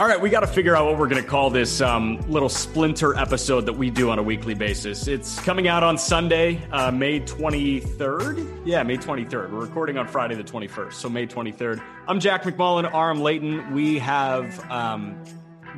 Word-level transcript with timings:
All 0.00 0.06
right, 0.06 0.18
we 0.18 0.30
got 0.30 0.40
to 0.40 0.46
figure 0.46 0.74
out 0.74 0.86
what 0.86 0.98
we're 0.98 1.08
going 1.08 1.22
to 1.22 1.28
call 1.28 1.50
this 1.50 1.82
um, 1.82 2.22
little 2.22 2.48
splinter 2.48 3.14
episode 3.18 3.66
that 3.66 3.74
we 3.74 3.90
do 3.90 4.08
on 4.08 4.18
a 4.18 4.22
weekly 4.22 4.54
basis. 4.54 5.06
It's 5.06 5.38
coming 5.40 5.68
out 5.68 5.82
on 5.82 5.98
Sunday, 5.98 6.58
uh, 6.72 6.90
May 6.90 7.20
23rd. 7.20 8.62
Yeah, 8.64 8.82
May 8.82 8.96
23rd. 8.96 9.50
We're 9.50 9.60
recording 9.60 9.98
on 9.98 10.08
Friday 10.08 10.36
the 10.36 10.42
21st, 10.42 10.94
so 10.94 11.10
May 11.10 11.26
23rd. 11.26 11.82
I'm 12.08 12.18
Jack 12.18 12.44
McMullen, 12.44 12.90
Aram 12.94 13.20
Layton. 13.20 13.74
We 13.74 13.98
have 13.98 14.58
um, 14.70 15.22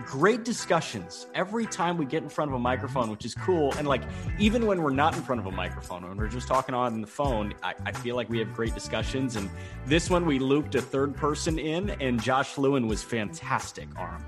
great 0.04 0.44
discussions 0.44 1.26
every 1.34 1.66
time 1.66 1.96
we 1.96 2.04
get 2.04 2.22
in 2.22 2.28
front 2.28 2.50
of 2.50 2.54
a 2.54 2.58
microphone, 2.58 3.10
which 3.10 3.24
is 3.24 3.34
cool. 3.34 3.72
And 3.74 3.86
like, 3.86 4.02
even 4.38 4.66
when 4.66 4.82
we're 4.82 4.90
not 4.90 5.14
in 5.16 5.22
front 5.22 5.40
of 5.40 5.46
a 5.46 5.50
microphone, 5.50 6.06
when 6.08 6.16
we're 6.16 6.28
just 6.28 6.48
talking 6.48 6.74
on 6.74 7.00
the 7.00 7.06
phone, 7.06 7.54
I, 7.62 7.74
I 7.86 7.92
feel 7.92 8.16
like 8.16 8.28
we 8.28 8.38
have 8.38 8.52
great 8.54 8.74
discussions. 8.74 9.36
And 9.36 9.50
this 9.86 10.10
one, 10.10 10.26
we 10.26 10.38
looped 10.38 10.74
a 10.74 10.82
third 10.82 11.16
person 11.16 11.58
in, 11.58 11.90
and 11.90 12.22
Josh 12.22 12.58
Lewin 12.58 12.86
was 12.86 13.02
fantastic, 13.02 13.88
Aram. 13.98 14.24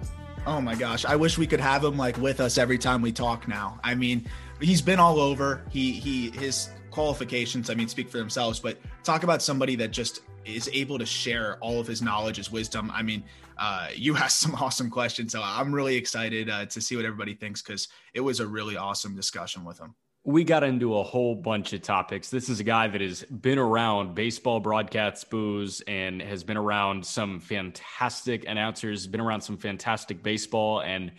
Oh 0.46 0.60
my 0.60 0.74
gosh, 0.74 1.04
I 1.04 1.16
wish 1.16 1.38
we 1.38 1.46
could 1.46 1.60
have 1.60 1.82
him 1.82 1.96
like 1.96 2.18
with 2.18 2.40
us 2.40 2.58
every 2.58 2.76
time 2.76 3.00
we 3.00 3.12
talk 3.12 3.48
now. 3.48 3.80
I 3.82 3.94
mean, 3.94 4.26
he's 4.60 4.82
been 4.82 4.98
all 4.98 5.18
over. 5.18 5.62
He 5.70 5.92
he 5.92 6.30
his 6.30 6.68
qualifications, 6.90 7.70
I 7.70 7.74
mean, 7.74 7.88
speak 7.88 8.10
for 8.10 8.18
themselves, 8.18 8.60
but 8.60 8.78
talk 9.02 9.22
about 9.22 9.42
somebody 9.42 9.74
that 9.76 9.90
just 9.90 10.20
is 10.44 10.68
able 10.72 10.98
to 10.98 11.06
share 11.06 11.56
all 11.60 11.80
of 11.80 11.86
his 11.86 12.02
knowledge, 12.02 12.36
his 12.36 12.52
wisdom. 12.52 12.90
I 12.94 13.02
mean, 13.02 13.24
uh, 13.58 13.88
you 13.94 14.16
asked 14.24 14.40
some 14.40 14.54
awesome 14.56 14.90
questions, 14.90 15.32
so 15.32 15.42
I'm 15.42 15.74
really 15.74 15.96
excited 15.96 16.50
uh, 16.50 16.66
to 16.66 16.80
see 16.80 16.96
what 16.96 17.04
everybody 17.04 17.34
thinks 17.34 17.62
because 17.62 17.88
it 18.14 18.20
was 18.20 18.40
a 18.40 18.46
really 18.46 18.76
awesome 18.76 19.14
discussion 19.14 19.64
with 19.64 19.78
him. 19.78 19.94
we 20.24 20.42
got 20.42 20.64
into 20.64 20.96
a 20.96 21.02
whole 21.02 21.34
bunch 21.34 21.72
of 21.74 21.82
topics. 21.82 22.30
This 22.30 22.48
is 22.48 22.58
a 22.60 22.64
guy 22.64 22.88
that 22.88 23.00
has 23.00 23.24
been 23.24 23.58
around 23.58 24.14
baseball 24.14 24.58
broadcast 24.58 25.28
booze 25.28 25.82
and 25.86 26.22
has 26.22 26.42
been 26.42 26.56
around 26.56 27.04
some 27.04 27.40
fantastic 27.40 28.46
announcers, 28.48 29.06
been 29.06 29.20
around 29.20 29.42
some 29.42 29.58
fantastic 29.58 30.22
baseball, 30.22 30.80
and 30.80 31.12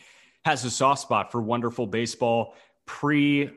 has 0.44 0.66
a 0.66 0.72
soft 0.72 1.02
spot 1.02 1.32
for 1.32 1.42
wonderful 1.42 1.86
baseball 1.86 2.56
pre 2.86 3.50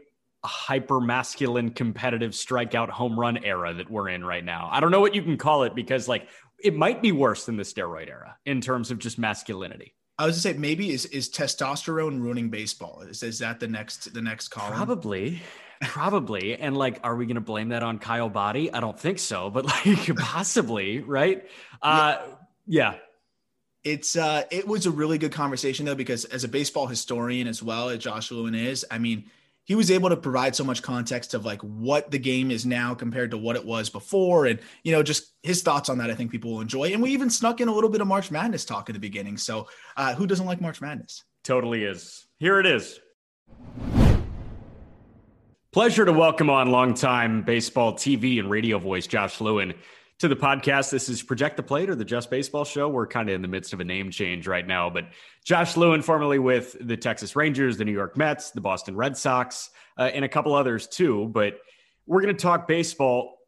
hyper 0.45 1.01
masculine 1.01 1.71
competitive 1.71 2.31
strikeout 2.31 2.89
home 2.89 3.19
run 3.19 3.43
era 3.45 3.75
that 3.75 3.91
we're 3.91 4.09
in 4.09 4.25
right 4.25 4.45
now. 4.45 4.69
I 4.71 4.81
don't 4.81 4.91
know 4.91 5.01
what 5.01 5.15
you 5.15 5.23
can 5.23 5.37
call 5.37 5.65
it 5.65 5.75
because 5.75 6.09
like 6.09 6.29
it 6.63 6.75
might 6.75 7.03
be 7.03 7.13
worse 7.13 7.47
than 7.47 7.57
the 7.57 7.63
steroid 7.63 8.09
era 8.09 8.37
in 8.45 8.61
terms 8.61 8.91
of 8.91 8.99
just 8.99 9.19
masculinity. 9.19 9.95
I 10.19 10.27
was 10.27 10.35
gonna 10.43 10.55
say 10.55 10.59
maybe 10.59 10.91
is 10.91 11.05
is 11.07 11.31
testosterone 11.31 12.21
ruining 12.21 12.51
baseball? 12.51 13.03
Is 13.03 13.23
is 13.23 13.39
that 13.39 13.61
the 13.61 13.69
next 13.69 14.13
the 14.13 14.23
next 14.23 14.49
column? 14.49 14.75
Probably. 14.75 15.43
Probably. 15.81 16.57
And 16.61 16.77
like, 16.77 16.99
are 17.05 17.15
we 17.15 17.27
going 17.27 17.37
to 17.37 17.41
blame 17.41 17.69
that 17.69 17.85
on 17.85 18.01
Kyle 18.01 18.29
Boddy? 18.29 18.73
I 18.73 18.81
don't 18.81 18.99
think 18.99 19.21
so, 19.21 19.49
but 19.49 19.65
like, 19.65 20.17
possibly, 20.19 20.99
right? 20.99 21.45
Uh, 21.81 22.19
yeah. 22.67 22.95
It's 23.85 24.17
uh 24.17 24.43
it 24.51 24.67
was 24.67 24.87
a 24.87 24.91
really 24.91 25.19
good 25.19 25.31
conversation 25.31 25.87
though 25.87 25.95
because 25.95 26.25
as 26.25 26.43
a 26.43 26.49
baseball 26.49 26.89
historian 26.89 27.47
as 27.47 27.63
well 27.63 27.91
as 27.91 28.01
Josh 28.01 28.33
Lewin 28.33 28.57
is, 28.57 28.85
I 28.91 28.99
mean, 28.99 29.31
he 29.69 29.75
was 29.75 29.91
able 29.91 30.09
to 30.09 30.17
provide 30.17 30.57
so 30.57 30.65
much 30.65 30.83
context 30.83 31.35
of 31.35 31.45
like 31.45 31.61
what 31.61 32.11
the 32.11 32.19
game 32.19 32.51
is 32.51 32.65
now 32.65 32.95
compared 32.95 33.31
to 33.31 33.37
what 33.37 33.55
it 33.55 33.65
was 33.65 33.91
before 33.91 34.47
and 34.47 34.59
you 34.83 34.91
know 34.91 35.03
just 35.03 35.35
his 35.43 35.63
thoughts 35.63 35.91
on 35.91 35.99
that 35.99 36.11
I 36.11 36.15
think 36.15 36.31
people 36.31 36.53
will 36.53 36.63
enjoy. 36.63 36.93
And 36.93 37.03
we 37.03 37.11
even 37.11 37.31
snuck 37.31 37.61
in 37.61 37.69
a 37.69 37.73
little 37.73 37.91
bit 37.91 38.01
of 38.01 38.07
March 38.07 38.31
Madness 38.31 38.65
talk 38.65 38.89
at 38.89 38.95
the 38.95 38.99
beginning. 38.99 39.37
So, 39.37 39.69
uh 39.97 40.15
who 40.15 40.27
doesn't 40.27 40.47
like 40.47 40.61
March 40.61 40.81
Madness? 40.81 41.23
Totally 41.45 41.85
is. 41.85 42.27
Here 42.39 42.59
it 42.59 42.67
is. 42.67 42.99
Pleasure 45.71 46.07
to 46.07 46.13
welcome 46.13 46.49
on 46.49 46.71
longtime 46.71 47.43
baseball 47.43 47.93
TV 47.93 48.41
and 48.41 48.51
radio 48.51 48.79
voice 48.79 49.07
Josh 49.07 49.39
Lewin 49.39 49.75
to 50.19 50.27
the 50.27 50.37
podcast. 50.37 50.91
This 50.91 51.09
is 51.09 51.23
Project 51.23 51.57
the 51.57 51.63
Plate 51.63 51.89
or 51.89 51.95
the 51.95 52.05
Just 52.05 52.29
Baseball 52.29 52.65
Show. 52.65 52.89
We're 52.89 53.07
kind 53.07 53.29
of 53.29 53.37
in 53.37 53.43
the 53.43 53.49
midst 53.49 53.73
of 53.73 53.81
a 53.81 53.85
name 53.85 54.11
change 54.11 54.49
right 54.49 54.67
now, 54.67 54.91
but 54.91 55.07
Josh 55.45 55.77
Lewin, 55.77 56.03
formerly 56.03 56.41
with 56.41 56.77
the 56.81 56.97
Texas 56.97 57.37
Rangers, 57.37 57.77
the 57.77 57.85
New 57.85 57.93
York 57.93 58.17
Mets, 58.17 58.51
the 58.51 58.61
Boston 58.61 58.97
Red 58.97 59.17
Sox, 59.17 59.71
uh, 59.97 60.11
and 60.13 60.25
a 60.25 60.29
couple 60.29 60.55
others 60.55 60.89
too. 60.89 61.29
But 61.33 61.61
we're 62.07 62.21
going 62.21 62.35
to 62.35 62.43
talk 62.43 62.67
baseball. 62.67 63.39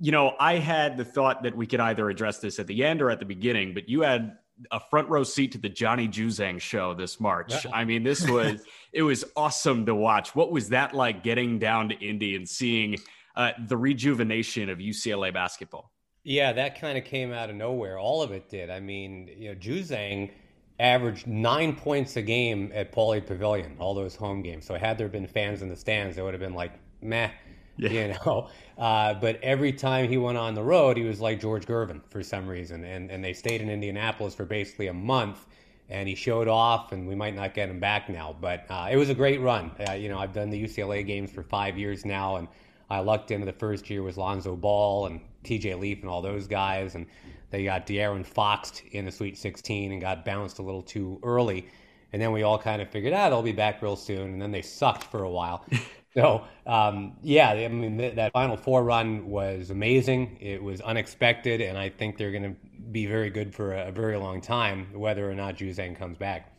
You 0.00 0.12
know, 0.12 0.34
I 0.38 0.56
had 0.56 0.98
the 0.98 1.04
thought 1.04 1.44
that 1.44 1.56
we 1.56 1.66
could 1.66 1.80
either 1.80 2.10
address 2.10 2.40
this 2.40 2.58
at 2.58 2.66
the 2.66 2.84
end 2.84 3.00
or 3.00 3.10
at 3.10 3.20
the 3.20 3.26
beginning, 3.26 3.72
but 3.72 3.88
you 3.88 4.02
had 4.02 4.36
a 4.70 4.80
front 4.80 5.08
row 5.08 5.22
seat 5.22 5.52
to 5.52 5.58
the 5.58 5.68
Johnny 5.68 6.08
Juzang 6.08 6.60
show 6.60 6.92
this 6.92 7.20
March. 7.20 7.66
I 7.72 7.84
mean, 7.84 8.02
this 8.02 8.28
was 8.28 8.62
it 8.92 9.02
was 9.02 9.24
awesome 9.34 9.86
to 9.86 9.94
watch. 9.94 10.34
What 10.34 10.52
was 10.52 10.68
that 10.70 10.94
like 10.94 11.22
getting 11.22 11.58
down 11.58 11.88
to 11.88 11.94
Indy 11.94 12.36
and 12.36 12.46
seeing 12.46 12.98
uh, 13.34 13.52
the 13.66 13.78
rejuvenation 13.78 14.68
of 14.68 14.78
UCLA 14.78 15.32
basketball? 15.32 15.90
Yeah, 16.28 16.52
that 16.52 16.78
kind 16.78 16.98
of 16.98 17.06
came 17.06 17.32
out 17.32 17.48
of 17.48 17.56
nowhere. 17.56 17.98
All 17.98 18.20
of 18.20 18.32
it 18.32 18.50
did. 18.50 18.68
I 18.68 18.80
mean, 18.80 19.30
you 19.38 19.48
know, 19.48 19.54
Juzang 19.54 20.30
averaged 20.78 21.26
nine 21.26 21.74
points 21.74 22.16
a 22.16 22.22
game 22.22 22.70
at 22.74 22.92
Pauley 22.92 23.26
Pavilion, 23.26 23.76
all 23.78 23.94
those 23.94 24.14
home 24.14 24.42
games. 24.42 24.66
So 24.66 24.74
had 24.74 24.98
there 24.98 25.08
been 25.08 25.26
fans 25.26 25.62
in 25.62 25.70
the 25.70 25.76
stands, 25.76 26.16
they 26.16 26.22
would 26.22 26.34
have 26.34 26.40
been 26.42 26.52
like, 26.52 26.72
meh, 27.00 27.30
you 27.78 28.14
know. 28.26 28.50
Uh, 28.76 29.14
but 29.14 29.42
every 29.42 29.72
time 29.72 30.06
he 30.06 30.18
went 30.18 30.36
on 30.36 30.52
the 30.52 30.62
road, 30.62 30.98
he 30.98 31.04
was 31.04 31.18
like 31.18 31.40
George 31.40 31.64
Gervin 31.64 32.02
for 32.10 32.22
some 32.22 32.46
reason. 32.46 32.84
And, 32.84 33.10
and 33.10 33.24
they 33.24 33.32
stayed 33.32 33.62
in 33.62 33.70
Indianapolis 33.70 34.34
for 34.34 34.44
basically 34.44 34.88
a 34.88 34.94
month. 34.94 35.46
And 35.88 36.06
he 36.06 36.14
showed 36.14 36.46
off, 36.46 36.92
and 36.92 37.08
we 37.08 37.14
might 37.14 37.34
not 37.34 37.54
get 37.54 37.70
him 37.70 37.80
back 37.80 38.10
now. 38.10 38.36
But 38.38 38.66
uh, 38.68 38.88
it 38.92 38.96
was 38.96 39.08
a 39.08 39.14
great 39.14 39.40
run. 39.40 39.70
Uh, 39.88 39.92
you 39.92 40.10
know, 40.10 40.18
I've 40.18 40.34
done 40.34 40.50
the 40.50 40.62
UCLA 40.62 41.06
games 41.06 41.30
for 41.30 41.42
five 41.42 41.78
years 41.78 42.04
now, 42.04 42.36
and 42.36 42.48
I 42.90 42.98
lucked 42.98 43.30
into 43.30 43.46
the 43.46 43.54
first 43.54 43.88
year 43.88 44.02
was 44.02 44.18
Lonzo 44.18 44.54
Ball 44.56 45.06
and 45.06 45.20
TJ 45.44 45.78
Leaf 45.78 46.00
and 46.00 46.10
all 46.10 46.22
those 46.22 46.46
guys. 46.46 46.94
And 46.94 47.06
they 47.50 47.64
got 47.64 47.86
De'Aaron 47.86 48.24
Foxed 48.24 48.82
in 48.92 49.04
the 49.04 49.12
Sweet 49.12 49.38
16 49.38 49.92
and 49.92 50.00
got 50.00 50.24
bounced 50.24 50.58
a 50.58 50.62
little 50.62 50.82
too 50.82 51.18
early. 51.22 51.68
And 52.12 52.20
then 52.20 52.32
we 52.32 52.42
all 52.42 52.58
kind 52.58 52.80
of 52.80 52.88
figured, 52.90 53.12
ah, 53.12 53.28
they'll 53.28 53.42
be 53.42 53.52
back 53.52 53.82
real 53.82 53.96
soon. 53.96 54.32
And 54.32 54.42
then 54.42 54.50
they 54.50 54.62
sucked 54.62 55.04
for 55.04 55.22
a 55.22 55.30
while. 55.30 55.64
so, 56.14 56.44
um, 56.66 57.16
yeah, 57.22 57.50
I 57.50 57.68
mean, 57.68 57.98
th- 57.98 58.14
that 58.16 58.32
Final 58.32 58.56
Four 58.56 58.82
run 58.84 59.28
was 59.28 59.70
amazing. 59.70 60.38
It 60.40 60.62
was 60.62 60.80
unexpected. 60.80 61.60
And 61.60 61.76
I 61.76 61.90
think 61.90 62.16
they're 62.16 62.32
going 62.32 62.54
to 62.54 62.56
be 62.90 63.06
very 63.06 63.30
good 63.30 63.54
for 63.54 63.74
a, 63.74 63.88
a 63.88 63.92
very 63.92 64.16
long 64.16 64.40
time, 64.40 64.88
whether 64.92 65.30
or 65.30 65.34
not 65.34 65.56
Juzang 65.56 65.96
comes 65.96 66.16
back. 66.16 66.52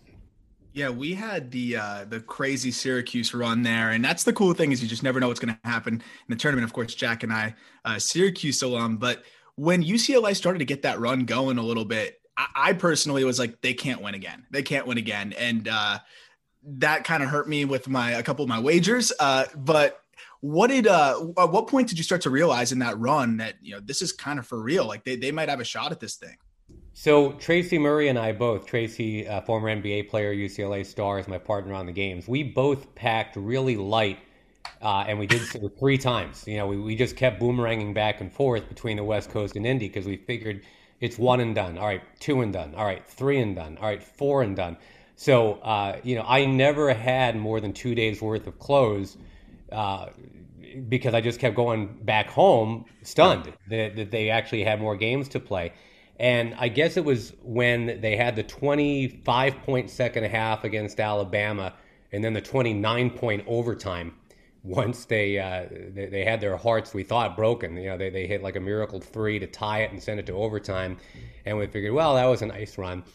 Yeah, 0.72 0.90
we 0.90 1.14
had 1.16 1.52
the 1.52 1.78
uh, 1.78 2.06
the 2.06 2.20
crazy 2.20 2.72
Syracuse 2.72 3.34
run 3.34 3.64
there, 3.64 3.90
and 3.90 4.06
that's 4.06 4.24
the 4.24 4.34
cool 4.34 4.54
thing 4.54 4.72
is 4.72 4.82
you 4.82 4.88
just 4.88 5.04
never 5.04 5.20
know 5.20 5.28
what's 5.28 5.40
going 5.40 5.54
to 5.56 5.70
happen 5.70 5.96
in 5.96 6.02
the 6.28 6.36
tournament. 6.36 6.64
Of 6.64 6.74
course, 6.74 6.94
Jack 6.94 7.24
and 7.24 7.34
I, 7.34 7.56
uh, 7.86 7.98
Syracuse 7.98 8.62
alum, 8.62 8.98
but 8.98 9.24
when 9.56 9.84
UCLA 9.84 10.36
started 10.36 10.60
to 10.60 10.66
get 10.66 10.84
that 10.84 11.00
run 11.00 11.26
going 11.26 11.58
a 11.58 11.64
little 11.64 11.86
bit, 11.86 12.22
I, 12.38 12.48
I 12.56 12.74
personally 12.74 13.24
was 13.24 13.40
like, 13.40 13.62
they 13.62 13.74
can't 13.74 14.02
win 14.02 14.14
again. 14.14 14.46
They 14.52 14.62
can't 14.62 14.86
win 14.86 14.98
again, 15.00 15.34
and 15.38 15.68
uh, 15.68 16.00
that 16.64 17.04
kind 17.04 17.24
of 17.24 17.30
hurt 17.30 17.50
me 17.50 17.66
with 17.66 17.88
my 17.90 18.12
a 18.12 18.24
couple 18.24 18.44
of 18.44 18.50
my 18.50 18.60
wagers. 18.60 19.12
Uh, 19.20 19.46
but 19.56 20.02
What 20.42 20.68
did 20.68 20.88
uh 20.88 21.20
at 21.38 21.52
what 21.52 21.68
point 21.68 21.90
did 21.90 21.98
you 21.98 22.04
start 22.04 22.22
to 22.22 22.30
realize 22.30 22.72
in 22.72 22.80
that 22.80 22.98
run 22.98 23.38
that 23.38 23.56
you 23.62 23.74
know 23.74 23.82
this 23.82 24.02
is 24.02 24.12
kind 24.14 24.40
of 24.40 24.48
for 24.48 24.62
real? 24.62 24.86
Like 24.86 25.04
they, 25.04 25.16
they 25.18 25.32
might 25.32 25.50
have 25.50 25.60
a 25.60 25.66
shot 25.66 25.92
at 25.92 26.00
this 26.00 26.16
thing. 26.16 26.38
So 27.02 27.32
Tracy 27.32 27.78
Murray 27.78 28.10
and 28.10 28.20
I 28.20 28.34
both, 28.34 28.66
Tracy, 28.66 29.26
uh, 29.26 29.40
former 29.40 29.74
NBA 29.74 30.10
player, 30.10 30.36
UCLA 30.36 30.86
star, 30.86 31.18
is 31.18 31.30
my 31.30 31.38
partner 31.38 31.74
on 31.74 31.86
the 31.86 31.94
games. 31.94 32.28
We 32.28 32.44
both 32.44 32.94
packed 32.94 33.38
really 33.38 33.78
light, 33.78 34.20
uh, 34.82 35.06
and 35.08 35.18
we 35.18 35.26
did 35.26 35.42
so 35.44 35.70
three 35.80 35.98
times. 35.98 36.44
You 36.46 36.58
know, 36.58 36.68
we, 36.68 36.76
we 36.76 36.98
just 36.98 37.16
kept 37.16 37.42
boomeranging 37.42 37.94
back 37.94 38.20
and 38.20 38.30
forth 38.30 38.68
between 38.68 38.98
the 38.98 39.04
West 39.06 39.30
Coast 39.30 39.56
and 39.56 39.66
Indy 39.66 39.88
because 39.88 40.06
we 40.06 40.18
figured 40.18 40.62
it's 41.00 41.18
one 41.18 41.40
and 41.40 41.56
done. 41.56 41.78
All 41.78 41.86
right, 41.86 42.02
two 42.20 42.42
and 42.42 42.52
done. 42.52 42.76
All 42.76 42.84
right, 42.84 43.08
three 43.08 43.40
and 43.40 43.56
done. 43.56 43.78
All 43.78 43.88
right, 43.88 44.04
four 44.04 44.44
and 44.44 44.54
done. 44.54 44.76
So, 45.16 45.54
uh, 45.54 46.02
you 46.04 46.16
know, 46.18 46.26
I 46.28 46.44
never 46.48 46.94
had 46.94 47.38
more 47.38 47.62
than 47.62 47.72
two 47.72 47.96
days 47.96 48.22
worth 48.22 48.46
of 48.46 48.60
clothes 48.60 49.16
uh, 49.72 50.08
because 50.90 51.14
I 51.14 51.22
just 51.22 51.40
kept 51.40 51.56
going 51.56 51.98
back 52.04 52.30
home 52.30 52.84
stunned 53.04 53.54
that, 53.70 53.96
that 53.96 54.12
they 54.12 54.30
actually 54.30 54.66
had 54.66 54.82
more 54.82 54.98
games 54.98 55.30
to 55.30 55.40
play. 55.40 55.72
And 56.20 56.54
I 56.60 56.68
guess 56.68 56.98
it 56.98 57.06
was 57.06 57.34
when 57.42 58.02
they 58.02 58.18
had 58.18 58.36
the 58.36 58.44
25 58.44 59.62
point 59.64 59.90
second 59.90 60.26
half 60.26 60.66
against 60.66 61.00
Alabama 61.00 61.74
and 62.12 62.24
then 62.24 62.34
the 62.34 62.42
29 62.42 63.12
point 63.12 63.44
overtime. 63.48 64.16
Once 64.64 65.06
they, 65.06 65.40
uh, 65.40 65.66
they, 65.72 66.08
they 66.08 66.26
had 66.26 66.42
their 66.42 66.58
hearts, 66.58 66.94
we 66.94 67.02
thought 67.02 67.38
broken. 67.38 67.78
You 67.78 67.92
know, 67.92 67.98
they, 67.98 68.10
they 68.10 68.28
hit 68.28 68.44
like 68.44 68.58
a 68.58 68.60
miracle 68.60 69.00
three 69.00 69.40
to 69.40 69.48
tie 69.48 69.84
it 69.84 69.92
and 69.92 70.04
send 70.04 70.20
it 70.20 70.26
to 70.26 70.34
overtime, 70.34 70.98
and 71.46 71.58
we 71.58 71.66
figured, 71.66 71.94
well, 71.94 72.16
that 72.16 72.26
was 72.26 72.42
a 72.42 72.46
nice 72.46 72.78
run. 72.78 73.06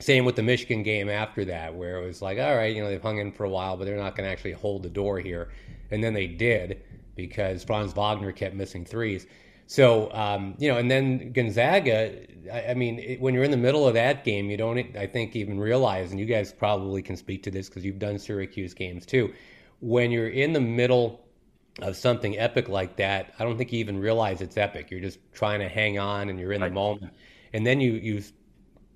Same 0.00 0.24
with 0.24 0.34
the 0.34 0.42
Michigan 0.42 0.82
game 0.82 1.08
after 1.08 1.44
that, 1.44 1.76
where 1.76 2.02
it 2.02 2.06
was 2.06 2.20
like, 2.20 2.38
all 2.40 2.56
right, 2.56 2.74
you 2.74 2.82
know, 2.82 2.88
they've 2.88 3.00
hung 3.00 3.18
in 3.18 3.30
for 3.30 3.44
a 3.44 3.48
while, 3.48 3.76
but 3.76 3.84
they're 3.84 3.96
not 3.96 4.16
going 4.16 4.26
to 4.26 4.32
actually 4.32 4.52
hold 4.52 4.82
the 4.82 4.90
door 4.90 5.20
here, 5.20 5.50
and 5.92 6.02
then 6.02 6.12
they 6.12 6.26
did 6.26 6.82
because 7.14 7.62
Franz 7.62 7.92
Wagner 7.92 8.32
kept 8.32 8.56
missing 8.56 8.84
threes. 8.84 9.28
So, 9.70 10.10
um, 10.10 10.56
you 10.58 10.68
know, 10.68 10.78
and 10.78 10.90
then 10.90 11.30
Gonzaga, 11.30 12.26
I, 12.52 12.70
I 12.72 12.74
mean, 12.74 12.98
it, 12.98 13.20
when 13.20 13.34
you're 13.34 13.44
in 13.44 13.52
the 13.52 13.56
middle 13.56 13.86
of 13.86 13.94
that 13.94 14.24
game, 14.24 14.50
you 14.50 14.56
don't, 14.56 14.96
I 14.96 15.06
think, 15.06 15.36
even 15.36 15.60
realize, 15.60 16.10
and 16.10 16.18
you 16.18 16.26
guys 16.26 16.52
probably 16.52 17.02
can 17.02 17.16
speak 17.16 17.44
to 17.44 17.52
this 17.52 17.68
because 17.68 17.84
you've 17.84 18.00
done 18.00 18.18
Syracuse 18.18 18.74
games 18.74 19.06
too. 19.06 19.32
When 19.78 20.10
you're 20.10 20.30
in 20.30 20.54
the 20.54 20.60
middle 20.60 21.24
of 21.82 21.94
something 21.94 22.36
epic 22.36 22.68
like 22.68 22.96
that, 22.96 23.32
I 23.38 23.44
don't 23.44 23.56
think 23.56 23.72
you 23.72 23.78
even 23.78 24.00
realize 24.00 24.40
it's 24.40 24.56
epic. 24.56 24.90
You're 24.90 24.98
just 24.98 25.20
trying 25.32 25.60
to 25.60 25.68
hang 25.68 26.00
on 26.00 26.30
and 26.30 26.40
you're 26.40 26.52
in 26.52 26.62
the 26.62 26.70
moment. 26.70 27.12
And 27.52 27.64
then 27.64 27.80
you, 27.80 27.92
you 27.92 28.24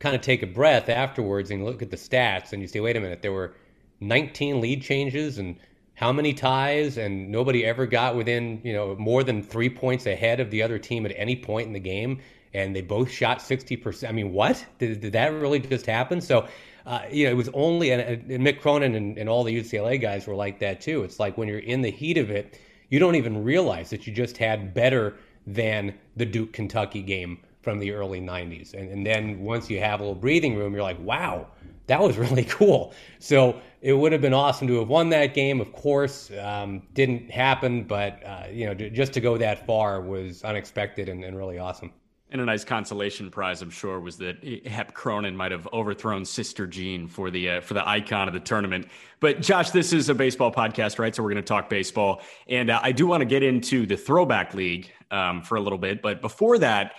kind 0.00 0.16
of 0.16 0.22
take 0.22 0.42
a 0.42 0.48
breath 0.48 0.88
afterwards 0.88 1.52
and 1.52 1.64
look 1.64 1.82
at 1.82 1.92
the 1.92 1.96
stats 1.96 2.52
and 2.52 2.60
you 2.60 2.66
say, 2.66 2.80
wait 2.80 2.96
a 2.96 3.00
minute, 3.00 3.22
there 3.22 3.30
were 3.30 3.54
19 4.00 4.60
lead 4.60 4.82
changes 4.82 5.38
and 5.38 5.56
how 5.94 6.12
many 6.12 6.32
ties 6.32 6.99
and 6.99 7.31
nobody 7.31 7.64
ever 7.64 7.87
got 7.87 8.17
within 8.17 8.61
you 8.64 8.73
know 8.73 8.94
more 8.96 9.23
than 9.23 9.43
three 9.43 9.70
points 9.70 10.06
ahead 10.06 10.41
of 10.41 10.50
the 10.50 10.62
other 10.62 10.79
team 10.79 11.06
at 11.06 11.12
any 11.17 11.37
point 11.37 11.67
in 11.67 11.73
the 11.73 11.81
game 11.81 12.20
and 12.52 12.75
they 12.75 12.82
both 12.82 13.11
shot 13.11 13.38
60% 13.38 14.08
i 14.08 14.12
mean 14.12 14.32
what? 14.32 14.64
Did, 14.79 15.00
did 15.00 15.12
that 15.12 15.32
really 15.32 15.58
just 15.61 15.87
happen? 15.87 16.20
So 16.20 16.46
uh, 16.87 17.02
you 17.11 17.25
know 17.25 17.31
it 17.31 17.37
was 17.37 17.49
only 17.55 17.93
and, 17.93 18.02
and 18.31 18.46
mick 18.46 18.61
cronin 18.61 18.94
and, 18.94 19.17
and 19.19 19.29
all 19.29 19.44
the 19.44 19.58
ucla 19.61 20.00
guys 20.00 20.26
were 20.26 20.35
like 20.35 20.58
that 20.61 20.81
too. 20.81 21.02
It's 21.02 21.19
like 21.19 21.38
when 21.38 21.49
you're 21.49 21.58
in 21.58 21.82
the 21.82 21.91
heat 21.91 22.19
of 22.19 22.31
it 22.31 22.58
you 22.91 22.99
don't 22.99 23.17
even 23.17 23.43
realize 23.43 23.91
that 23.91 24.06
you 24.06 24.12
just 24.12 24.37
had 24.37 24.75
better 24.75 25.17
than 25.46 25.94
the 26.17 26.25
duke 26.25 26.52
kentucky 26.52 27.02
game 27.02 27.38
from 27.64 27.78
the 27.78 27.90
early 27.90 28.20
90s 28.20 28.75
and, 28.75 28.88
and 28.90 29.06
then 29.06 29.40
once 29.40 29.69
you 29.69 29.81
have 29.81 30.00
a 30.00 30.02
little 30.02 30.14
breathing 30.14 30.55
room 30.55 30.72
you're 30.72 30.82
like 30.82 31.00
wow 31.00 31.46
that 31.87 32.00
was 32.00 32.16
really 32.19 32.44
cool. 32.44 32.94
So 33.19 33.61
it 33.81 33.93
would 33.93 34.12
have 34.12 34.20
been 34.20 34.34
awesome 34.34 34.69
to 34.69 34.78
have 34.78 34.88
won 34.88 35.11
that 35.11 35.34
game. 35.34 35.61
Of 35.61 35.72
course, 35.72 36.31
um, 36.40 36.82
didn't 36.94 37.31
happen, 37.31 37.84
but 37.84 38.25
uh, 38.25 38.46
you 38.50 38.66
know, 38.66 38.75
just 38.75 39.12
to 39.14 39.20
go 39.20 39.37
that 39.38 39.66
far 39.66 40.00
was 40.00 40.43
unexpected 40.44 41.08
and, 41.08 41.25
and, 41.25 41.37
really 41.37 41.58
awesome. 41.58 41.93
And 42.31 42.40
a 42.40 42.44
nice 42.44 42.64
consolation 42.64 43.31
prize, 43.31 43.62
I'm 43.62 43.70
sure, 43.70 44.00
was 44.00 44.17
that 44.17 44.43
Hep 44.67 44.94
Cronin 44.94 45.37
might 45.37 45.52
have 45.52 45.69
overthrown 45.72 46.25
Sister 46.25 46.67
Jean 46.67 47.06
for 47.06 47.31
the 47.31 47.50
uh, 47.50 47.60
for 47.60 47.75
the 47.75 47.88
icon 47.88 48.26
of 48.26 48.34
the 48.34 48.40
tournament. 48.40 48.88
But 49.20 49.40
Josh, 49.40 49.70
this 49.70 49.93
is 49.93 50.08
a 50.08 50.14
baseball 50.14 50.50
podcast, 50.50 50.99
right? 50.99 51.14
So 51.14 51.22
we're 51.22 51.31
going 51.31 51.44
to 51.44 51.46
talk 51.46 51.69
baseball, 51.69 52.22
and 52.49 52.70
uh, 52.70 52.81
I 52.82 52.90
do 52.90 53.06
want 53.06 53.20
to 53.20 53.26
get 53.26 53.44
into 53.44 53.87
the 53.87 53.96
throwback 53.96 54.52
league 54.52 54.90
um, 55.12 55.43
for 55.43 55.56
a 55.56 55.60
little 55.60 55.78
bit. 55.78 56.02
But 56.02 56.22
before 56.22 56.58
that 56.58 56.94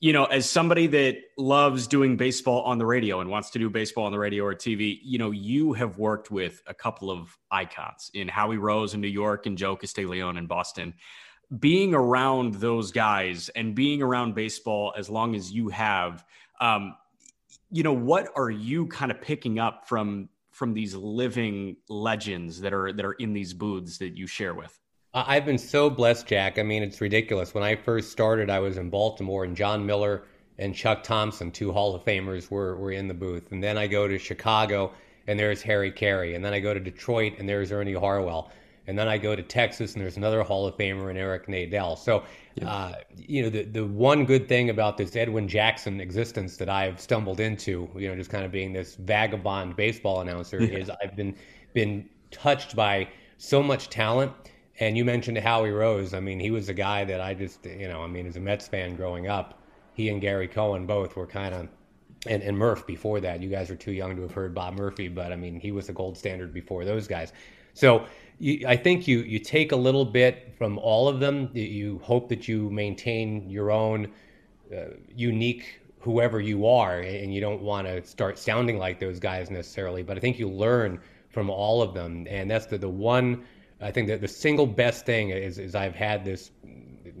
you 0.00 0.12
know, 0.12 0.24
as 0.26 0.48
somebody 0.48 0.86
that 0.88 1.16
loves 1.38 1.86
doing 1.86 2.16
baseball 2.16 2.62
on 2.62 2.76
the 2.78 2.84
radio 2.84 3.20
and 3.20 3.30
wants 3.30 3.50
to 3.50 3.58
do 3.58 3.70
baseball 3.70 4.04
on 4.04 4.12
the 4.12 4.18
radio 4.18 4.44
or 4.44 4.54
TV, 4.54 4.98
you 5.02 5.18
know, 5.18 5.30
you 5.30 5.72
have 5.72 5.96
worked 5.96 6.30
with 6.30 6.62
a 6.66 6.74
couple 6.74 7.10
of 7.10 7.36
icons 7.50 8.10
in 8.12 8.28
Howie 8.28 8.58
Rose 8.58 8.92
in 8.92 9.00
New 9.00 9.08
York 9.08 9.46
and 9.46 9.56
Joe 9.56 9.74
Castiglione 9.74 10.36
in 10.36 10.46
Boston. 10.46 10.92
Being 11.58 11.94
around 11.94 12.54
those 12.54 12.92
guys 12.92 13.48
and 13.50 13.74
being 13.74 14.02
around 14.02 14.34
baseball 14.34 14.92
as 14.98 15.08
long 15.08 15.34
as 15.34 15.50
you 15.50 15.68
have, 15.70 16.24
um, 16.60 16.94
you 17.70 17.82
know, 17.82 17.92
what 17.92 18.28
are 18.36 18.50
you 18.50 18.86
kind 18.88 19.10
of 19.10 19.20
picking 19.20 19.58
up 19.58 19.88
from 19.88 20.28
from 20.50 20.72
these 20.72 20.94
living 20.94 21.76
legends 21.88 22.60
that 22.60 22.72
are 22.72 22.92
that 22.92 23.04
are 23.04 23.12
in 23.14 23.32
these 23.32 23.54
booths 23.54 23.98
that 23.98 24.16
you 24.16 24.26
share 24.26 24.54
with? 24.54 24.78
I've 25.16 25.46
been 25.46 25.56
so 25.56 25.88
blessed, 25.88 26.26
Jack. 26.26 26.58
I 26.58 26.62
mean, 26.62 26.82
it's 26.82 27.00
ridiculous. 27.00 27.54
When 27.54 27.64
I 27.64 27.74
first 27.74 28.12
started, 28.12 28.50
I 28.50 28.58
was 28.58 28.76
in 28.76 28.90
Baltimore, 28.90 29.44
and 29.44 29.56
Jon 29.56 29.86
Miller 29.86 30.24
and 30.58 30.74
Chuck 30.74 31.02
Thompson, 31.02 31.50
two 31.50 31.72
Hall 31.72 31.94
of 31.94 32.04
Famers, 32.04 32.50
were, 32.50 32.76
were 32.76 32.92
in 32.92 33.08
the 33.08 33.14
booth. 33.14 33.50
And 33.50 33.64
then 33.64 33.78
I 33.78 33.86
go 33.86 34.06
to 34.06 34.18
Chicago, 34.18 34.92
and 35.26 35.40
there's 35.40 35.62
Harry 35.62 35.90
Caray. 35.90 36.34
And 36.34 36.44
then 36.44 36.52
I 36.52 36.60
go 36.60 36.74
to 36.74 36.80
Detroit, 36.80 37.32
and 37.38 37.48
there's 37.48 37.72
Ernie 37.72 37.94
Harwell. 37.94 38.50
And 38.88 38.98
then 38.98 39.08
I 39.08 39.16
go 39.16 39.34
to 39.34 39.42
Texas, 39.42 39.94
and 39.94 40.02
there's 40.02 40.18
another 40.18 40.42
Hall 40.42 40.66
of 40.66 40.76
Famer, 40.76 41.08
and 41.08 41.18
Eric 41.18 41.46
Nadel. 41.46 41.96
So, 41.96 42.24
yeah. 42.56 42.70
uh, 42.70 42.94
you 43.16 43.42
know, 43.42 43.48
the, 43.48 43.62
the 43.62 43.86
one 43.86 44.26
good 44.26 44.50
thing 44.50 44.68
about 44.68 44.98
this 44.98 45.16
Edwin 45.16 45.48
Jackson 45.48 45.98
existence 45.98 46.58
that 46.58 46.68
I've 46.68 47.00
stumbled 47.00 47.40
into, 47.40 47.88
you 47.96 48.08
know, 48.08 48.16
just 48.16 48.28
kind 48.28 48.44
of 48.44 48.52
being 48.52 48.74
this 48.74 48.96
vagabond 48.96 49.76
baseball 49.76 50.20
announcer, 50.20 50.62
yeah. 50.62 50.78
is 50.78 50.90
I've 51.02 51.16
been 51.16 51.34
been 51.72 52.06
touched 52.30 52.76
by 52.76 53.08
so 53.38 53.62
much 53.62 53.88
talent 53.88 54.32
and 54.78 54.96
you 54.96 55.04
mentioned 55.04 55.38
Howie 55.38 55.70
Rose. 55.70 56.14
I 56.14 56.20
mean, 56.20 56.38
he 56.38 56.50
was 56.50 56.68
a 56.68 56.74
guy 56.74 57.04
that 57.04 57.20
I 57.20 57.34
just, 57.34 57.64
you 57.64 57.88
know, 57.88 58.02
I 58.02 58.06
mean, 58.06 58.26
as 58.26 58.36
a 58.36 58.40
Mets 58.40 58.68
fan 58.68 58.96
growing 58.96 59.28
up, 59.28 59.60
he 59.94 60.08
and 60.10 60.20
Gary 60.20 60.48
Cohen 60.48 60.86
both 60.86 61.16
were 61.16 61.26
kind 61.26 61.54
of, 61.54 61.68
and, 62.26 62.42
and 62.42 62.56
Murph 62.56 62.86
before 62.86 63.20
that. 63.20 63.40
You 63.40 63.48
guys 63.48 63.70
are 63.70 63.76
too 63.76 63.92
young 63.92 64.16
to 64.16 64.22
have 64.22 64.32
heard 64.32 64.54
Bob 64.54 64.74
Murphy, 64.74 65.08
but 65.08 65.32
I 65.32 65.36
mean, 65.36 65.58
he 65.60 65.72
was 65.72 65.86
the 65.86 65.92
gold 65.92 66.18
standard 66.18 66.52
before 66.52 66.84
those 66.84 67.06
guys. 67.06 67.32
So 67.72 68.06
you, 68.38 68.66
I 68.66 68.76
think 68.76 69.06
you 69.06 69.18
you 69.20 69.38
take 69.38 69.72
a 69.72 69.76
little 69.76 70.04
bit 70.04 70.54
from 70.58 70.78
all 70.78 71.08
of 71.08 71.20
them. 71.20 71.50
You 71.54 72.00
hope 72.02 72.28
that 72.28 72.48
you 72.48 72.70
maintain 72.70 73.48
your 73.48 73.70
own 73.70 74.08
uh, 74.74 74.94
unique 75.14 75.80
whoever 76.00 76.40
you 76.40 76.66
are, 76.66 77.00
and 77.00 77.34
you 77.34 77.40
don't 77.40 77.62
want 77.62 77.86
to 77.86 78.04
start 78.06 78.38
sounding 78.38 78.78
like 78.78 79.00
those 79.00 79.18
guys 79.18 79.50
necessarily. 79.50 80.02
But 80.02 80.16
I 80.16 80.20
think 80.20 80.38
you 80.38 80.48
learn 80.48 81.00
from 81.30 81.50
all 81.50 81.82
of 81.82 81.94
them, 81.94 82.26
and 82.28 82.50
that's 82.50 82.66
the 82.66 82.78
the 82.78 82.88
one 82.88 83.44
I 83.80 83.90
think 83.90 84.08
that 84.08 84.20
the 84.20 84.28
single 84.28 84.66
best 84.66 85.04
thing 85.04 85.30
is, 85.30 85.58
is 85.58 85.74
I've 85.74 85.94
had 85.94 86.24
this 86.24 86.50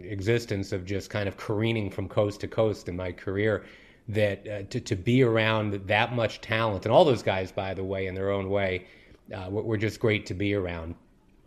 existence 0.00 0.72
of 0.72 0.84
just 0.84 1.10
kind 1.10 1.28
of 1.28 1.36
careening 1.36 1.90
from 1.90 2.08
coast 2.08 2.40
to 2.40 2.48
coast 2.48 2.88
in 2.88 2.96
my 2.96 3.12
career. 3.12 3.64
That 4.08 4.46
uh, 4.46 4.62
to, 4.70 4.80
to 4.80 4.94
be 4.94 5.24
around 5.24 5.72
that 5.88 6.14
much 6.14 6.40
talent, 6.40 6.84
and 6.84 6.92
all 6.92 7.04
those 7.04 7.24
guys, 7.24 7.50
by 7.50 7.74
the 7.74 7.82
way, 7.82 8.06
in 8.06 8.14
their 8.14 8.30
own 8.30 8.48
way, 8.48 8.86
uh, 9.34 9.50
were 9.50 9.76
just 9.76 9.98
great 9.98 10.26
to 10.26 10.34
be 10.34 10.54
around. 10.54 10.94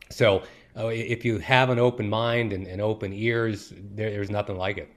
So 0.10 0.44
uh, 0.78 0.88
if 0.88 1.24
you 1.24 1.40
have 1.40 1.70
an 1.70 1.80
open 1.80 2.10
mind 2.10 2.52
and, 2.52 2.68
and 2.68 2.82
open 2.82 3.14
ears, 3.14 3.74
there, 3.78 4.12
there's 4.12 4.30
nothing 4.30 4.58
like 4.58 4.78
it. 4.78 4.90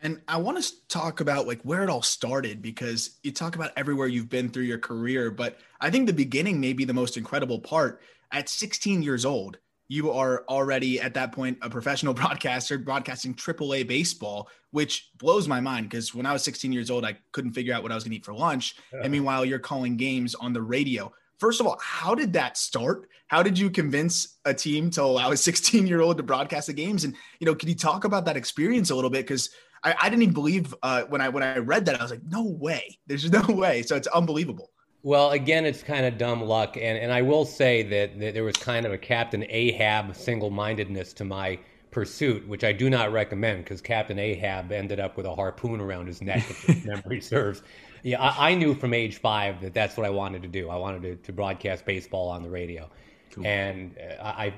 And 0.00 0.20
I 0.28 0.36
want 0.36 0.62
to 0.62 0.72
talk 0.88 1.20
about 1.20 1.48
like 1.48 1.60
where 1.62 1.82
it 1.82 1.90
all 1.90 2.02
started 2.02 2.62
because 2.62 3.18
you 3.22 3.32
talk 3.32 3.56
about 3.56 3.72
everywhere 3.76 4.06
you've 4.06 4.28
been 4.28 4.50
through 4.50 4.64
your 4.64 4.78
career, 4.78 5.30
but 5.30 5.58
I 5.80 5.90
think 5.90 6.06
the 6.06 6.12
beginning 6.12 6.60
may 6.60 6.72
be 6.72 6.84
the 6.84 6.94
most 6.94 7.16
incredible 7.16 7.58
part 7.58 8.00
at 8.32 8.48
16 8.48 9.02
years 9.02 9.24
old, 9.24 9.58
you 9.88 10.10
are 10.10 10.44
already 10.48 11.00
at 11.00 11.14
that 11.14 11.32
point 11.32 11.58
a 11.62 11.70
professional 11.70 12.14
broadcaster 12.22 12.78
broadcasting 12.78 13.34
AAA 13.34 13.86
baseball, 13.86 14.48
which 14.70 15.10
blows 15.16 15.46
my 15.48 15.60
mind 15.60 15.88
because 15.88 16.14
when 16.14 16.26
I 16.26 16.32
was 16.32 16.42
16 16.42 16.72
years 16.72 16.90
old, 16.90 17.04
I 17.04 17.16
couldn't 17.32 17.52
figure 17.52 17.74
out 17.74 17.82
what 17.82 17.92
I 17.92 17.94
was 17.94 18.04
going 18.04 18.12
to 18.12 18.16
eat 18.16 18.24
for 18.24 18.34
lunch. 18.34 18.76
And 18.92 19.12
meanwhile, 19.12 19.44
you're 19.44 19.58
calling 19.58 19.96
games 19.96 20.34
on 20.34 20.52
the 20.52 20.62
radio. 20.62 21.12
First 21.38 21.60
of 21.60 21.66
all, 21.66 21.78
how 21.80 22.14
did 22.14 22.32
that 22.32 22.56
start? 22.56 23.08
How 23.28 23.42
did 23.42 23.58
you 23.58 23.68
convince 23.68 24.38
a 24.44 24.54
team 24.54 24.90
to 24.90 25.02
allow 25.02 25.30
a 25.32 25.36
16 25.36 25.86
year 25.86 26.00
old 26.00 26.16
to 26.16 26.22
broadcast 26.22 26.66
the 26.66 26.72
games? 26.72 27.04
And 27.04 27.14
you 27.40 27.46
know, 27.46 27.54
can 27.54 27.68
you 27.68 27.74
talk 27.74 28.04
about 28.04 28.24
that 28.24 28.36
experience 28.36 28.90
a 28.90 28.94
little 28.94 29.10
bit? 29.10 29.26
Because 29.26 29.50
I, 29.84 29.94
I, 30.00 30.08
didn't 30.08 30.22
even 30.22 30.34
believe 30.34 30.74
uh, 30.82 31.02
when 31.04 31.20
I 31.20 31.28
when 31.28 31.42
I 31.42 31.58
read 31.58 31.84
that 31.86 32.00
I 32.00 32.02
was 32.02 32.10
like, 32.10 32.24
no 32.28 32.42
way, 32.42 32.98
there's 33.06 33.30
no 33.30 33.42
way. 33.48 33.82
So 33.82 33.96
it's 33.96 34.08
unbelievable. 34.08 34.70
Well, 35.06 35.30
again, 35.30 35.64
it's 35.64 35.84
kind 35.84 36.04
of 36.04 36.18
dumb 36.18 36.42
luck, 36.42 36.76
and 36.76 36.98
and 36.98 37.12
I 37.12 37.22
will 37.22 37.44
say 37.44 37.84
that, 37.84 38.18
that 38.18 38.34
there 38.34 38.42
was 38.42 38.56
kind 38.56 38.84
of 38.84 38.90
a 38.90 38.98
Captain 38.98 39.46
Ahab 39.48 40.16
single-mindedness 40.16 41.12
to 41.12 41.24
my 41.24 41.60
pursuit, 41.92 42.44
which 42.48 42.64
I 42.64 42.72
do 42.72 42.90
not 42.90 43.12
recommend 43.12 43.62
because 43.62 43.80
Captain 43.80 44.18
Ahab 44.18 44.72
ended 44.72 44.98
up 44.98 45.16
with 45.16 45.24
a 45.24 45.32
harpoon 45.32 45.80
around 45.80 46.08
his 46.08 46.20
neck, 46.22 46.44
if 46.50 46.84
memory 46.84 47.20
serves. 47.20 47.62
Yeah, 48.02 48.20
I, 48.20 48.50
I, 48.50 48.54
knew 48.56 48.74
from 48.74 48.92
age 48.92 49.18
five 49.18 49.60
that 49.60 49.72
that's 49.72 49.96
what 49.96 50.06
I 50.06 50.10
wanted 50.10 50.42
to 50.42 50.48
do. 50.48 50.70
I 50.70 50.76
wanted 50.76 51.02
to, 51.02 51.14
to 51.14 51.32
broadcast 51.32 51.84
baseball 51.84 52.28
on 52.28 52.42
the 52.42 52.50
radio, 52.50 52.90
cool. 53.30 53.46
and 53.46 53.96
uh, 54.18 54.24
I 54.24 54.52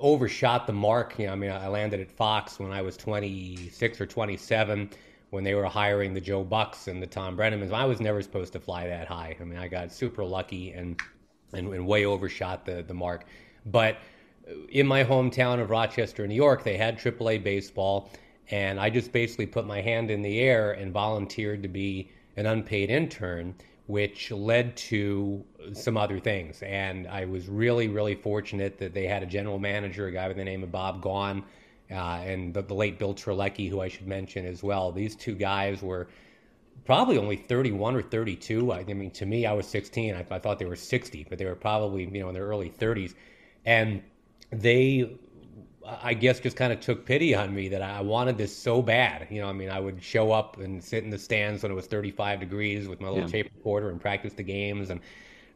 overshot 0.00 0.66
the 0.66 0.72
mark. 0.72 1.16
You 1.16 1.26
know, 1.26 1.32
I 1.34 1.36
mean, 1.36 1.52
I 1.52 1.68
landed 1.68 2.00
at 2.00 2.10
Fox 2.10 2.58
when 2.58 2.72
I 2.72 2.82
was 2.82 2.96
26 2.96 4.00
or 4.00 4.06
27 4.06 4.90
when 5.32 5.44
they 5.44 5.54
were 5.54 5.64
hiring 5.64 6.12
the 6.12 6.20
Joe 6.20 6.44
Bucks 6.44 6.88
and 6.88 7.02
the 7.02 7.06
Tom 7.06 7.38
Brennamans. 7.38 7.72
I 7.72 7.86
was 7.86 8.00
never 8.00 8.20
supposed 8.20 8.52
to 8.52 8.60
fly 8.60 8.86
that 8.88 9.08
high. 9.08 9.34
I 9.40 9.44
mean, 9.44 9.58
I 9.58 9.66
got 9.66 9.90
super 9.90 10.22
lucky 10.24 10.72
and 10.72 11.00
and, 11.54 11.72
and 11.72 11.86
way 11.86 12.04
overshot 12.04 12.66
the 12.66 12.84
the 12.86 12.92
mark. 12.92 13.24
But 13.64 13.96
in 14.68 14.86
my 14.86 15.04
hometown 15.04 15.58
of 15.58 15.70
Rochester, 15.70 16.26
New 16.26 16.34
York, 16.34 16.64
they 16.64 16.76
had 16.76 16.98
AAA 16.98 17.42
baseball, 17.42 18.10
and 18.50 18.78
I 18.78 18.90
just 18.90 19.10
basically 19.10 19.46
put 19.46 19.66
my 19.66 19.80
hand 19.80 20.10
in 20.10 20.20
the 20.20 20.38
air 20.38 20.72
and 20.72 20.92
volunteered 20.92 21.62
to 21.62 21.68
be 21.68 22.10
an 22.36 22.44
unpaid 22.44 22.90
intern, 22.90 23.54
which 23.86 24.30
led 24.30 24.76
to 24.76 25.42
some 25.72 25.96
other 25.96 26.20
things. 26.20 26.62
And 26.62 27.08
I 27.08 27.24
was 27.24 27.48
really, 27.48 27.88
really 27.88 28.16
fortunate 28.16 28.76
that 28.78 28.92
they 28.92 29.06
had 29.06 29.22
a 29.22 29.26
general 29.26 29.58
manager, 29.58 30.08
a 30.08 30.12
guy 30.12 30.28
by 30.28 30.34
the 30.34 30.44
name 30.44 30.62
of 30.62 30.70
Bob 30.70 31.02
Gaughan, 31.02 31.42
and 31.92 32.54
the, 32.54 32.62
the, 32.62 32.74
late 32.74 32.98
Bill 32.98 33.14
Trelecki, 33.14 33.68
who 33.68 33.80
I 33.80 33.88
should 33.88 34.06
mention 34.06 34.46
as 34.46 34.62
well. 34.62 34.92
These 34.92 35.16
two 35.16 35.34
guys 35.34 35.82
were 35.82 36.08
probably 36.84 37.18
only 37.18 37.36
31 37.36 37.96
or 37.96 38.02
32. 38.02 38.72
I, 38.72 38.84
mean, 38.84 39.10
to 39.12 39.26
me, 39.26 39.46
I 39.46 39.52
was 39.52 39.66
16. 39.66 40.14
I, 40.14 40.26
I 40.30 40.38
thought 40.38 40.58
they 40.58 40.64
were 40.64 40.76
60, 40.76 41.26
but 41.28 41.38
they 41.38 41.44
were 41.44 41.54
probably, 41.54 42.04
you 42.04 42.20
know, 42.20 42.28
in 42.28 42.34
their 42.34 42.46
early 42.46 42.70
30s. 42.70 43.14
And 43.64 44.02
they 44.50 45.18
I 45.84 46.14
guess 46.14 46.38
just 46.38 46.56
kind 46.56 46.72
of 46.72 46.80
took 46.80 47.04
pity 47.04 47.34
on 47.34 47.54
me 47.54 47.68
that 47.68 47.82
I 47.82 48.00
wanted 48.02 48.38
this 48.38 48.56
so 48.56 48.82
bad. 48.82 49.26
You 49.30 49.40
know, 49.40 49.48
I 49.48 49.52
mean, 49.52 49.68
I 49.68 49.80
would 49.80 50.02
show 50.02 50.30
up 50.30 50.58
and 50.58 50.82
sit 50.82 51.02
in 51.02 51.10
the 51.10 51.18
stands 51.18 51.62
when 51.62 51.72
it 51.72 51.74
was 51.74 51.86
35 51.86 52.40
degrees 52.40 52.88
with 52.88 53.00
my 53.00 53.08
little 53.08 53.24
yeah. 53.24 53.42
tape 53.42 53.50
recorder 53.56 53.90
and 53.90 54.00
practice 54.00 54.32
the 54.34 54.44
games. 54.44 54.90
And 54.90 55.00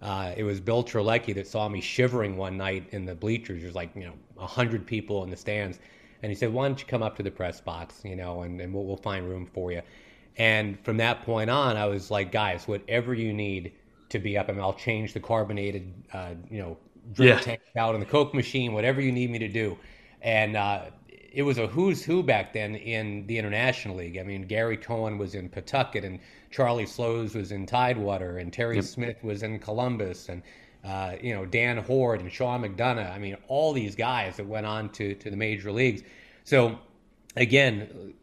uh, 0.03 0.33
it 0.37 0.43
was 0.43 0.61
Bill 0.61 0.83
Trelecki 0.83 1.35
that 1.35 1.47
saw 1.47 1.69
me 1.69 1.81
shivering 1.81 2.37
one 2.37 2.57
night 2.57 2.89
in 2.91 3.05
the 3.05 3.15
bleachers. 3.15 3.63
There's 3.63 3.75
like, 3.75 3.95
you 3.95 4.05
know, 4.05 4.15
100 4.35 4.87
people 4.87 5.23
in 5.23 5.31
the 5.31 5.37
stands. 5.37 5.79
And 6.23 6.31
he 6.31 6.37
said, 6.37 6.53
why 6.53 6.69
don't 6.69 6.81
you 6.81 6.87
come 6.87 7.03
up 7.03 7.17
to 7.17 7.23
the 7.23 7.31
press 7.31 7.61
box, 7.61 8.01
you 8.05 8.17
know, 8.17 8.43
and, 8.43 8.61
and 8.61 8.73
we'll, 8.73 8.85
we'll 8.85 8.97
find 8.97 9.29
room 9.29 9.47
for 9.47 9.73
you. 9.73 9.83
And 10.37 10.79
from 10.85 10.97
that 10.99 11.23
point 11.23 11.51
on, 11.51 11.77
I 11.77 11.87
was 11.87 12.11
like, 12.11 12.33
guys, 12.33 12.67
whatever 12.69 13.15
you 13.15 13.33
need 13.33 13.73
to 14.11 14.19
be 14.19 14.37
up, 14.37 14.49
I 14.49 14.53
mean, 14.53 14.61
I'll 14.61 14.75
change 14.75 15.13
the 15.13 15.21
carbonated, 15.21 15.93
uh, 16.13 16.35
you 16.51 16.59
know, 16.59 16.77
drink 17.13 17.39
yeah. 17.39 17.41
tank 17.41 17.61
out 17.77 17.95
in 17.95 18.01
the 18.01 18.07
Coke 18.07 18.35
machine, 18.35 18.73
whatever 18.73 19.01
you 19.01 19.13
need 19.13 19.31
me 19.31 19.39
to 19.39 19.49
do 19.49 19.79
and 20.27 20.57
uh, 20.57 20.87
it 21.33 21.43
was 21.43 21.59
a 21.59 21.67
who's 21.67 22.05
who 22.05 22.23
back 22.23 22.53
then 22.53 22.75
in 22.75 23.27
the 23.27 23.39
International 23.39 23.97
League. 23.97 24.19
I 24.19 24.23
mean, 24.23 24.43
Gary 24.43 24.77
Cohen 24.77 25.19
was 25.19 25.35
in 25.35 25.49
Pawtucket, 25.49 26.05
and 26.05 26.19
Charlie 26.51 26.87
Slowes 26.87 27.35
was 27.35 27.53
in 27.53 27.65
Tidewater, 27.65 28.39
and 28.39 28.53
Terry 28.53 28.77
yep. 28.77 28.85
Smith 28.85 29.23
was 29.23 29.43
in 29.43 29.59
Columbus, 29.59 30.29
and 30.29 30.43
uh, 30.87 31.17
you 31.21 31.35
know 31.35 31.45
Dan 31.45 31.79
Hoard 31.79 32.21
and 32.21 32.33
Sean 32.33 32.63
McDonough. 32.63 33.13
I 33.13 33.19
mean, 33.19 33.37
all 33.49 33.73
these 33.73 33.95
guys 33.95 34.37
that 34.37 34.47
went 34.47 34.67
on 34.67 34.89
to 34.91 35.15
to 35.15 35.31
the 35.31 35.37
major 35.37 35.73
leagues. 35.73 36.03
So 36.45 36.79
again, 37.35 38.15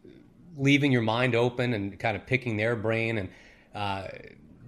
leaving 0.56 0.90
your 0.90 1.02
mind 1.02 1.34
open 1.34 1.74
and 1.74 1.98
kind 1.98 2.16
of 2.16 2.26
picking 2.26 2.56
their 2.56 2.76
brain 2.76 3.18
and. 3.18 3.28
Uh, 3.74 4.08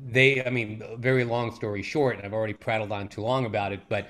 they, 0.09 0.45
I 0.45 0.51
mean, 0.51 0.83
very 0.99 1.25
long 1.25 1.55
story 1.55 1.83
short, 1.83 2.17
and 2.17 2.25
I've 2.25 2.33
already 2.33 2.53
prattled 2.53 2.93
on 2.93 3.09
too 3.09 3.23
long 3.23 3.47
about 3.47 3.73
it, 3.73 3.81
but 3.89 4.09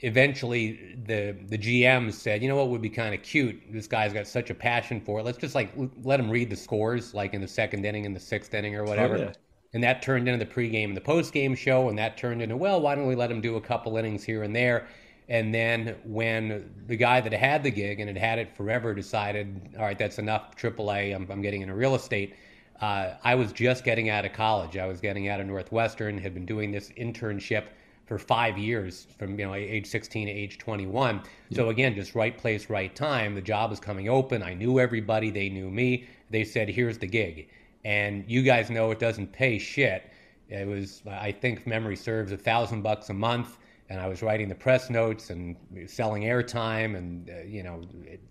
eventually 0.00 0.96
the 1.06 1.36
the 1.48 1.58
GM 1.58 2.12
said, 2.12 2.42
you 2.42 2.48
know 2.48 2.56
what 2.56 2.68
would 2.68 2.82
be 2.82 2.90
kind 2.90 3.14
of 3.14 3.22
cute. 3.22 3.60
This 3.70 3.86
guy's 3.86 4.12
got 4.12 4.26
such 4.26 4.50
a 4.50 4.54
passion 4.54 5.00
for 5.00 5.20
it. 5.20 5.24
Let's 5.24 5.38
just 5.38 5.54
like 5.54 5.72
let 6.02 6.20
him 6.20 6.30
read 6.30 6.50
the 6.50 6.56
scores, 6.56 7.14
like 7.14 7.34
in 7.34 7.40
the 7.40 7.48
second 7.48 7.84
inning, 7.84 8.04
in 8.04 8.12
the 8.12 8.20
sixth 8.20 8.52
inning, 8.54 8.74
or 8.74 8.84
whatever. 8.84 9.16
Oh, 9.16 9.20
yeah. 9.20 9.32
And 9.72 9.82
that 9.82 10.02
turned 10.02 10.28
into 10.28 10.44
the 10.44 10.50
pregame 10.50 10.84
and 10.84 10.96
the 10.96 11.00
postgame 11.00 11.56
show, 11.56 11.88
and 11.88 11.98
that 11.98 12.16
turned 12.16 12.40
into 12.40 12.56
well, 12.56 12.80
why 12.80 12.94
don't 12.94 13.06
we 13.06 13.14
let 13.14 13.30
him 13.30 13.40
do 13.40 13.56
a 13.56 13.60
couple 13.60 13.96
innings 13.96 14.24
here 14.24 14.42
and 14.42 14.54
there? 14.54 14.86
And 15.28 15.52
then 15.52 15.96
when 16.04 16.72
the 16.86 16.96
guy 16.96 17.20
that 17.20 17.32
had 17.32 17.64
the 17.64 17.70
gig 17.70 17.98
and 17.98 18.08
had 18.08 18.16
had 18.16 18.38
it 18.38 18.56
forever 18.56 18.94
decided, 18.94 19.70
all 19.76 19.84
right, 19.84 19.98
that's 19.98 20.18
enough. 20.18 20.56
AAA, 20.56 21.14
I'm, 21.14 21.28
I'm 21.30 21.42
getting 21.42 21.62
into 21.62 21.74
real 21.74 21.96
estate. 21.96 22.34
Uh, 22.80 23.14
I 23.24 23.34
was 23.34 23.52
just 23.52 23.84
getting 23.84 24.08
out 24.08 24.24
of 24.24 24.32
college. 24.32 24.76
I 24.76 24.86
was 24.86 25.00
getting 25.00 25.28
out 25.28 25.40
of 25.40 25.46
Northwestern, 25.46 26.18
had 26.18 26.34
been 26.34 26.46
doing 26.46 26.70
this 26.70 26.90
internship 26.90 27.64
for 28.06 28.18
five 28.18 28.56
years 28.56 29.08
from 29.18 29.38
you 29.38 29.44
know 29.44 29.54
age 29.54 29.86
16 29.86 30.28
to 30.28 30.32
age 30.32 30.58
21 30.58 31.22
yeah. 31.48 31.56
so 31.56 31.68
again 31.70 31.94
just 31.94 32.14
right 32.14 32.38
place 32.38 32.70
right 32.70 32.94
time 32.94 33.34
the 33.34 33.42
job 33.42 33.68
was 33.68 33.80
coming 33.80 34.08
open 34.08 34.42
i 34.42 34.54
knew 34.54 34.78
everybody 34.78 35.28
they 35.28 35.48
knew 35.48 35.68
me 35.68 36.06
they 36.30 36.44
said 36.44 36.68
here's 36.68 36.98
the 36.98 37.06
gig 37.06 37.48
and 37.86 38.24
you 38.26 38.42
guys 38.42 38.68
know 38.68 38.90
it 38.90 38.98
doesn't 38.98 39.32
pay 39.32 39.58
shit. 39.58 40.10
It 40.48 40.66
was 40.66 41.02
i 41.06 41.30
think 41.32 41.66
memory 41.66 41.96
serves 41.96 42.32
a 42.32 42.36
thousand 42.36 42.82
bucks 42.82 43.08
a 43.10 43.14
month. 43.14 43.58
And 43.88 44.00
i 44.00 44.08
was 44.08 44.20
writing 44.20 44.48
the 44.48 44.54
press 44.56 44.90
notes 44.90 45.30
and 45.30 45.56
selling 45.86 46.24
airtime 46.24 46.96
and 46.96 47.30
uh, 47.30 47.42
you 47.46 47.62
know 47.62 47.82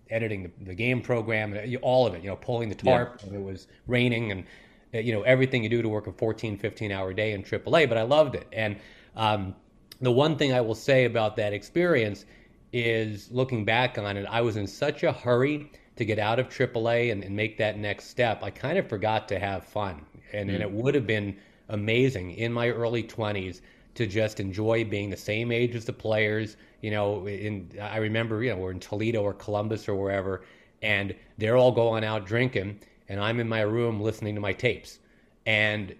editing 0.09 0.43
the, 0.43 0.51
the, 0.65 0.75
game 0.75 1.01
program 1.01 1.57
all 1.81 2.05
of 2.05 2.13
it 2.13 2.21
you 2.21 2.29
know 2.29 2.35
pulling 2.35 2.67
the 2.67 2.75
tarp. 2.75 3.21
Yeah. 3.21 3.27
when 3.27 3.41
it 3.41 3.43
was 3.43 3.67
raining 3.88 4.31
and 4.33 4.43
uh, 4.93 4.97
you 4.97 5.13
know 5.13 5.21
everything 5.21 5.63
you 5.63 5.69
do 5.69 5.81
to 5.81 5.88
work 5.88 6.07
a 6.07 6.12
14 6.12 6.57
15 6.57 6.91
hour 6.91 7.13
day 7.13 7.31
in 7.31 7.41
aaa 7.43 7.88
but 7.89 7.97
i 7.97 8.01
loved 8.01 8.35
it. 8.35 8.47
And 8.51 8.75
um, 9.15 9.55
the 10.01 10.12
one 10.12 10.38
thing 10.38 10.51
I 10.51 10.59
will 10.59 10.75
say 10.75 11.05
about 11.05 11.38
that 11.38 11.53
experience 11.53 12.25
is 12.74 13.31
looking 13.31 13.63
back 13.63 13.97
on 13.97 14.17
it, 14.17 14.25
I 14.29 14.41
was 14.41 14.57
in 14.57 14.67
such 14.67 15.03
a 15.03 15.13
hurry 15.13 15.71
to 15.95 16.05
get 16.05 16.19
out 16.19 16.39
of 16.39 16.49
AAA 16.49 17.11
and, 17.11 17.23
and 17.23 17.35
make 17.35 17.57
that 17.57 17.77
next 17.77 18.05
step. 18.09 18.43
I 18.43 18.49
kind 18.49 18.77
of 18.77 18.87
forgot 18.87 19.27
to 19.29 19.39
have 19.39 19.65
fun. 19.65 20.05
And, 20.33 20.49
mm. 20.49 20.53
and 20.55 20.63
it 20.63 20.71
would 20.71 20.95
have 20.95 21.07
been 21.07 21.37
amazing 21.69 22.31
in 22.31 22.51
my 22.51 22.69
early 22.69 23.03
20s 23.03 23.61
to 23.95 24.05
just 24.05 24.39
enjoy 24.39 24.83
being 24.83 25.09
the 25.09 25.17
same 25.17 25.51
age 25.51 25.73
as 25.75 25.85
the 25.85 25.93
players. 25.93 26.57
You 26.81 26.91
know, 26.91 27.27
in, 27.27 27.71
I 27.81 27.97
remember, 27.97 28.43
you 28.43 28.51
know, 28.51 28.57
we're 28.57 28.71
in 28.71 28.79
Toledo 28.79 29.21
or 29.21 29.33
Columbus 29.33 29.87
or 29.87 29.95
wherever, 29.95 30.43
and 30.81 31.15
they're 31.37 31.57
all 31.57 31.71
going 31.71 32.03
out 32.03 32.25
drinking, 32.25 32.79
and 33.07 33.19
I'm 33.19 33.39
in 33.39 33.47
my 33.47 33.61
room 33.61 34.01
listening 34.01 34.35
to 34.35 34.41
my 34.41 34.53
tapes. 34.53 34.99
And 35.45 35.95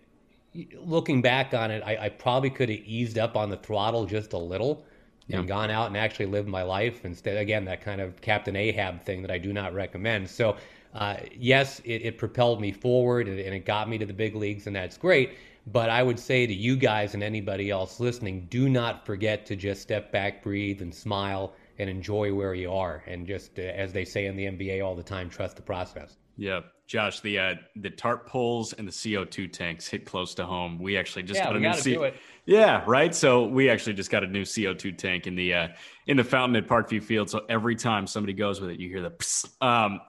looking 0.77 1.21
back 1.21 1.53
on 1.53 1.71
it, 1.71 1.81
I, 1.85 2.05
I 2.05 2.09
probably 2.09 2.49
could 2.49 2.69
have 2.69 2.79
eased 2.79 3.17
up 3.17 3.37
on 3.37 3.49
the 3.49 3.57
throttle 3.57 4.05
just 4.05 4.33
a 4.33 4.37
little 4.37 4.85
yeah. 5.27 5.39
and 5.39 5.48
gone 5.48 5.72
out 5.72 5.88
and 5.88 5.98
actually 5.98 6.27
lived 6.27 6.48
my 6.48 6.63
life 6.63 7.05
instead. 7.05 7.38
Again, 7.38 7.65
that 7.65 7.82
kind 7.82 8.01
of 8.01 8.22
Captain 8.22 8.55
Ahab 8.55 9.01
thing 9.01 9.22
that 9.22 9.32
I 9.32 9.38
do 9.38 9.53
not 9.53 9.74
recommend. 9.74 10.29
So, 10.29 10.58
uh, 10.94 11.17
yes, 11.38 11.82
it, 11.84 12.03
it, 12.03 12.17
propelled 12.17 12.62
me 12.62 12.72
forward 12.72 13.27
and, 13.27 13.39
and 13.39 13.53
it 13.53 13.65
got 13.65 13.89
me 13.89 13.98
to 13.98 14.05
the 14.05 14.13
big 14.13 14.36
leagues, 14.36 14.67
and 14.67 14.75
that's 14.75 14.98
great. 14.98 15.32
But 15.67 15.89
I 15.89 16.03
would 16.03 16.20
say 16.20 16.46
to 16.46 16.53
you 16.53 16.77
guys 16.77 17.15
and 17.15 17.24
anybody 17.24 17.72
else 17.72 18.00
listening, 18.00 18.48
do 18.50 18.70
not 18.70 19.05
forget 19.05 19.46
to 19.48 19.55
just 19.55 19.82
step 19.82 20.12
back, 20.12 20.44
breathe, 20.44 20.82
and 20.82 20.94
smile 20.94 21.53
and 21.79 21.89
enjoy 21.89 22.34
where 22.34 22.53
you 22.53 22.72
are. 22.72 23.03
And 23.08 23.27
just, 23.27 23.58
uh, 23.58 23.63
as 23.63 23.91
they 23.91 24.05
say 24.05 24.27
in 24.27 24.38
the 24.38 24.46
NBA 24.46 24.86
all 24.86 24.96
the 24.96 25.03
time, 25.03 25.29
trust 25.29 25.55
the 25.55 25.62
process. 25.62 26.17
Yeah, 26.37 26.61
Josh, 26.87 27.21
the 27.21 27.39
uh, 27.39 27.55
the 27.77 27.89
tarp 27.89 28.27
poles 28.27 28.73
and 28.73 28.87
the 28.87 28.91
CO 29.15 29.25
two 29.25 29.47
tanks 29.47 29.87
hit 29.87 30.05
close 30.05 30.35
to 30.35 30.45
home. 30.45 30.79
We 30.79 30.97
actually 30.97 31.23
just 31.23 31.39
yeah, 31.39 31.45
got 31.45 31.55
a 31.55 31.59
new 31.59 31.73
C- 31.73 32.11
Yeah, 32.45 32.83
right. 32.85 33.13
So 33.15 33.47
we 33.47 33.69
actually 33.69 33.93
just 33.93 34.11
got 34.11 34.23
a 34.23 34.27
new 34.27 34.45
CO 34.45 34.73
two 34.73 34.91
tank 34.91 35.27
in 35.27 35.35
the 35.35 35.53
uh, 35.53 35.67
in 36.07 36.17
the 36.17 36.23
fountain 36.23 36.55
at 36.55 36.67
Parkview 36.67 37.01
Field. 37.01 37.29
So 37.29 37.45
every 37.49 37.75
time 37.75 38.05
somebody 38.05 38.33
goes 38.33 38.61
with 38.61 38.69
it, 38.69 38.79
you 38.79 38.89
hear 38.89 39.01
the. 39.01 39.11
Psst. 39.11 39.49
Um, 39.61 40.01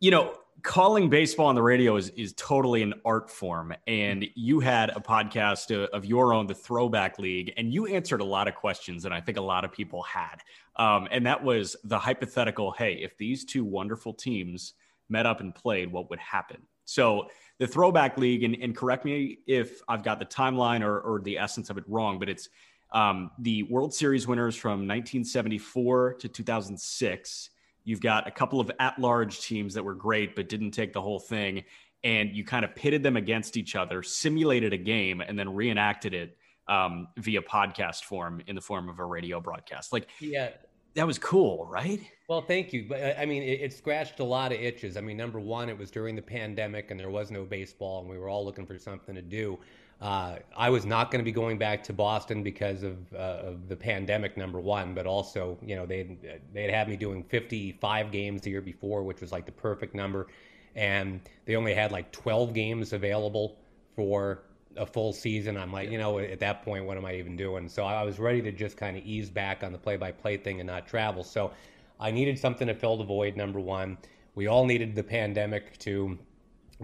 you 0.00 0.10
know, 0.12 0.34
calling 0.62 1.08
baseball 1.08 1.46
on 1.46 1.54
the 1.54 1.62
radio 1.62 1.96
is 1.96 2.08
is 2.10 2.32
totally 2.34 2.82
an 2.82 2.94
art 3.04 3.30
form. 3.30 3.74
And 3.86 4.26
you 4.34 4.60
had 4.60 4.90
a 4.90 5.00
podcast 5.00 5.74
uh, 5.74 5.88
of 5.96 6.04
your 6.04 6.32
own, 6.34 6.46
the 6.46 6.54
Throwback 6.54 7.18
League, 7.18 7.52
and 7.56 7.72
you 7.72 7.86
answered 7.86 8.20
a 8.20 8.24
lot 8.24 8.48
of 8.48 8.54
questions 8.54 9.02
that 9.04 9.12
I 9.12 9.20
think 9.20 9.38
a 9.38 9.42
lot 9.42 9.64
of 9.64 9.72
people 9.72 10.02
had. 10.02 10.36
Um, 10.76 11.08
and 11.10 11.26
that 11.26 11.42
was 11.42 11.76
the 11.84 11.98
hypothetical: 11.98 12.72
Hey, 12.72 12.94
if 12.94 13.16
these 13.18 13.44
two 13.44 13.64
wonderful 13.64 14.14
teams 14.14 14.74
met 15.08 15.26
up 15.26 15.40
and 15.40 15.54
played, 15.54 15.92
what 15.92 16.10
would 16.10 16.18
happen? 16.18 16.62
So 16.84 17.28
the 17.58 17.66
throwback 17.66 18.16
league, 18.16 18.44
and, 18.44 18.56
and 18.60 18.74
correct 18.74 19.04
me 19.04 19.38
if 19.46 19.82
I've 19.88 20.02
got 20.02 20.18
the 20.18 20.24
timeline 20.24 20.82
or, 20.82 21.00
or 21.00 21.20
the 21.20 21.38
essence 21.38 21.70
of 21.70 21.78
it 21.78 21.84
wrong, 21.86 22.18
but 22.18 22.28
it's 22.28 22.48
um, 22.92 23.30
the 23.38 23.64
World 23.64 23.92
Series 23.92 24.26
winners 24.26 24.56
from 24.56 24.86
1974 24.86 26.14
to 26.14 26.28
2006. 26.28 27.50
You've 27.84 28.00
got 28.00 28.26
a 28.26 28.30
couple 28.30 28.60
of 28.60 28.70
at 28.78 28.98
large 28.98 29.40
teams 29.40 29.74
that 29.74 29.84
were 29.84 29.94
great, 29.94 30.34
but 30.34 30.48
didn't 30.48 30.70
take 30.70 30.92
the 30.92 31.02
whole 31.02 31.18
thing. 31.18 31.64
And 32.04 32.34
you 32.34 32.44
kind 32.44 32.64
of 32.64 32.74
pitted 32.74 33.02
them 33.02 33.16
against 33.16 33.56
each 33.56 33.74
other, 33.74 34.02
simulated 34.02 34.72
a 34.72 34.76
game, 34.76 35.20
and 35.20 35.38
then 35.38 35.52
reenacted 35.52 36.14
it 36.14 36.36
um, 36.68 37.08
via 37.16 37.42
podcast 37.42 38.04
form 38.04 38.42
in 38.46 38.54
the 38.54 38.60
form 38.60 38.88
of 38.88 38.98
a 38.98 39.04
radio 39.04 39.40
broadcast. 39.40 39.92
Like, 39.92 40.08
yeah, 40.20 40.50
that 40.98 41.06
was 41.06 41.18
cool, 41.18 41.64
right? 41.70 42.00
Well, 42.26 42.42
thank 42.42 42.72
you. 42.72 42.86
But 42.88 43.16
I 43.16 43.24
mean, 43.24 43.44
it, 43.44 43.60
it, 43.60 43.72
scratched 43.72 44.18
a 44.18 44.24
lot 44.24 44.50
of 44.50 44.58
itches. 44.58 44.96
I 44.96 45.00
mean, 45.00 45.16
number 45.16 45.38
one, 45.38 45.68
it 45.68 45.78
was 45.78 45.92
during 45.92 46.16
the 46.16 46.22
pandemic 46.22 46.90
and 46.90 46.98
there 46.98 47.08
was 47.08 47.30
no 47.30 47.44
baseball, 47.44 48.00
and 48.00 48.10
we 48.10 48.18
were 48.18 48.28
all 48.28 48.44
looking 48.44 48.66
for 48.66 48.76
something 48.78 49.14
to 49.14 49.22
do. 49.22 49.60
Uh, 50.00 50.38
I 50.56 50.70
was 50.70 50.84
not 50.84 51.12
going 51.12 51.20
to 51.20 51.24
be 51.24 51.30
going 51.30 51.56
back 51.56 51.84
to 51.84 51.92
Boston 51.92 52.42
because 52.42 52.82
of, 52.82 52.96
uh, 53.14 53.42
of 53.44 53.68
the 53.68 53.76
pandemic, 53.76 54.36
number 54.36 54.58
one, 54.58 54.92
but 54.92 55.06
also, 55.06 55.56
you 55.62 55.76
know, 55.76 55.86
they 55.86 56.18
they 56.52 56.62
had 56.62 56.70
had 56.72 56.88
me 56.88 56.96
doing 56.96 57.22
55 57.22 58.10
games 58.10 58.42
the 58.42 58.50
year 58.50 58.60
before, 58.60 59.04
which 59.04 59.20
was 59.20 59.30
like 59.30 59.46
the 59.46 59.52
perfect 59.52 59.94
number, 59.94 60.26
and 60.74 61.20
they 61.44 61.54
only 61.54 61.74
had 61.74 61.92
like 61.92 62.10
12 62.10 62.52
games 62.52 62.92
available 62.92 63.56
for 63.94 64.42
a 64.76 64.86
full 64.86 65.12
season. 65.12 65.56
I'm 65.56 65.72
like, 65.72 65.90
you 65.90 65.98
know, 65.98 66.18
at 66.18 66.40
that 66.40 66.62
point, 66.62 66.84
what 66.84 66.96
am 66.96 67.04
I 67.04 67.14
even 67.14 67.36
doing? 67.36 67.68
So 67.68 67.84
I 67.84 68.02
was 68.02 68.18
ready 68.18 68.42
to 68.42 68.52
just 68.52 68.76
kind 68.76 68.96
of 68.96 69.04
ease 69.04 69.30
back 69.30 69.64
on 69.64 69.72
the 69.72 69.78
play 69.78 69.96
by 69.96 70.12
play 70.12 70.36
thing 70.36 70.60
and 70.60 70.66
not 70.66 70.86
travel. 70.86 71.24
So 71.24 71.52
I 72.00 72.10
needed 72.10 72.38
something 72.38 72.66
to 72.66 72.74
fill 72.74 72.96
the 72.96 73.04
void. 73.04 73.36
Number 73.36 73.60
one, 73.60 73.98
we 74.34 74.46
all 74.46 74.64
needed 74.64 74.94
the 74.94 75.02
pandemic 75.02 75.78
to 75.78 76.18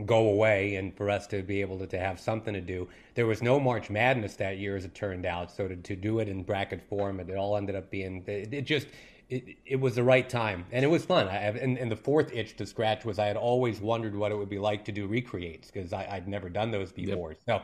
go 0.06 0.28
away 0.28 0.74
and 0.76 0.96
for 0.96 1.08
us 1.08 1.26
to 1.28 1.42
be 1.42 1.60
able 1.60 1.78
to, 1.78 1.86
to 1.86 1.98
have 1.98 2.18
something 2.18 2.52
to 2.52 2.60
do. 2.60 2.88
There 3.14 3.26
was 3.26 3.42
no 3.42 3.60
March 3.60 3.90
Madness 3.90 4.34
that 4.36 4.58
year, 4.58 4.76
as 4.76 4.84
it 4.84 4.94
turned 4.94 5.24
out. 5.24 5.52
So 5.52 5.68
to, 5.68 5.76
to 5.76 5.96
do 5.96 6.18
it 6.18 6.28
in 6.28 6.42
bracket 6.42 6.82
form, 6.88 7.20
it 7.20 7.30
all 7.36 7.56
ended 7.56 7.76
up 7.76 7.90
being 7.90 8.24
it, 8.26 8.52
it 8.52 8.62
just 8.62 8.88
it, 9.30 9.56
it 9.64 9.80
was 9.80 9.94
the 9.94 10.02
right 10.02 10.28
time 10.28 10.66
and 10.72 10.84
it 10.84 10.88
was 10.88 11.04
fun. 11.04 11.28
I, 11.28 11.36
and, 11.36 11.78
and 11.78 11.90
the 11.90 11.96
fourth 11.96 12.32
itch 12.32 12.56
to 12.56 12.66
scratch 12.66 13.04
was 13.04 13.18
I 13.18 13.26
had 13.26 13.36
always 13.36 13.80
wondered 13.80 14.14
what 14.14 14.32
it 14.32 14.36
would 14.36 14.50
be 14.50 14.58
like 14.58 14.84
to 14.86 14.92
do 14.92 15.06
recreates 15.06 15.70
because 15.70 15.92
I'd 15.92 16.28
never 16.28 16.48
done 16.48 16.70
those 16.70 16.92
before. 16.92 17.30
Yep. 17.30 17.40
So 17.46 17.62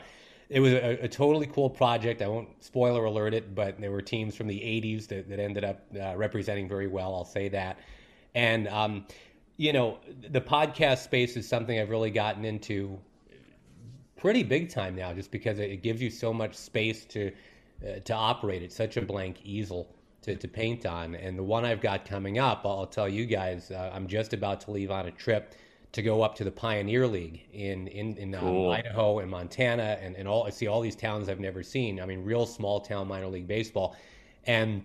it 0.48 0.60
was 0.60 0.72
a, 0.72 1.04
a, 1.04 1.08
totally 1.08 1.46
cool 1.46 1.70
project. 1.70 2.22
I 2.22 2.28
won't 2.28 2.48
spoiler 2.62 3.04
alert 3.04 3.34
it, 3.34 3.54
but 3.54 3.80
there 3.80 3.92
were 3.92 4.02
teams 4.02 4.34
from 4.34 4.48
the 4.48 4.58
80s 4.58 5.06
that, 5.08 5.28
that 5.28 5.38
ended 5.38 5.64
up 5.64 5.82
uh, 6.00 6.16
representing 6.16 6.68
very 6.68 6.88
well. 6.88 7.14
I'll 7.14 7.24
say 7.24 7.48
that. 7.50 7.78
And, 8.34 8.66
um, 8.68 9.06
you 9.60 9.74
know, 9.74 9.98
the 10.30 10.40
podcast 10.40 11.04
space 11.04 11.36
is 11.36 11.46
something 11.46 11.78
I've 11.78 11.90
really 11.90 12.10
gotten 12.10 12.46
into 12.46 12.98
pretty 14.16 14.42
big 14.42 14.70
time 14.70 14.96
now, 14.96 15.12
just 15.12 15.30
because 15.30 15.58
it 15.58 15.82
gives 15.82 16.00
you 16.00 16.08
so 16.08 16.32
much 16.32 16.54
space 16.54 17.04
to 17.06 17.30
uh, 17.86 17.98
to 18.06 18.14
operate. 18.14 18.62
It's 18.62 18.74
such 18.74 18.96
a 18.96 19.02
blank 19.02 19.44
easel 19.44 19.94
to, 20.22 20.34
to 20.34 20.48
paint 20.48 20.86
on. 20.86 21.14
And 21.14 21.38
the 21.38 21.42
one 21.42 21.66
I've 21.66 21.82
got 21.82 22.06
coming 22.06 22.38
up, 22.38 22.62
I'll 22.64 22.86
tell 22.86 23.06
you 23.06 23.26
guys, 23.26 23.70
uh, 23.70 23.90
I'm 23.92 24.06
just 24.06 24.32
about 24.32 24.62
to 24.62 24.70
leave 24.70 24.90
on 24.90 25.08
a 25.08 25.10
trip 25.10 25.54
to 25.92 26.00
go 26.00 26.22
up 26.22 26.34
to 26.36 26.44
the 26.44 26.50
Pioneer 26.50 27.06
League 27.06 27.42
in 27.52 27.86
in, 27.88 28.16
in 28.16 28.34
um, 28.34 28.40
cool. 28.40 28.70
Idaho 28.70 29.18
and 29.18 29.30
Montana 29.30 29.98
and, 30.00 30.16
and 30.16 30.26
all. 30.26 30.46
I 30.46 30.50
see 30.50 30.68
all 30.68 30.80
these 30.80 30.96
towns 30.96 31.28
I've 31.28 31.38
never 31.38 31.62
seen. 31.62 32.00
I 32.00 32.06
mean, 32.06 32.24
real 32.24 32.46
small 32.46 32.80
town 32.80 33.08
minor 33.08 33.28
league 33.28 33.46
baseball, 33.46 33.94
and 34.46 34.82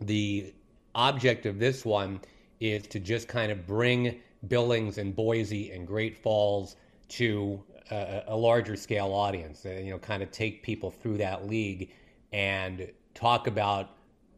the 0.00 0.54
object 0.94 1.44
of 1.44 1.58
this 1.58 1.84
one 1.84 2.20
is 2.62 2.86
to 2.86 3.00
just 3.00 3.26
kind 3.26 3.50
of 3.50 3.66
bring 3.66 4.20
Billings 4.48 4.98
and 4.98 5.14
Boise 5.14 5.72
and 5.72 5.86
Great 5.86 6.16
Falls 6.16 6.76
to 7.08 7.62
a, 7.90 8.22
a 8.28 8.36
larger 8.36 8.76
scale 8.76 9.12
audience. 9.12 9.64
And, 9.64 9.84
you 9.84 9.92
know, 9.92 9.98
kind 9.98 10.22
of 10.22 10.30
take 10.30 10.62
people 10.62 10.90
through 10.90 11.18
that 11.18 11.48
league 11.48 11.90
and 12.32 12.88
talk 13.14 13.48
about 13.48 13.90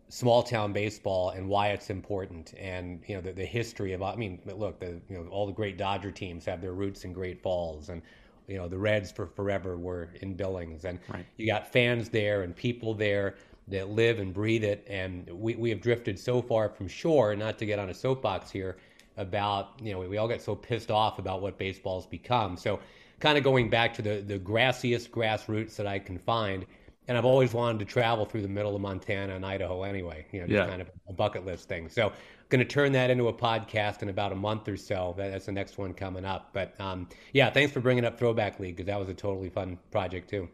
small 0.08 0.42
town 0.42 0.72
baseball 0.72 1.30
and 1.30 1.48
why 1.48 1.68
it's 1.68 1.90
important 1.90 2.54
and 2.58 3.02
you 3.06 3.16
know 3.16 3.20
the, 3.20 3.32
the 3.32 3.44
history 3.44 3.94
of 3.94 4.02
I 4.02 4.14
mean 4.14 4.38
look 4.44 4.78
the 4.78 5.00
you 5.08 5.18
know 5.18 5.26
all 5.28 5.46
the 5.46 5.52
great 5.52 5.78
Dodger 5.78 6.12
teams 6.12 6.44
have 6.44 6.60
their 6.60 6.74
roots 6.74 7.04
in 7.04 7.12
Great 7.12 7.42
Falls 7.42 7.88
and 7.88 8.02
you 8.46 8.56
know 8.56 8.68
the 8.68 8.78
Reds 8.78 9.10
for 9.10 9.26
forever 9.26 9.76
were 9.76 10.10
in 10.20 10.34
Billings 10.34 10.84
and 10.84 11.00
right. 11.08 11.24
you 11.36 11.46
got 11.46 11.66
fans 11.72 12.10
there 12.10 12.42
and 12.42 12.54
people 12.54 12.94
there 12.94 13.34
that 13.68 13.88
live 13.88 14.18
and 14.18 14.34
breathe 14.34 14.64
it 14.64 14.86
and 14.88 15.28
we, 15.30 15.54
we 15.56 15.70
have 15.70 15.80
drifted 15.80 16.18
so 16.18 16.42
far 16.42 16.68
from 16.68 16.86
shore 16.86 17.34
not 17.34 17.58
to 17.58 17.66
get 17.66 17.78
on 17.78 17.88
a 17.90 17.94
soapbox 17.94 18.50
here 18.50 18.76
about 19.16 19.72
you 19.80 19.92
know 19.92 20.00
we 20.00 20.16
all 20.16 20.28
get 20.28 20.42
so 20.42 20.54
pissed 20.54 20.90
off 20.90 21.18
about 21.18 21.40
what 21.40 21.56
baseball's 21.56 22.06
become 22.06 22.56
so 22.56 22.78
kind 23.20 23.38
of 23.38 23.44
going 23.44 23.70
back 23.70 23.94
to 23.94 24.02
the 24.02 24.20
the 24.26 24.38
grassiest 24.38 25.10
grassroots 25.10 25.76
that 25.76 25.86
I 25.86 25.98
can 25.98 26.18
find 26.18 26.66
and 27.06 27.18
I've 27.18 27.24
always 27.24 27.52
wanted 27.52 27.78
to 27.80 27.84
travel 27.84 28.24
through 28.24 28.42
the 28.42 28.48
middle 28.48 28.74
of 28.74 28.80
Montana 28.80 29.34
and 29.34 29.44
Idaho 29.44 29.82
anyway, 29.82 30.26
you 30.32 30.40
know, 30.40 30.46
just 30.46 30.56
yeah. 30.56 30.66
kind 30.66 30.80
of 30.80 30.90
a 31.08 31.12
bucket 31.12 31.44
list 31.44 31.68
thing. 31.68 31.88
So, 31.88 32.12
going 32.48 32.60
to 32.60 32.64
turn 32.64 32.92
that 32.92 33.10
into 33.10 33.28
a 33.28 33.32
podcast 33.32 34.02
in 34.02 34.08
about 34.08 34.32
a 34.32 34.34
month 34.34 34.68
or 34.68 34.76
so. 34.76 35.14
That's 35.16 35.46
the 35.46 35.52
next 35.52 35.76
one 35.76 35.92
coming 35.92 36.24
up. 36.24 36.50
But 36.52 36.78
um, 36.80 37.08
yeah, 37.32 37.50
thanks 37.50 37.72
for 37.72 37.80
bringing 37.80 38.04
up 38.04 38.18
Throwback 38.18 38.60
League 38.60 38.76
because 38.76 38.86
that 38.86 38.98
was 38.98 39.08
a 39.08 39.14
totally 39.14 39.50
fun 39.50 39.78
project 39.90 40.30
too. 40.30 40.48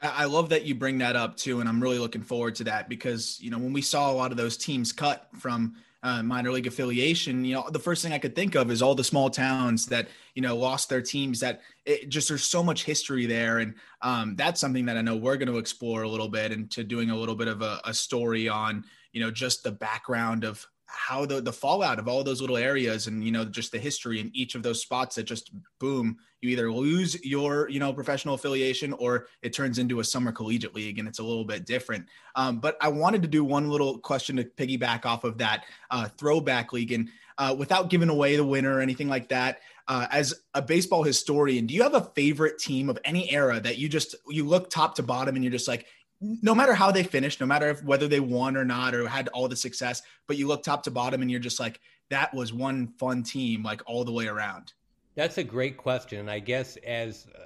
I 0.00 0.26
love 0.26 0.50
that 0.50 0.64
you 0.64 0.74
bring 0.74 0.98
that 0.98 1.16
up 1.16 1.36
too, 1.36 1.60
and 1.60 1.68
I'm 1.68 1.82
really 1.82 1.98
looking 1.98 2.22
forward 2.22 2.54
to 2.56 2.64
that 2.64 2.88
because 2.88 3.38
you 3.40 3.50
know 3.50 3.58
when 3.58 3.72
we 3.72 3.82
saw 3.82 4.10
a 4.10 4.14
lot 4.14 4.30
of 4.30 4.36
those 4.36 4.56
teams 4.56 4.92
cut 4.92 5.28
from 5.38 5.74
uh, 6.04 6.22
minor 6.22 6.52
league 6.52 6.68
affiliation, 6.68 7.44
you 7.44 7.54
know, 7.54 7.68
the 7.70 7.78
first 7.80 8.04
thing 8.04 8.12
I 8.12 8.18
could 8.18 8.36
think 8.36 8.54
of 8.54 8.70
is 8.70 8.80
all 8.80 8.94
the 8.94 9.02
small 9.02 9.28
towns 9.28 9.86
that 9.86 10.08
you 10.34 10.42
know 10.42 10.56
lost 10.56 10.88
their 10.88 11.02
teams. 11.02 11.40
That 11.40 11.62
it 11.84 12.08
just 12.08 12.28
there's 12.28 12.44
so 12.44 12.62
much 12.62 12.84
history 12.84 13.26
there, 13.26 13.58
and 13.58 13.74
um, 14.02 14.36
that's 14.36 14.60
something 14.60 14.86
that 14.86 14.96
I 14.96 15.02
know 15.02 15.16
we're 15.16 15.36
going 15.36 15.48
to 15.48 15.58
explore 15.58 16.02
a 16.02 16.08
little 16.08 16.28
bit 16.28 16.52
into 16.52 16.84
doing 16.84 17.10
a 17.10 17.16
little 17.16 17.34
bit 17.34 17.48
of 17.48 17.62
a, 17.62 17.80
a 17.84 17.92
story 17.92 18.48
on 18.48 18.84
you 19.12 19.20
know 19.20 19.32
just 19.32 19.64
the 19.64 19.72
background 19.72 20.44
of 20.44 20.64
how 20.86 21.26
the 21.26 21.40
the 21.40 21.52
fallout 21.52 21.98
of 21.98 22.06
all 22.08 22.22
those 22.22 22.40
little 22.40 22.56
areas 22.56 23.08
and 23.08 23.24
you 23.24 23.32
know 23.32 23.44
just 23.44 23.72
the 23.72 23.78
history 23.78 24.20
in 24.20 24.30
each 24.32 24.54
of 24.54 24.62
those 24.62 24.80
spots 24.80 25.16
that 25.16 25.24
just 25.24 25.50
boom 25.80 26.16
you 26.40 26.50
either 26.50 26.70
lose 26.70 27.22
your 27.24 27.68
you 27.68 27.80
know 27.80 27.92
professional 27.92 28.34
affiliation 28.34 28.92
or 28.94 29.26
it 29.42 29.52
turns 29.52 29.78
into 29.78 30.00
a 30.00 30.04
summer 30.04 30.32
collegiate 30.32 30.74
league 30.74 30.98
and 30.98 31.08
it's 31.08 31.18
a 31.18 31.24
little 31.24 31.44
bit 31.44 31.64
different 31.64 32.06
um, 32.34 32.58
but 32.58 32.76
i 32.80 32.88
wanted 32.88 33.22
to 33.22 33.28
do 33.28 33.44
one 33.44 33.68
little 33.68 33.98
question 33.98 34.36
to 34.36 34.44
piggyback 34.44 35.04
off 35.04 35.24
of 35.24 35.38
that 35.38 35.64
uh, 35.90 36.08
throwback 36.18 36.72
league 36.72 36.92
and 36.92 37.08
uh, 37.38 37.54
without 37.56 37.88
giving 37.88 38.08
away 38.08 38.36
the 38.36 38.44
winner 38.44 38.76
or 38.76 38.80
anything 38.80 39.08
like 39.08 39.28
that 39.28 39.60
uh, 39.86 40.06
as 40.10 40.34
a 40.54 40.62
baseball 40.62 41.02
historian 41.02 41.66
do 41.66 41.74
you 41.74 41.82
have 41.82 41.94
a 41.94 42.10
favorite 42.14 42.58
team 42.58 42.88
of 42.88 42.98
any 43.04 43.30
era 43.30 43.60
that 43.60 43.78
you 43.78 43.88
just 43.88 44.14
you 44.28 44.44
look 44.44 44.70
top 44.70 44.94
to 44.94 45.02
bottom 45.02 45.34
and 45.34 45.44
you're 45.44 45.52
just 45.52 45.68
like 45.68 45.86
no 46.20 46.54
matter 46.54 46.74
how 46.74 46.90
they 46.90 47.02
finished, 47.02 47.40
no 47.40 47.46
matter 47.46 47.68
if, 47.68 47.84
whether 47.84 48.08
they 48.08 48.20
won 48.20 48.56
or 48.56 48.64
not 48.64 48.94
or 48.94 49.06
had 49.06 49.28
all 49.28 49.48
the 49.48 49.56
success, 49.56 50.02
but 50.26 50.36
you 50.36 50.48
look 50.48 50.62
top 50.62 50.82
to 50.82 50.90
bottom 50.90 51.22
and 51.22 51.30
you're 51.30 51.40
just 51.40 51.60
like, 51.60 51.80
that 52.10 52.34
was 52.34 52.52
one 52.52 52.88
fun 52.98 53.22
team, 53.22 53.62
like 53.62 53.82
all 53.86 54.04
the 54.04 54.12
way 54.12 54.26
around. 54.26 54.72
That's 55.18 55.36
a 55.36 55.42
great 55.42 55.76
question. 55.76 56.20
And 56.20 56.30
I 56.30 56.38
guess 56.38 56.76
as 56.86 57.26
uh, 57.36 57.40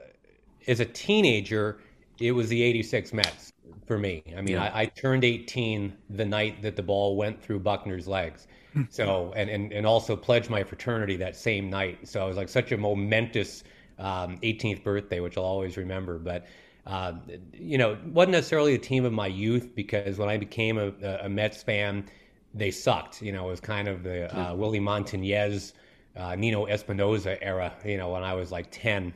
as 0.69 0.81
a 0.81 0.85
teenager, 0.85 1.79
it 2.21 2.33
was 2.33 2.51
the 2.51 2.63
'86 2.63 3.15
Mets 3.15 3.55
for 3.87 3.97
me. 3.99 4.23
I 4.37 4.43
mean, 4.43 4.57
yeah. 4.57 4.65
I, 4.65 4.83
I, 4.83 4.85
turned 4.85 5.25
18 5.25 5.91
the 6.11 6.27
night 6.27 6.61
that 6.61 6.77
the 6.77 6.83
ball 6.83 7.17
went 7.17 7.43
through 7.43 7.61
Buckner's 7.61 8.07
legs. 8.07 8.47
so, 8.91 9.33
and, 9.35 9.49
and 9.49 9.73
and 9.73 9.87
also 9.87 10.15
pledged 10.15 10.51
my 10.51 10.63
fraternity 10.63 11.17
that 11.17 11.35
same 11.35 11.71
night. 11.71 12.07
So 12.07 12.23
it 12.23 12.29
was 12.29 12.37
like 12.37 12.51
such 12.51 12.73
a 12.73 12.77
momentous 12.77 13.65
um, 13.99 14.37
18th 14.43 14.85
birthday, 14.85 15.21
which 15.21 15.39
I'll 15.39 15.45
always 15.45 15.79
remember. 15.79 16.19
But 16.19 16.45
uh, 16.87 17.15
you 17.55 17.79
know, 17.79 17.97
wasn't 18.05 18.33
necessarily 18.33 18.75
a 18.75 18.79
team 18.79 19.07
of 19.07 19.15
my 19.15 19.29
youth 19.29 19.75
because 19.75 20.19
when 20.19 20.29
I 20.29 20.37
became 20.37 20.77
a, 20.77 20.93
a 21.23 21.29
Mets 21.31 21.63
fan, 21.63 22.05
they 22.53 22.71
sucked. 22.71 23.23
You 23.23 23.33
know, 23.33 23.47
it 23.47 23.51
was 23.53 23.61
kind 23.61 23.89
of 23.89 24.03
the 24.03 24.31
uh, 24.39 24.55
Willie 24.55 24.79
Montañez, 24.79 25.73
uh, 26.17 26.35
Nino 26.35 26.67
Espinosa 26.67 27.43
era. 27.43 27.73
You 27.85 27.99
know, 27.99 28.11
when 28.13 28.23
I 28.23 28.35
was 28.35 28.51
like 28.51 28.69
ten, 28.71 29.13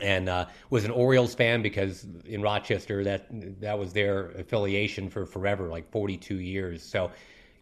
and 0.00 0.28
uh, 0.28 0.46
was 0.70 0.84
an 0.84 0.90
Orioles 0.90 1.34
fan 1.34 1.62
because 1.62 2.06
in 2.24 2.42
Rochester 2.42 3.04
that 3.04 3.26
that 3.60 3.78
was 3.78 3.92
their 3.92 4.30
affiliation 4.32 5.08
for 5.08 5.26
forever, 5.26 5.68
like 5.68 5.90
forty 5.90 6.16
two 6.16 6.40
years. 6.40 6.82
So 6.82 7.10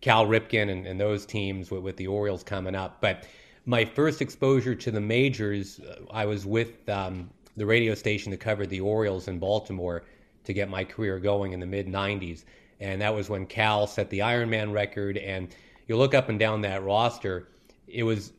Cal 0.00 0.26
Ripken 0.26 0.70
and, 0.70 0.86
and 0.86 0.98
those 0.98 1.26
teams 1.26 1.70
with, 1.70 1.82
with, 1.82 1.96
the 1.96 2.06
Orioles 2.06 2.42
coming 2.42 2.74
up, 2.74 3.00
but. 3.00 3.26
My 3.66 3.84
first 3.84 4.22
exposure 4.22 4.74
to 4.74 4.90
the 4.90 5.02
majors, 5.02 5.80
uh, 5.80 6.00
I 6.10 6.24
was 6.24 6.46
with 6.46 6.88
um, 6.88 7.28
the 7.58 7.66
radio 7.66 7.94
station 7.94 8.30
that 8.30 8.40
covered 8.40 8.70
the 8.70 8.80
Orioles 8.80 9.28
in 9.28 9.38
Baltimore 9.38 10.02
to 10.44 10.52
get 10.52 10.68
my 10.68 10.84
career 10.84 11.18
going 11.18 11.52
in 11.52 11.60
the 11.60 11.66
mid 11.66 11.86
90s. 11.86 12.44
And 12.80 13.00
that 13.02 13.14
was 13.14 13.28
when 13.28 13.46
Cal 13.46 13.86
set 13.86 14.08
the 14.10 14.20
Ironman 14.20 14.72
record. 14.72 15.18
And 15.18 15.48
you 15.86 15.96
look 15.96 16.14
up 16.14 16.28
and 16.28 16.38
down 16.38 16.62
that 16.62 16.82
roster, 16.82 17.48
it 17.86 18.02
was 18.02 18.32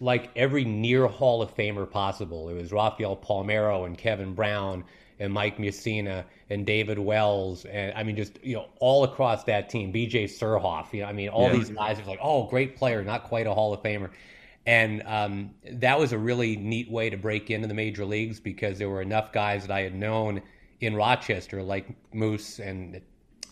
like 0.00 0.30
every 0.36 0.64
near 0.64 1.06
Hall 1.06 1.42
of 1.42 1.54
Famer 1.54 1.90
possible. 1.90 2.48
It 2.48 2.54
was 2.54 2.72
Rafael 2.72 3.16
Palmeiro 3.16 3.86
and 3.86 3.96
Kevin 3.96 4.34
Brown 4.34 4.84
and 5.18 5.32
Mike 5.32 5.56
Mussina 5.56 6.24
and 6.50 6.66
David 6.66 6.98
Wells 6.98 7.64
and 7.64 7.92
I 7.96 8.02
mean 8.02 8.16
just 8.16 8.38
you 8.42 8.56
know 8.56 8.68
all 8.80 9.04
across 9.04 9.44
that 9.44 9.68
team. 9.68 9.90
B.J. 9.90 10.24
Surhoff, 10.24 10.92
you 10.92 11.02
know 11.02 11.08
I 11.08 11.12
mean 11.12 11.28
all 11.28 11.44
yeah. 11.44 11.56
these 11.56 11.70
guys 11.70 11.98
are 11.98 12.04
like 12.04 12.18
oh 12.22 12.46
great 12.48 12.76
player, 12.76 13.02
not 13.02 13.24
quite 13.24 13.46
a 13.46 13.54
Hall 13.54 13.72
of 13.72 13.82
Famer. 13.82 14.10
And 14.66 15.02
um, 15.06 15.50
that 15.74 15.96
was 15.96 16.12
a 16.12 16.18
really 16.18 16.56
neat 16.56 16.90
way 16.90 17.08
to 17.08 17.16
break 17.16 17.50
into 17.50 17.68
the 17.68 17.74
major 17.74 18.04
leagues 18.04 18.40
because 18.40 18.78
there 18.78 18.90
were 18.90 19.00
enough 19.00 19.32
guys 19.32 19.64
that 19.64 19.72
I 19.72 19.82
had 19.82 19.94
known 19.94 20.42
in 20.80 20.96
Rochester, 20.96 21.62
like 21.62 21.86
Moose 22.12 22.58
and 22.58 23.00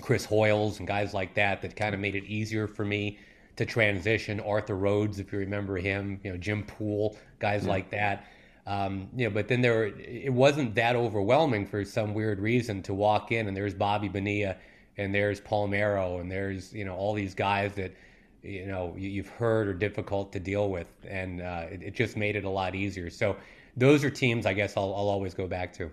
Chris 0.03 0.25
Hoiles 0.25 0.81
and 0.81 0.89
guys 0.89 1.15
like 1.15 1.35
that, 1.35 1.63
that 1.63 1.77
kind 1.77 1.95
of 1.95 2.01
made 2.01 2.17
it 2.17 2.25
easier 2.25 2.67
for 2.67 2.85
me 2.85 3.19
to 3.57 3.65
transition. 3.65 4.41
Arthur 4.41 4.77
Rhodes, 4.77 5.19
if 5.19 5.33
you 5.33 5.39
remember 5.39 5.77
him, 5.77 6.21
you 6.23 6.33
know 6.33 6.37
Jim 6.37 6.65
Poole, 6.65 7.17
guys 7.39 7.65
yeah. 7.65 7.71
like 7.71 7.91
that. 7.91 8.27
Um, 8.67 9.09
you 9.15 9.29
know, 9.29 9.35
but 9.35 9.49
then 9.49 9.61
there, 9.61 9.85
it 9.85 10.33
wasn't 10.33 10.75
that 10.77 10.97
overwhelming 10.97 11.67
for 11.67 11.85
some 11.85 12.15
weird 12.15 12.41
reason 12.41 12.83
to 12.85 12.95
walk 12.95 13.31
in 13.31 13.47
and 13.47 13.55
there's 13.55 13.75
Bobby 13.75 14.09
Bonilla 14.09 14.57
and 14.97 15.15
there's 15.15 15.41
Palmeiro 15.41 16.21
and 16.21 16.31
there's 16.31 16.73
you 16.73 16.85
know 16.85 16.95
all 16.95 17.15
these 17.15 17.35
guys 17.35 17.75
that 17.75 17.95
you 18.43 18.67
know 18.67 18.95
you've 18.97 19.29
heard 19.29 19.69
are 19.69 19.75
difficult 19.75 20.33
to 20.33 20.41
deal 20.41 20.71
with, 20.71 20.89
and 21.09 21.41
uh, 21.41 21.67
it, 21.71 21.83
it, 21.83 21.95
just 21.95 22.17
made 22.17 22.37
it 22.37 22.45
a 22.45 22.51
lot 22.51 22.75
easier. 22.75 23.11
So 23.11 23.37
those 23.77 24.05
are 24.05 24.11
teams 24.11 24.47
I 24.47 24.53
guess 24.53 24.77
I'll, 24.77 24.95
I'll 24.95 25.09
always 25.09 25.35
go 25.35 25.47
back 25.47 25.73
to. 25.75 25.91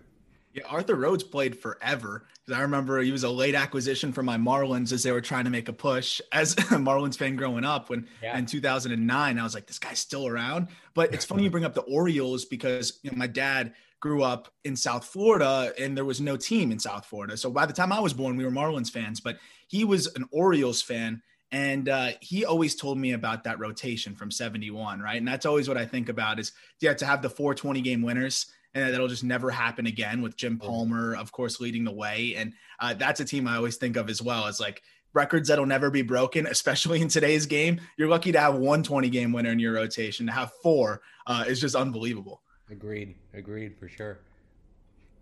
Yeah, 0.54 0.64
Arthur 0.68 0.96
Rhodes 0.96 1.24
played 1.24 1.58
forever. 1.58 2.26
because 2.46 2.58
I 2.58 2.62
remember 2.62 3.00
he 3.02 3.12
was 3.12 3.24
a 3.24 3.30
late 3.30 3.56
acquisition 3.56 4.12
for 4.12 4.24
my 4.24 4.38
Marlins 4.38 4.92
as 4.92 5.04
they 5.04 5.12
were 5.12 5.22
trying 5.22 5.46
to 5.46 5.50
make 5.50 5.70
a 5.70 5.74
push. 5.74 6.20
As 6.32 6.54
a 6.58 6.76
Marlins 6.78 7.18
fan 7.18 7.36
growing 7.36 7.64
up, 7.64 7.90
when 7.90 8.08
yeah. 8.22 8.38
in 8.38 8.46
2009, 8.46 9.40
I 9.40 9.44
was 9.44 9.54
like, 9.54 9.68
this 9.68 9.80
guy's 9.80 10.00
still 10.00 10.28
around. 10.28 10.68
But 10.94 11.14
it's 11.14 11.26
funny 11.26 11.44
you 11.44 11.50
bring 11.50 11.66
up 11.66 11.74
the 11.74 11.82
Orioles 11.82 12.46
because 12.46 13.00
you 13.04 13.12
know, 13.12 13.18
my 13.18 13.28
dad 13.28 13.74
grew 14.02 14.24
up 14.24 14.52
in 14.64 14.76
South 14.76 15.06
Florida 15.06 15.72
and 15.80 15.96
there 15.96 16.06
was 16.06 16.20
no 16.20 16.36
team 16.36 16.72
in 16.72 16.80
South 16.80 17.06
Florida. 17.06 17.38
So 17.38 17.50
by 17.52 17.66
the 17.66 17.74
time 17.74 17.92
I 17.92 18.00
was 18.00 18.14
born, 18.14 18.36
we 18.36 18.44
were 18.44 18.52
Marlins 18.52 18.90
fans, 18.90 19.22
but 19.22 19.38
he 19.68 19.86
was 19.86 20.08
an 20.16 20.26
Orioles 20.32 20.82
fan 20.82 21.22
And 21.52 21.90
uh, 21.90 22.12
he 22.22 22.46
always 22.46 22.76
told 22.76 22.98
me 22.98 23.12
about 23.12 23.44
that 23.44 23.60
rotation 23.60 24.16
from 24.16 24.32
71, 24.32 25.02
right? 25.02 25.18
And 25.18 25.28
that's 25.28 25.46
always 25.46 25.68
what 25.68 25.78
I 25.78 25.86
think 25.86 26.10
about 26.10 26.40
is 26.40 26.54
yeah, 26.80 26.94
to 26.94 27.06
have 27.06 27.22
the 27.22 27.30
420 27.30 27.82
game 27.82 28.02
winners 28.02 28.48
and 28.74 28.94
that'll 28.94 29.08
just 29.08 29.24
never 29.24 29.50
happen 29.50 29.86
again 29.86 30.22
with 30.22 30.38
Jim 30.38 30.58
Palmer, 30.58 31.16
of 31.16 31.32
course, 31.32 31.60
leading 31.60 31.84
the 31.84 31.92
way. 31.92 32.36
And 32.36 32.54
uh, 32.80 32.94
that's 32.94 33.20
a 33.20 33.26
team 33.26 33.48
I 33.48 33.58
always 33.58 33.78
think 33.78 33.98
of 33.98 34.10
as 34.10 34.22
well 34.22 34.48
as 34.48 34.60
like 34.60 34.82
records 35.14 35.50
that'll 35.50 35.66
never 35.66 35.90
be 35.90 36.02
broken, 36.02 36.48
especially 36.48 37.02
in 37.02 37.08
today's 37.08 37.46
game. 37.46 37.82
You're 37.98 38.08
lucky 38.08 38.32
to 38.32 38.40
have 38.40 38.56
one 38.56 38.84
20 38.84 39.10
game 39.10 39.34
winner 39.34 39.52
in 39.52 39.60
your 39.60 39.74
rotation. 39.74 40.26
To 40.28 40.32
have 40.32 40.52
four 40.64 41.02
uh, 41.28 41.46
is 41.48 41.60
just 41.60 41.76
unbelievable. 41.76 42.42
Agreed. 42.70 43.16
Agreed 43.34 43.78
for 43.78 43.90
sure. 43.90 44.20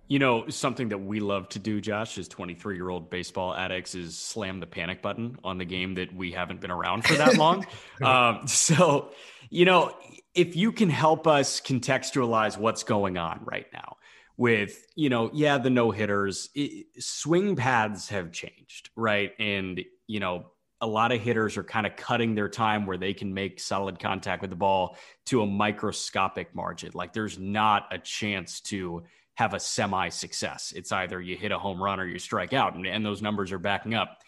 You 0.10 0.20
know, 0.20 0.50
something 0.50 0.90
that 0.90 0.98
we 0.98 1.20
love 1.20 1.48
to 1.50 1.60
do, 1.60 1.80
Josh, 1.80 2.18
as 2.18 2.28
23 2.28 2.76
year 2.76 2.90
old 2.90 3.10
baseball 3.10 3.56
addicts, 3.56 3.94
is 3.94 4.18
slam 4.18 4.60
the 4.60 4.66
panic 4.66 5.02
button 5.02 5.38
on 5.44 5.60
the 5.60 5.66
game 5.66 5.94
that 5.96 6.14
we 6.14 6.32
haven't 6.32 6.60
been 6.60 6.72
around 6.72 7.06
for 7.06 7.14
that 7.14 7.38
long. 7.38 7.66
um, 8.02 8.48
so, 8.48 9.12
you 9.52 9.66
know, 9.66 9.96
if 10.34 10.56
you 10.56 10.72
can 10.72 10.90
help 10.90 11.28
us 11.28 11.62
contextualize 11.62 12.58
what's 12.58 12.84
going 12.84 13.18
on 13.18 13.42
right 13.44 13.68
now 13.72 13.98
with, 14.36 14.84
you 14.96 15.10
know, 15.10 15.30
yeah, 15.32 15.60
the 15.60 15.70
no 15.70 15.92
hitters, 15.92 16.50
swing 16.98 17.56
paths 17.56 18.10
have 18.10 18.32
changed, 18.32 18.90
right? 18.96 19.34
And, 19.38 19.84
you 20.08 20.20
know, 20.20 20.48
a 20.82 20.88
lot 20.88 21.12
of 21.12 21.22
hitters 21.22 21.58
are 21.58 21.64
kind 21.64 21.86
of 21.86 21.96
cutting 21.96 22.36
their 22.36 22.50
time 22.50 22.86
where 22.86 22.98
they 22.98 23.14
can 23.14 23.34
make 23.34 23.60
solid 23.60 24.00
contact 24.00 24.42
with 24.42 24.50
the 24.50 24.56
ball 24.56 24.96
to 25.26 25.42
a 25.42 25.46
microscopic 25.46 26.56
margin. 26.56 26.92
Like 26.94 27.14
there's 27.14 27.38
not 27.38 27.88
a 27.92 27.98
chance 27.98 28.62
to 28.62 29.04
have 29.40 29.54
a 29.54 29.60
semi 29.60 30.10
success. 30.10 30.74
It's 30.76 30.92
either 30.92 31.22
you 31.22 31.38
hit 31.38 31.54
a 31.54 31.58
home 31.58 31.82
run 31.82 31.98
or 32.02 32.06
you 32.06 32.20
strike 32.20 32.52
out, 32.52 32.76
and, 32.76 32.86
and 32.86 33.06
those 33.06 33.22
numbers 33.22 33.54
are 33.54 33.58
backing 33.58 33.94
up. 33.94 34.20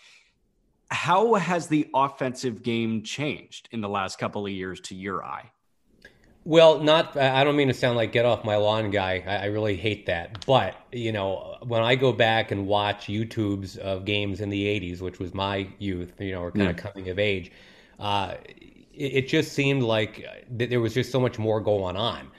How 0.89 1.33
has 1.33 1.67
the 1.67 1.89
offensive 1.93 2.63
game 2.63 3.03
changed 3.03 3.67
in 3.73 3.81
the 3.81 3.89
last 3.89 4.17
couple 4.17 4.45
of 4.45 4.51
years 4.53 4.79
to 4.81 4.95
your 4.95 5.21
eye? 5.21 5.51
Well, 6.45 6.79
not. 6.79 7.17
I 7.17 7.43
don't 7.43 7.57
mean 7.57 7.67
to 7.67 7.73
sound 7.73 7.97
like 7.97 8.13
get 8.13 8.23
off 8.23 8.45
my 8.45 8.55
lawn 8.55 8.89
guy. 8.89 9.21
I, 9.27 9.35
I, 9.35 9.45
really 9.47 9.75
hate 9.75 10.05
that. 10.05 10.45
But 10.45 10.75
you 10.93 11.11
know, 11.11 11.57
when 11.61 11.83
I 11.83 11.95
go 11.95 12.13
back 12.13 12.51
and 12.51 12.65
watch 12.65 13.07
YouTubes 13.07 13.77
of 13.79 14.05
games 14.05 14.39
in 14.39 14.49
the 14.49 14.65
'80s, 14.65 15.01
which 15.01 15.19
was 15.19 15.33
my 15.33 15.67
youth, 15.77 16.13
you 16.19 16.31
know, 16.31 16.41
or 16.41 16.51
kind 16.51 16.69
of 16.69 16.77
coming 16.77 17.09
of 17.09 17.19
age, 17.19 17.51
uh, 17.99 18.35
it, 18.93 19.13
it, 19.13 19.27
just 19.27 19.51
seemed 19.51 19.83
like 19.83 20.25
there 20.49 20.79
was 20.79 20.93
just 20.93 21.11
so 21.11 21.19
much 21.19 21.37
more 21.37 21.59
going 21.59 21.97
on. 21.97 22.31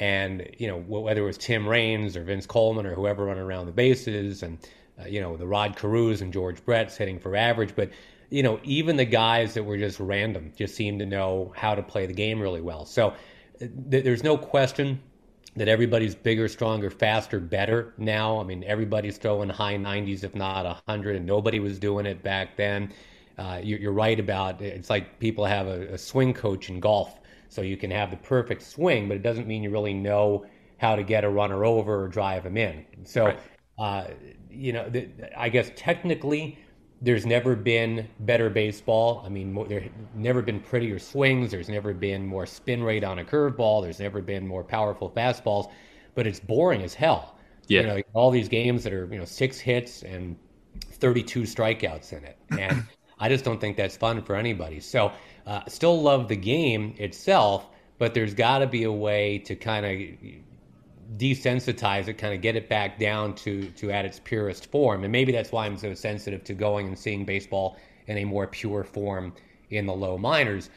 And 0.00 0.48
you 0.58 0.68
know, 0.68 0.78
whether 0.78 1.22
it 1.22 1.26
was 1.26 1.38
Tim 1.38 1.68
Raines 1.68 2.16
or 2.16 2.22
Vince 2.22 2.46
Coleman 2.46 2.86
or 2.86 2.94
whoever 2.94 3.24
running 3.24 3.42
around 3.42 3.66
the 3.66 3.72
bases, 3.72 4.42
and 4.42 4.58
uh, 5.00 5.06
you 5.06 5.20
know, 5.20 5.36
the 5.36 5.46
Rod 5.46 5.76
Carews 5.76 6.20
and 6.22 6.32
George 6.32 6.64
Brett's 6.64 6.96
hitting 6.96 7.18
for 7.18 7.36
average, 7.36 7.74
but 7.74 7.90
you 8.30 8.42
know, 8.42 8.60
even 8.62 8.96
the 8.96 9.04
guys 9.04 9.54
that 9.54 9.62
were 9.62 9.78
just 9.78 9.98
random 10.00 10.52
just 10.56 10.74
seemed 10.74 11.00
to 11.00 11.06
know 11.06 11.52
how 11.56 11.74
to 11.74 11.82
play 11.82 12.06
the 12.06 12.12
game 12.12 12.40
really 12.40 12.60
well. 12.60 12.84
So 12.84 13.14
th- 13.58 14.04
there's 14.04 14.22
no 14.22 14.36
question 14.36 15.00
that 15.56 15.68
everybody's 15.68 16.14
bigger, 16.14 16.46
stronger, 16.48 16.90
faster, 16.90 17.40
better 17.40 17.94
now. 17.96 18.38
I 18.38 18.44
mean, 18.44 18.64
everybody's 18.64 19.16
throwing 19.16 19.48
high 19.48 19.76
90s, 19.76 20.24
if 20.24 20.34
not 20.34 20.64
100, 20.64 21.16
and 21.16 21.26
nobody 21.26 21.58
was 21.58 21.78
doing 21.78 22.06
it 22.06 22.22
back 22.22 22.56
then. 22.56 22.92
Uh, 23.38 23.60
you, 23.62 23.88
are 23.88 23.92
right 23.92 24.18
about 24.18 24.60
it's 24.60 24.90
like 24.90 25.18
people 25.20 25.44
have 25.44 25.68
a, 25.68 25.94
a 25.94 25.98
swing 25.98 26.34
coach 26.34 26.70
in 26.70 26.80
golf 26.80 27.17
so 27.48 27.62
you 27.62 27.76
can 27.76 27.90
have 27.90 28.10
the 28.10 28.16
perfect 28.18 28.62
swing, 28.62 29.08
but 29.08 29.16
it 29.16 29.22
doesn't 29.22 29.46
mean 29.46 29.62
you 29.62 29.70
really 29.70 29.94
know 29.94 30.46
how 30.78 30.94
to 30.96 31.02
get 31.02 31.24
a 31.24 31.28
runner 31.28 31.64
over 31.64 32.04
or 32.04 32.08
drive 32.08 32.46
him 32.46 32.56
in. 32.56 32.84
So, 33.04 33.26
right. 33.26 33.38
uh, 33.78 34.04
you 34.50 34.72
know, 34.72 34.88
the, 34.88 35.08
I 35.36 35.48
guess 35.48 35.70
technically, 35.76 36.58
there's 37.00 37.26
never 37.26 37.54
been 37.54 38.08
better 38.20 38.50
baseball. 38.50 39.22
I 39.24 39.28
mean, 39.28 39.54
there's 39.68 39.88
never 40.14 40.42
been 40.42 40.60
prettier 40.60 40.98
swings. 40.98 41.50
There's 41.50 41.68
never 41.68 41.94
been 41.94 42.26
more 42.26 42.46
spin 42.46 42.82
rate 42.82 43.04
on 43.04 43.20
a 43.20 43.24
curveball. 43.24 43.82
There's 43.82 44.00
never 44.00 44.20
been 44.20 44.46
more 44.46 44.64
powerful 44.64 45.10
fastballs, 45.10 45.70
but 46.14 46.26
it's 46.26 46.40
boring 46.40 46.82
as 46.82 46.94
hell. 46.94 47.36
Yeah. 47.68 47.80
You 47.80 47.86
know, 47.86 48.02
all 48.14 48.30
these 48.30 48.48
games 48.48 48.82
that 48.84 48.92
are, 48.92 49.06
you 49.12 49.18
know, 49.18 49.24
six 49.24 49.58
hits 49.58 50.02
and 50.02 50.36
32 50.92 51.42
strikeouts 51.42 52.12
in 52.12 52.24
it. 52.24 52.38
And 52.58 52.84
I 53.20 53.28
just 53.28 53.44
don't 53.44 53.60
think 53.60 53.76
that's 53.76 53.96
fun 53.96 54.22
for 54.22 54.34
anybody. 54.34 54.80
So, 54.80 55.12
uh, 55.48 55.62
still 55.66 56.00
love 56.00 56.28
the 56.28 56.36
game 56.36 56.94
itself, 56.98 57.66
but 57.96 58.12
there's 58.12 58.34
got 58.34 58.58
to 58.58 58.66
be 58.66 58.84
a 58.84 58.92
way 58.92 59.38
to 59.38 59.56
kind 59.56 59.86
of 59.86 61.16
desensitize 61.16 62.06
it, 62.06 62.14
kind 62.14 62.34
of 62.34 62.42
get 62.42 62.54
it 62.54 62.68
back 62.68 62.98
down 62.98 63.34
to 63.34 63.70
to 63.70 63.90
at 63.90 64.04
its 64.04 64.20
purest 64.20 64.70
form. 64.70 65.04
And 65.04 65.10
maybe 65.10 65.32
that's 65.32 65.50
why 65.50 65.64
I'm 65.64 65.78
so 65.78 65.94
sensitive 65.94 66.44
to 66.44 66.54
going 66.54 66.88
and 66.88 66.98
seeing 66.98 67.24
baseball 67.24 67.78
in 68.08 68.18
a 68.18 68.24
more 68.26 68.46
pure 68.46 68.84
form 68.84 69.32
in 69.70 69.86
the 69.86 69.94
low 69.94 70.18
minors. 70.18 70.68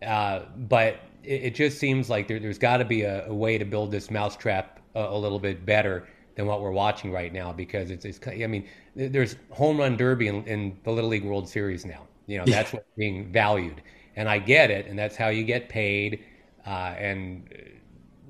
Uh, 0.00 0.42
but 0.56 1.00
it, 1.24 1.42
it, 1.42 1.54
just 1.56 1.78
seems 1.78 2.08
like 2.08 2.28
there, 2.28 2.38
has 2.38 2.56
got 2.56 2.78
to 2.78 2.84
be 2.84 3.02
a, 3.02 3.26
a, 3.26 3.34
way 3.34 3.58
to 3.58 3.66
build 3.66 3.90
this 3.90 4.10
mousetrap 4.10 4.80
a, 4.94 5.00
a 5.00 5.18
little 5.18 5.38
bit 5.38 5.66
better 5.66 6.08
than 6.36 6.46
what 6.46 6.62
we're 6.62 6.70
watching 6.70 7.12
right 7.12 7.34
now 7.34 7.52
because 7.52 7.90
it's, 7.90 8.06
it's 8.06 8.18
I 8.26 8.46
mean, 8.46 8.66
there's 8.96 9.36
home 9.50 9.76
run 9.76 9.98
derby 9.98 10.28
in, 10.28 10.42
in 10.44 10.78
the 10.84 10.90
Little 10.90 11.10
League 11.10 11.24
World 11.24 11.48
Series 11.48 11.84
now. 11.84 12.06
You 12.26 12.38
know, 12.38 12.44
that's 12.46 12.72
what's 12.72 12.86
being 12.96 13.30
valued 13.30 13.82
and 14.20 14.28
I 14.28 14.38
get 14.38 14.70
it, 14.70 14.86
and 14.86 14.98
that's 14.98 15.16
how 15.16 15.28
you 15.28 15.44
get 15.44 15.70
paid, 15.70 16.22
uh, 16.66 16.94
and 16.98 17.48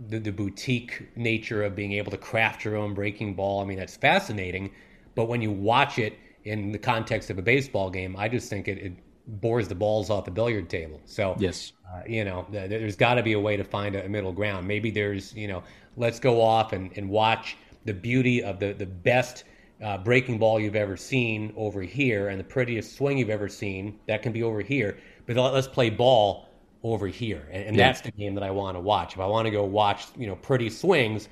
the, 0.09 0.20
the 0.20 0.31
boutique 0.31 1.09
nature 1.16 1.64
of 1.64 1.74
being 1.74 1.94
able 1.94 2.12
to 2.12 2.16
craft 2.16 2.64
your 2.64 2.76
own 2.76 2.94
breaking 2.94 3.35
ball. 3.35 3.61
I 3.61 3.64
mean, 3.64 3.76
that's 3.76 3.96
fascinating, 3.96 4.70
but 5.16 5.24
when 5.24 5.42
you 5.42 5.50
watch 5.50 5.98
it 5.98 6.16
in 6.44 6.70
the 6.70 6.79
context 6.79 7.29
of 7.29 7.38
a 7.38 7.42
baseball 7.42 7.90
game, 7.90 8.14
I 8.16 8.29
just 8.29 8.48
think 8.48 8.68
it, 8.68 8.79
it 8.79 8.92
bores 9.40 9.66
the 9.66 9.74
balls 9.74 10.11
off 10.11 10.24
the 10.26 10.31
billiard 10.31 10.70
table. 10.70 11.00
So 11.07 11.35
yes, 11.40 11.72
uh, 11.92 12.03
you 12.07 12.24
know, 12.24 12.46
th- 12.53 12.70
there's 12.70 12.94
got 12.94 13.14
to 13.14 13.24
be 13.24 13.33
a 13.33 13.40
way 13.40 13.57
to 13.57 13.64
find 13.64 13.96
a, 13.96 14.05
a 14.05 14.09
middle 14.09 14.33
ground. 14.33 14.68
Maybe 14.68 14.92
there's, 14.92 15.35
you 15.35 15.48
know, 15.48 15.64
let's 15.96 16.20
go 16.20 16.40
off 16.40 16.72
and, 16.72 16.96
and 16.96 17.11
watch 17.11 17.57
the 17.85 17.94
beauty 17.94 18.44
of 18.44 18.61
the 18.61 18.74
the 18.74 18.87
best. 18.87 19.44
Uh, 19.83 19.96
breaking 19.96 20.38
ball 20.38 20.61
you've 20.61 20.76
ever 20.76 20.94
seen 20.94 21.55
over 21.57 21.81
here 21.81 22.29
and 22.29 22.38
the 22.38 22.44
prettiest 22.44 22.96
swing 22.96 23.16
you've 23.16 23.31
ever 23.31 23.48
seen 23.48 23.98
that 24.07 24.20
can 24.20 24.31
be 24.31 24.42
over 24.42 24.61
here 24.61 24.98
but 25.35 25.53
let's 25.53 25.69
play 25.69 25.90
ball 25.90 26.49
over 26.83 27.07
here. 27.07 27.47
And, 27.53 27.69
and 27.69 27.77
yeah. 27.77 27.87
that's 27.87 28.01
the 28.01 28.11
game 28.11 28.35
that 28.35 28.43
I 28.43 28.51
want 28.51 28.77
to 28.77 28.81
watch. 28.81 29.14
If 29.14 29.21
I 29.21 29.27
want 29.27 29.47
to 29.47 29.51
go 29.51 29.64
watch, 29.64 30.07
you 30.16 30.27
know, 30.27 30.37
pretty 30.37 30.71
swings, 30.71 31.29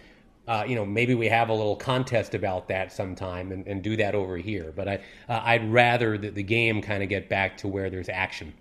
uh, 0.46 0.64
you 0.66 0.74
know, 0.74 0.84
maybe 0.84 1.14
we 1.14 1.28
have 1.28 1.48
a 1.48 1.54
little 1.54 1.76
contest 1.76 2.34
about 2.34 2.68
that 2.68 2.92
sometime 2.92 3.52
and, 3.52 3.66
and 3.66 3.82
do 3.82 3.96
that 3.96 4.14
over 4.14 4.36
here. 4.36 4.72
But 4.74 4.88
I, 4.88 4.94
uh, 5.28 5.42
I'd 5.44 5.70
rather 5.70 6.16
that 6.18 6.34
the 6.34 6.42
game 6.42 6.80
kind 6.80 7.02
of 7.02 7.08
get 7.08 7.28
back 7.28 7.56
to 7.58 7.68
where 7.68 7.90
there's 7.90 8.08
action. 8.08 8.54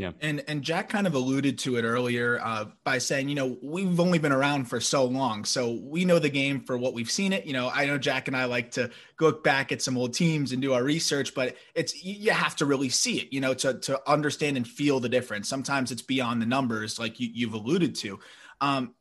Yeah. 0.00 0.12
And 0.22 0.42
and 0.48 0.62
Jack 0.62 0.88
kind 0.88 1.06
of 1.06 1.12
alluded 1.12 1.58
to 1.58 1.76
it 1.76 1.82
earlier 1.82 2.40
uh, 2.42 2.64
by 2.84 2.96
saying, 2.96 3.28
you 3.28 3.34
know, 3.34 3.58
we've 3.62 4.00
only 4.00 4.18
been 4.18 4.32
around 4.32 4.64
for 4.64 4.80
so 4.80 5.04
long, 5.04 5.44
so 5.44 5.78
we 5.82 6.06
know 6.06 6.18
the 6.18 6.30
game 6.30 6.62
for 6.62 6.78
what 6.78 6.94
we've 6.94 7.10
seen 7.10 7.34
it. 7.34 7.44
You 7.44 7.52
know, 7.52 7.68
I 7.68 7.84
know 7.84 7.98
Jack 7.98 8.26
and 8.26 8.34
I 8.34 8.46
like 8.46 8.70
to 8.72 8.90
look 9.20 9.44
back 9.44 9.72
at 9.72 9.82
some 9.82 9.98
old 9.98 10.14
teams 10.14 10.52
and 10.52 10.62
do 10.62 10.72
our 10.72 10.82
research, 10.82 11.34
but 11.34 11.54
it's 11.74 12.02
you 12.02 12.30
have 12.30 12.56
to 12.56 12.64
really 12.64 12.88
see 12.88 13.18
it, 13.18 13.30
you 13.30 13.42
know, 13.42 13.52
to 13.52 13.74
to 13.74 14.00
understand 14.10 14.56
and 14.56 14.66
feel 14.66 15.00
the 15.00 15.08
difference. 15.10 15.50
Sometimes 15.50 15.92
it's 15.92 16.00
beyond 16.00 16.40
the 16.40 16.46
numbers, 16.46 16.98
like 16.98 17.20
you, 17.20 17.28
you've 17.34 17.52
alluded 17.52 17.94
to. 17.96 18.18
Um, 18.62 18.94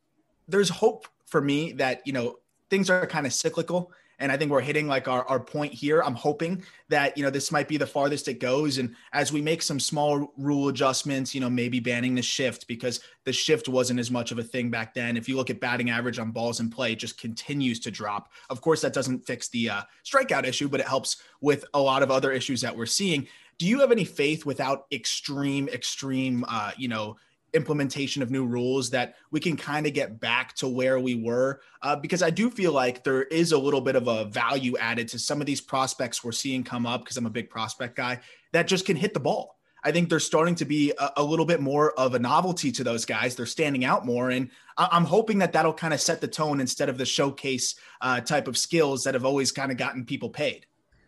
there's 0.50 0.68
hope 0.68 1.08
for 1.28 1.40
me 1.40 1.72
that 1.74 2.06
you 2.06 2.12
know 2.12 2.40
things 2.70 2.90
are 2.90 3.08
kind 3.08 3.26
of 3.26 3.32
cyclical 3.32 3.94
and 4.20 4.32
I 4.32 4.38
think 4.38 4.52
we're 4.52 4.62
hitting 4.62 4.88
like 4.88 5.08
our, 5.08 5.24
our 5.26 5.40
point 5.40 5.74
here. 5.74 6.02
I'm 6.02 6.16
hoping 6.16 6.64
that, 6.90 7.18
you 7.18 7.24
know, 7.24 7.30
this 7.30 7.52
might 7.52 7.68
be 7.68 7.78
the 7.78 7.88
farthest 7.88 8.28
it 8.28 8.40
goes. 8.40 8.78
And 8.78 8.96
as 9.14 9.32
we 9.32 9.42
make 9.42 9.62
some 9.62 9.80
small 9.80 10.34
rule 10.38 10.68
adjustments, 10.68 11.34
you 11.34 11.42
know, 11.42 11.50
maybe 11.50 11.80
banning 11.80 12.16
the 12.16 12.22
shift 12.22 12.68
because 12.68 13.00
the 13.24 13.34
shift 13.34 13.70
wasn't 13.70 14.00
as 14.00 14.12
much 14.12 14.32
of 14.32 14.40
a 14.40 14.44
thing 14.44 14.70
back 14.70 14.94
then. 14.94 15.18
If 15.18 15.30
you 15.30 15.36
look 15.36 15.50
at 15.50 15.60
batting 15.60 15.90
average 15.90 16.20
on 16.20 16.32
balls 16.32 16.60
in 16.60 16.70
play, 16.70 16.92
it 16.92 17.00
just 17.00 17.20
continues 17.20 17.80
to 17.82 17.92
drop. 17.92 18.32
Of 18.50 18.62
course, 18.62 18.82
that 18.82 18.94
doesn't 18.94 19.26
fix 19.26 19.50
the 19.50 19.70
uh, 19.70 19.82
strikeout 20.04 20.46
issue, 20.46 20.68
but 20.68 20.80
it 20.80 20.88
helps 20.88 21.18
with 21.42 21.66
a 21.74 21.80
lot 21.80 22.04
of 22.04 22.12
other 22.12 22.32
issues 22.32 22.62
that 22.62 22.76
we're 22.76 22.86
seeing. 22.86 23.28
Do 23.58 23.68
you 23.68 23.80
have 23.80 23.92
any 23.92 24.06
faith 24.06 24.46
without 24.46 24.86
extreme, 24.92 25.68
extreme, 25.70 26.46
uh, 26.48 26.72
you 26.78 26.88
know, 26.88 27.18
implementation 27.54 28.22
of 28.22 28.32
new 28.32 28.46
rules 28.46 28.90
that 28.90 29.16
we 29.32 29.40
can 29.40 29.58
kind 29.58 29.88
of 29.88 29.94
get 29.94 30.20
back 30.20 30.54
to 30.56 30.68
where 30.68 31.00
we 31.00 31.16
were 31.16 31.62
uh, 31.82 31.96
because 31.96 32.22
i 32.22 32.30
do 32.30 32.50
feel 32.50 32.72
like 32.72 33.04
there 33.04 33.24
is 33.24 33.52
a 33.52 33.58
little 33.58 33.82
bit 33.82 33.96
of 33.96 34.08
a 34.08 34.26
value 34.26 34.78
added 34.78 35.08
to 35.08 35.20
some 35.20 35.40
of 35.40 35.48
these 35.48 35.62
prospects 35.62 36.24
we're 36.24 36.32
seeing 36.32 36.64
come 36.64 36.86
up 36.86 37.02
because 37.02 37.18
i'm 37.18 37.26
a 37.26 37.30
big 37.30 37.50
prospect 37.50 37.96
guy 37.96 38.20
that 38.52 38.68
just 38.68 38.86
can 38.86 38.96
hit 38.96 39.14
the 39.14 39.20
ball. 39.20 39.58
I 39.84 39.92
think 39.92 40.10
there's 40.10 40.26
starting 40.26 40.56
to 40.56 40.66
be 40.66 40.92
a, 41.00 41.12
a 41.18 41.24
little 41.24 41.46
bit 41.46 41.62
more 41.62 41.98
of 41.98 42.14
a 42.14 42.20
novelty 42.20 42.72
to 42.74 42.84
those 42.84 43.06
guys. 43.06 43.36
They're 43.36 43.46
standing 43.46 43.86
out 43.86 44.06
more 44.06 44.30
and 44.30 44.50
I, 44.78 44.90
am 44.92 45.06
hoping 45.06 45.38
that 45.40 45.54
that'll 45.54 45.74
kind 45.74 45.94
of 45.94 46.02
set 46.02 46.20
the 46.20 46.28
tone 46.28 46.60
instead 46.60 46.90
of 46.90 46.98
the 46.98 47.06
showcase 47.06 47.76
uh, 48.02 48.20
type 48.20 48.48
of 48.48 48.58
skills 48.58 49.04
that 49.06 49.14
have 49.14 49.26
always 49.26 49.52
kind 49.52 49.72
of 49.72 49.78
gotten 49.78 50.06
people 50.06 50.30
paid. 50.30 50.66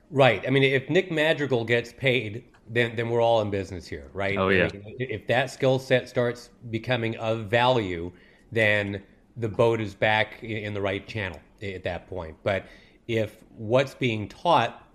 Right. 0.09 0.43
I 0.47 0.49
mean 0.49 0.63
if 0.63 0.89
nick 0.89 1.11
madrigal 1.11 1.65
gets 1.65 1.91
paid 1.91 2.45
then 2.71 2.95
then 2.95 3.09
we're 3.09 3.21
all 3.21 3.41
in 3.41 3.49
business 3.49 3.87
here, 3.87 4.09
right? 4.13 4.37
Oh 4.37 4.49
yeah. 4.49 4.69
If 4.97 5.27
that 5.27 5.51
skill 5.51 5.79
set 5.79 6.09
starts 6.09 6.49
becoming 6.69 7.15
of 7.17 7.45
value, 7.45 8.11
then 8.51 9.03
the 9.37 9.49
boat 9.49 9.79
is 9.81 9.93
back 9.93 10.43
in 10.43 10.73
the 10.73 10.81
right 10.81 11.05
channel 11.07 11.39
at 11.61 11.83
that 11.83 12.07
point. 12.07 12.35
But 12.43 12.65
if 13.07 13.43
what's 13.57 13.93
being 13.93 14.27
taught 14.27 14.87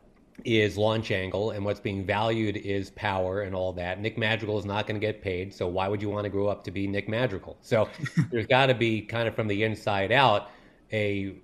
is 0.44 0.76
launch 0.76 1.10
angle, 1.10 1.52
and 1.52 1.64
what's 1.64 1.80
being 1.80 2.04
valued 2.04 2.56
is 2.58 2.90
power 2.90 3.42
and 3.42 3.54
all 3.54 3.72
that. 3.72 4.00
Nick 4.00 4.18
Madrigal 4.18 4.58
is 4.58 4.64
not 4.64 4.86
going 4.86 5.00
to 5.00 5.04
get 5.04 5.22
paid, 5.22 5.52
so 5.54 5.66
why 5.66 5.88
would 5.88 6.02
you 6.02 6.10
want 6.10 6.24
to 6.24 6.30
grow 6.30 6.46
up 6.46 6.62
to 6.64 6.70
be 6.70 6.86
Nick 6.86 7.08
Madrigal? 7.08 7.56
So 7.62 7.88
there's 8.30 8.46
got 8.46 8.66
to 8.66 8.74
be 8.74 9.00
kind 9.00 9.28
of 9.28 9.34
from 9.34 9.48
the 9.48 9.62
inside 9.62 10.12
out 10.12 10.50
a 10.92 11.36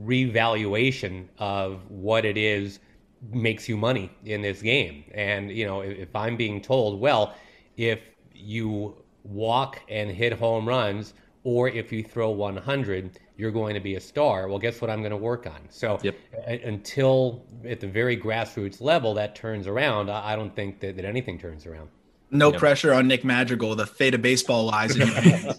revaluation 0.00 1.28
of 1.38 1.80
what 1.90 2.24
it 2.24 2.36
is 2.36 2.80
makes 3.32 3.68
you 3.68 3.76
money 3.76 4.10
in 4.24 4.42
this 4.42 4.62
game. 4.62 5.04
And 5.14 5.50
you 5.50 5.66
know, 5.66 5.80
if, 5.80 5.98
if 5.98 6.16
I'm 6.16 6.36
being 6.36 6.60
told, 6.60 7.00
well, 7.00 7.34
if 7.76 8.00
you 8.34 9.02
walk 9.24 9.80
and 9.88 10.10
hit 10.10 10.32
home 10.32 10.66
runs, 10.68 11.14
or 11.44 11.68
if 11.68 11.92
you 11.92 12.02
throw 12.02 12.30
100 12.30 13.18
you're 13.36 13.50
going 13.50 13.74
to 13.74 13.80
be 13.80 13.96
a 13.96 14.00
star. 14.00 14.48
Well, 14.48 14.58
guess 14.58 14.80
what 14.80 14.90
I'm 14.90 15.00
going 15.00 15.10
to 15.10 15.16
work 15.16 15.46
on? 15.46 15.60
So 15.68 15.98
yep. 16.02 16.16
a- 16.46 16.62
until 16.62 17.44
at 17.64 17.80
the 17.80 17.86
very 17.86 18.16
grassroots 18.16 18.80
level 18.80 19.14
that 19.14 19.34
turns 19.34 19.66
around, 19.66 20.10
I, 20.10 20.32
I 20.32 20.36
don't 20.36 20.54
think 20.54 20.80
that, 20.80 20.96
that 20.96 21.04
anything 21.04 21.38
turns 21.38 21.66
around. 21.66 21.88
No 22.30 22.50
yep. 22.50 22.58
pressure 22.58 22.92
on 22.92 23.06
Nick 23.06 23.24
Madrigal. 23.24 23.76
The 23.76 23.86
fate 23.86 24.14
of 24.14 24.22
baseball 24.22 24.64
lies 24.64 24.96
in 24.96 25.06
your 25.06 25.14
hands. 25.20 25.58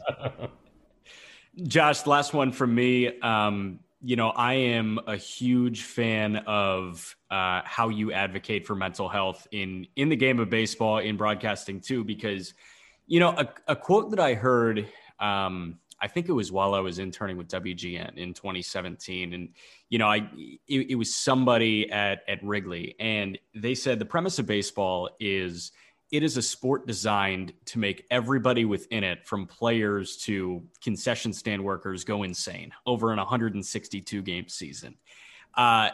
Josh, 1.63 2.06
last 2.06 2.34
one 2.34 2.51
from 2.51 2.75
me. 2.75 3.19
Um, 3.21 3.80
you 4.01 4.15
know, 4.15 4.29
I 4.29 4.53
am 4.53 4.99
a 5.07 5.15
huge 5.15 5.83
fan 5.83 6.38
of 6.47 7.15
uh, 7.31 7.62
how 7.65 7.89
you 7.89 8.12
advocate 8.12 8.65
for 8.67 8.75
mental 8.75 9.10
health 9.10 9.47
in 9.51 9.88
in 9.95 10.10
the 10.10 10.15
game 10.15 10.39
of 10.39 10.49
baseball, 10.49 10.99
in 10.99 11.17
broadcasting 11.17 11.81
too, 11.81 12.03
because 12.03 12.53
you 13.07 13.19
know 13.19 13.29
a, 13.29 13.47
a 13.67 13.75
quote 13.75 14.12
that 14.12 14.19
I 14.19 14.33
heard. 14.33 14.88
Um, 15.19 15.79
I 15.99 16.07
think 16.07 16.29
it 16.29 16.33
was 16.33 16.51
while 16.51 16.75
I 16.75 16.79
was 16.79 16.99
interning 16.99 17.38
with 17.38 17.47
WGN 17.47 18.17
in 18.17 18.33
2017. 18.33 19.33
And, 19.33 19.49
you 19.89 19.97
know, 19.97 20.07
I, 20.07 20.29
it, 20.67 20.91
it, 20.91 20.95
was 20.95 21.15
somebody 21.15 21.89
at, 21.91 22.19
at 22.27 22.43
Wrigley 22.43 22.95
and 22.99 23.38
they 23.55 23.73
said 23.73 23.97
the 23.97 24.05
premise 24.05 24.38
of 24.38 24.45
baseball 24.45 25.10
is 25.19 25.71
it 26.12 26.24
is 26.24 26.38
a 26.38 26.41
sport 26.41 26.88
designed 26.88 27.54
to 27.65 27.80
make 27.80 28.06
everybody 28.10 28.65
within 28.65 29.04
it 29.04 29.26
from 29.26 29.46
players 29.46 30.17
to 30.17 30.63
concession 30.82 31.34
stand 31.34 31.63
workers 31.63 32.04
go 32.04 32.24
insane 32.24 32.72
over 32.86 33.12
an 33.12 33.17
162 33.17 34.22
game 34.22 34.48
season. 34.48 34.96
Uh, 35.56 35.89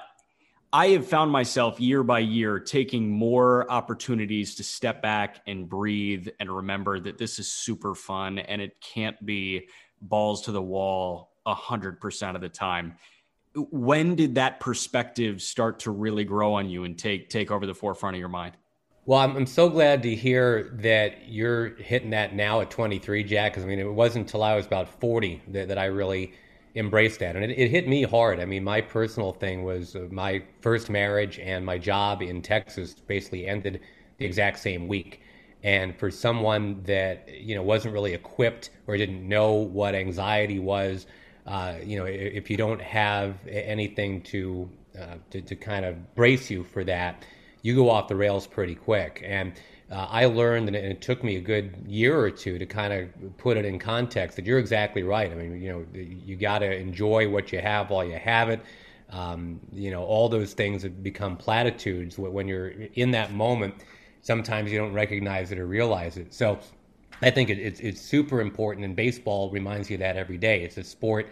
I 0.71 0.87
have 0.87 1.07
found 1.07 1.31
myself 1.31 1.79
year 1.79 2.03
by 2.03 2.19
year 2.19 2.59
taking 2.59 3.09
more 3.09 3.69
opportunities 3.71 4.55
to 4.55 4.63
step 4.63 5.01
back 5.01 5.41
and 5.45 5.69
breathe 5.69 6.27
and 6.39 6.49
remember 6.49 6.99
that 6.99 7.17
this 7.17 7.37
is 7.37 7.47
super 7.47 7.93
fun 7.93 8.39
and 8.39 8.61
it 8.61 8.81
can't 8.81 9.23
be 9.25 9.67
balls 10.01 10.41
to 10.43 10.51
the 10.51 10.61
wall 10.61 11.31
100% 11.47 12.35
of 12.35 12.41
the 12.41 12.49
time 12.49 12.95
when 13.55 14.15
did 14.15 14.35
that 14.35 14.59
perspective 14.59 15.41
start 15.41 15.79
to 15.79 15.91
really 15.91 16.23
grow 16.23 16.53
on 16.53 16.69
you 16.69 16.85
and 16.85 16.97
take 16.97 17.29
take 17.29 17.51
over 17.51 17.67
the 17.67 17.73
forefront 17.73 18.15
of 18.15 18.19
your 18.19 18.29
mind 18.29 18.57
well 19.05 19.19
i'm, 19.19 19.35
I'm 19.35 19.45
so 19.45 19.69
glad 19.69 20.03
to 20.03 20.15
hear 20.15 20.71
that 20.81 21.29
you're 21.29 21.75
hitting 21.75 22.11
that 22.11 22.35
now 22.35 22.61
at 22.61 22.71
23 22.71 23.23
jack 23.23 23.53
because 23.53 23.63
i 23.63 23.67
mean 23.67 23.79
it 23.79 23.91
wasn't 23.91 24.27
until 24.27 24.43
i 24.43 24.55
was 24.55 24.65
about 24.65 24.99
40 24.99 25.41
that, 25.49 25.67
that 25.67 25.77
i 25.77 25.85
really 25.85 26.33
embraced 26.75 27.19
that. 27.19 27.35
And 27.35 27.45
it, 27.45 27.51
it 27.51 27.69
hit 27.69 27.87
me 27.87 28.03
hard. 28.03 28.39
I 28.39 28.45
mean 28.45 28.63
my 28.63 28.81
personal 28.81 29.33
thing 29.33 29.63
was 29.63 29.95
uh, 29.95 30.07
my 30.11 30.43
first 30.61 30.89
marriage 30.89 31.39
and 31.39 31.65
my 31.65 31.77
job 31.77 32.21
in 32.21 32.41
texas 32.41 32.93
basically 32.93 33.47
ended 33.47 33.81
the 34.17 34.25
exact 34.25 34.59
same 34.59 34.87
week. 34.87 35.21
And 35.63 35.97
for 35.97 36.11
someone 36.11 36.81
that 36.83 37.27
you 37.31 37.55
know 37.55 37.63
wasn't 37.63 37.93
really 37.93 38.13
equipped 38.13 38.71
or 38.87 38.97
didn't 38.97 39.27
know 39.27 39.53
what 39.53 39.95
anxiety 39.95 40.59
was, 40.59 41.05
uh, 41.47 41.75
you 41.83 41.97
know, 41.97 42.05
if 42.05 42.49
you 42.49 42.57
don't 42.57 42.81
have 42.81 43.35
anything 43.47 44.21
to, 44.23 44.69
uh, 44.99 45.15
to, 45.31 45.41
to 45.41 45.55
kind 45.55 45.85
of 45.85 46.15
brace 46.15 46.49
you 46.49 46.63
for 46.63 46.83
that, 46.85 47.25
you 47.63 47.75
go 47.75 47.89
off 47.89 48.07
the 48.07 48.15
rails 48.15 48.45
pretty 48.45 48.75
quick. 48.75 49.23
And 49.25 49.53
uh, 49.91 50.07
I 50.09 50.25
learned, 50.25 50.67
and 50.67 50.75
it 50.75 51.01
took 51.01 51.23
me 51.23 51.37
a 51.37 51.41
good 51.41 51.75
year 51.87 52.19
or 52.19 52.29
two 52.29 52.59
to 52.59 52.65
kind 52.65 52.93
of 52.93 53.37
put 53.37 53.57
it 53.57 53.65
in 53.65 53.79
context. 53.79 54.35
That 54.35 54.45
you're 54.45 54.59
exactly 54.59 55.01
right. 55.01 55.31
I 55.31 55.35
mean, 55.35 55.59
you 55.61 55.71
know, 55.71 55.85
you 55.93 56.35
got 56.35 56.59
to 56.59 56.71
enjoy 56.71 57.27
what 57.27 57.51
you 57.51 57.59
have 57.59 57.89
while 57.89 58.05
you 58.05 58.17
have 58.17 58.49
it. 58.49 58.61
Um, 59.09 59.59
you 59.71 59.89
know, 59.89 60.03
all 60.03 60.29
those 60.29 60.53
things 60.53 60.83
have 60.83 61.01
become 61.01 61.35
platitudes 61.37 62.19
when 62.19 62.47
you're 62.47 62.69
in 62.93 63.09
that 63.11 63.33
moment 63.33 63.73
sometimes 64.23 64.71
you 64.71 64.79
don't 64.79 64.93
recognize 64.93 65.51
it 65.51 65.59
or 65.59 65.67
realize 65.67 66.17
it. 66.17 66.33
So 66.33 66.59
I 67.21 67.29
think 67.29 67.49
it, 67.49 67.59
it's, 67.59 67.79
it's 67.79 68.01
super 68.01 68.41
important, 68.41 68.85
and 68.85 68.95
baseball 68.95 69.51
reminds 69.51 69.89
you 69.89 69.97
that 69.97 70.17
every 70.17 70.37
day. 70.37 70.63
It's 70.63 70.77
a 70.77 70.83
sport 70.83 71.27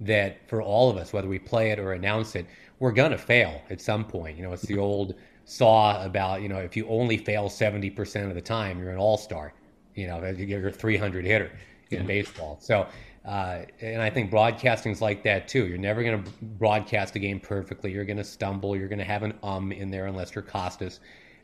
that 0.00 0.48
for 0.48 0.62
all 0.62 0.88
of 0.88 0.96
us, 0.96 1.12
whether 1.12 1.28
we 1.28 1.38
play 1.38 1.70
it 1.70 1.78
or 1.78 1.92
announce 1.92 2.34
it, 2.34 2.46
we're 2.78 2.92
gonna 2.92 3.18
fail 3.18 3.60
at 3.68 3.80
some 3.80 4.04
point. 4.04 4.36
You 4.36 4.44
know, 4.44 4.52
it's 4.52 4.62
the 4.62 4.78
old 4.78 5.14
saw 5.46 6.04
about 6.04 6.42
you 6.42 6.48
know 6.48 6.58
if 6.58 6.76
you 6.76 6.86
only 6.88 7.16
fail 7.16 7.48
seventy 7.48 7.88
percent 7.88 8.28
of 8.28 8.34
the 8.34 8.42
time, 8.42 8.78
you're 8.78 8.90
an 8.90 8.98
all 8.98 9.16
star. 9.16 9.54
You 9.94 10.06
know, 10.08 10.22
you're 10.26 10.68
a 10.68 10.72
300 10.72 11.24
hitter 11.24 11.50
in 11.90 12.00
yeah. 12.00 12.06
baseball. 12.06 12.58
So. 12.60 12.86
Uh, 13.24 13.64
and 13.80 14.00
I 14.00 14.08
think 14.08 14.30
broadcasting's 14.30 15.02
like 15.02 15.24
that 15.24 15.48
too. 15.48 15.66
You're 15.66 15.78
never 15.78 16.04
going 16.04 16.22
to 16.22 16.30
broadcast 16.60 17.16
a 17.16 17.18
game 17.18 17.40
perfectly. 17.40 17.90
You're 17.90 18.04
going 18.04 18.18
to 18.18 18.22
stumble. 18.22 18.76
You're 18.76 18.86
going 18.86 19.00
to 19.00 19.04
have 19.04 19.24
an 19.24 19.34
um 19.42 19.72
in 19.72 19.90
there 19.90 20.06
unless 20.06 20.36
you're 20.36 20.42
Costas 20.42 21.00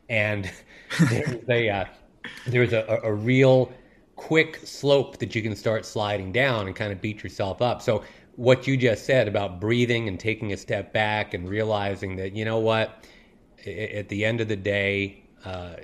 and 0.09 0.51
there's 1.09 1.49
a 1.49 1.69
uh, 1.69 1.85
there's 2.47 2.73
a, 2.73 2.99
a 3.03 3.13
real 3.13 3.71
quick 4.15 4.59
slope 4.63 5.17
that 5.17 5.35
you 5.35 5.41
can 5.41 5.55
start 5.55 5.85
sliding 5.85 6.31
down 6.31 6.67
and 6.67 6.75
kind 6.75 6.91
of 6.91 7.01
beat 7.01 7.23
yourself 7.23 7.61
up. 7.61 7.81
So 7.81 8.03
what 8.35 8.67
you 8.67 8.77
just 8.77 9.05
said 9.05 9.27
about 9.27 9.59
breathing 9.59 10.07
and 10.07 10.19
taking 10.19 10.53
a 10.53 10.57
step 10.57 10.93
back 10.93 11.33
and 11.33 11.47
realizing 11.47 12.15
that 12.17 12.35
you 12.35 12.45
know 12.45 12.59
what, 12.59 13.05
at 13.67 14.09
the 14.09 14.25
end 14.25 14.41
of 14.41 14.47
the 14.47 14.55
day, 14.55 15.23
uh, 15.45 15.75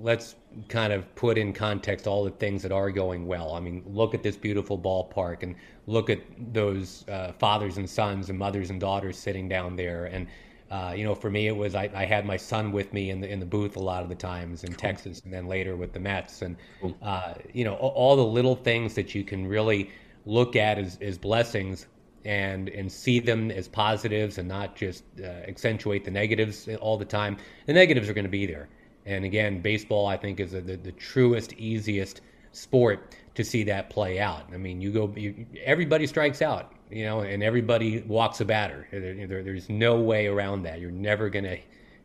let's 0.00 0.36
kind 0.68 0.92
of 0.92 1.12
put 1.16 1.36
in 1.36 1.52
context 1.52 2.06
all 2.06 2.24
the 2.24 2.30
things 2.30 2.62
that 2.62 2.72
are 2.72 2.90
going 2.90 3.26
well. 3.26 3.54
I 3.54 3.60
mean, 3.60 3.82
look 3.86 4.14
at 4.14 4.22
this 4.22 4.36
beautiful 4.36 4.78
ballpark 4.78 5.42
and 5.42 5.56
look 5.86 6.08
at 6.08 6.20
those 6.52 7.04
uh, 7.08 7.32
fathers 7.32 7.78
and 7.78 7.88
sons 7.88 8.30
and 8.30 8.38
mothers 8.38 8.70
and 8.70 8.80
daughters 8.80 9.18
sitting 9.18 9.48
down 9.48 9.76
there 9.76 10.06
and 10.06 10.28
uh, 10.72 10.94
you 10.96 11.04
know, 11.04 11.14
for 11.14 11.28
me, 11.28 11.48
it 11.48 11.54
was 11.54 11.74
I, 11.74 11.90
I, 11.94 12.06
had 12.06 12.24
my 12.24 12.38
son 12.38 12.72
with 12.72 12.94
me 12.94 13.10
in 13.10 13.20
the 13.20 13.28
in 13.28 13.38
the 13.38 13.44
booth 13.44 13.76
a 13.76 13.78
lot 13.78 14.02
of 14.02 14.08
the 14.08 14.14
times 14.14 14.64
in 14.64 14.70
cool. 14.70 14.78
Texas, 14.78 15.20
and 15.22 15.30
then 15.30 15.46
later 15.46 15.76
with 15.76 15.92
the 15.92 16.00
Mets, 16.00 16.40
and 16.40 16.56
cool. 16.80 16.96
uh, 17.02 17.34
you 17.52 17.62
know, 17.62 17.74
all, 17.74 17.90
all, 17.90 18.16
the 18.16 18.24
little 18.24 18.56
things 18.56 18.94
that 18.94 19.14
you 19.14 19.22
can 19.22 19.46
really 19.46 19.90
look 20.24 20.56
at 20.56 20.78
as, 20.78 20.96
as 21.02 21.18
blessings 21.18 21.88
and 22.24 22.68
and 22.68 22.90
see 22.90 23.20
them 23.20 23.50
as 23.50 23.68
positives, 23.68 24.38
and 24.38 24.48
not 24.48 24.76
just 24.76 25.04
uh, 25.20 25.24
accentuate 25.26 26.04
the 26.04 26.10
negatives 26.10 26.68
all 26.80 26.96
the 26.96 27.04
time. 27.04 27.36
The 27.66 27.72
negatives 27.72 28.08
are 28.08 28.14
going 28.14 28.24
to 28.24 28.30
be 28.30 28.46
there, 28.46 28.68
and 29.06 29.24
again, 29.24 29.60
baseball 29.60 30.06
I 30.06 30.16
think 30.16 30.40
is 30.40 30.54
a, 30.54 30.60
the 30.60 30.76
the 30.76 30.92
truest, 30.92 31.52
easiest 31.54 32.20
sport 32.52 33.16
to 33.34 33.44
see 33.44 33.64
that 33.64 33.90
play 33.90 34.20
out. 34.20 34.44
I 34.52 34.58
mean, 34.58 34.80
you 34.80 34.92
go, 34.92 35.12
you, 35.16 35.46
everybody 35.64 36.06
strikes 36.06 36.42
out 36.42 36.72
you 36.92 37.06
know, 37.06 37.20
and 37.20 37.42
everybody 37.42 38.02
walks 38.02 38.40
a 38.40 38.44
batter. 38.44 38.86
There, 38.90 39.26
there, 39.26 39.42
there's 39.42 39.68
no 39.70 39.96
way 39.96 40.26
around 40.26 40.64
that. 40.64 40.78
You're 40.78 40.90
never 40.90 41.30
going 41.30 41.46
to 41.46 41.58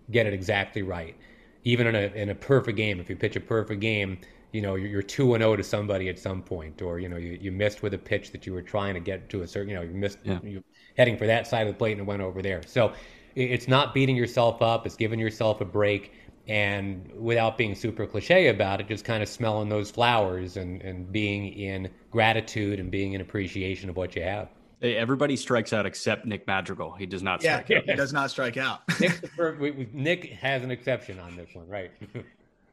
get 0.10 0.26
it 0.26 0.34
exactly 0.34 0.82
right. 0.82 1.16
Even 1.66 1.88
in 1.88 1.96
a, 1.96 2.08
in 2.16 2.30
a 2.30 2.36
perfect 2.36 2.78
game, 2.78 3.00
if 3.00 3.10
you 3.10 3.18
pitch 3.18 3.36
a 3.36 3.42
perfect 3.42 3.82
game, 3.82 4.18
you 4.58 4.64
know, 4.64 4.74
you're, 4.74 5.04
2 5.04 5.36
and 5.36 5.44
0 5.44 5.56
to 5.56 5.64
somebody 5.64 6.10
at 6.10 6.18
some 6.18 6.42
point, 6.42 6.82
or, 6.82 6.98
you 6.98 7.08
know, 7.08 7.18
you, 7.18 7.38
you 7.40 7.52
missed 7.52 7.84
with 7.84 7.94
a 7.94 7.98
pitch 7.98 8.32
that 8.32 8.48
you 8.48 8.54
were 8.54 8.64
trying 8.64 8.96
to 8.96 9.00
get 9.00 9.30
to 9.30 9.44
a 9.44 9.48
certain, 9.48 9.70
you 9.70 9.76
know, 9.76 9.84
you 9.84 9.94
missed, 9.94 10.18
yeah. 10.24 10.40
you 10.42 10.64
heading 10.98 11.16
for 11.16 11.28
that 11.28 11.46
side 11.46 11.68
of 11.68 11.74
the 11.74 11.78
plate 11.78 11.92
and 11.92 12.02
it 12.02 12.08
went 12.08 12.24
over 12.24 12.42
there. 12.42 12.64
So 12.66 12.92
it's 13.36 13.68
not 13.68 13.94
beating 13.94 14.16
yourself 14.16 14.64
up, 14.64 14.88
it's 14.88 14.96
giving 14.96 15.20
yourself 15.20 15.62
a 15.62 15.66
break. 15.66 16.12
And 16.48 17.08
without 17.14 17.56
being 17.56 17.76
super 17.76 18.08
cliche 18.08 18.48
about 18.48 18.82
it, 18.82 18.88
just 18.88 19.06
kind 19.06 19.22
of 19.22 19.30
smelling 19.30 19.70
those 19.70 19.92
flowers 19.92 20.58
and, 20.58 20.82
and 20.82 21.12
being 21.12 21.54
in 21.54 21.92
gratitude 22.10 22.80
and 22.80 22.90
being 22.90 23.14
in 23.14 23.22
appreciation 23.22 23.92
of 23.92 23.96
what 23.96 24.16
you 24.16 24.24
have. 24.24 24.50
Everybody 24.82 25.36
strikes 25.36 25.72
out 25.72 25.86
except 25.86 26.26
Nick 26.26 26.48
Madrigal. 26.48 26.94
He 26.94 27.06
does 27.06 27.22
not 27.22 27.42
strike 27.42 27.70
yeah, 27.70 27.78
out. 27.78 27.84
He 27.86 27.94
does 27.94 28.12
not 28.12 28.32
strike 28.32 28.58
out. 28.58 28.82
Nick 29.94 30.32
has 30.32 30.64
an 30.64 30.72
exception 30.72 31.20
on 31.20 31.36
this 31.36 31.50
one, 31.54 31.68
right? 31.68 31.92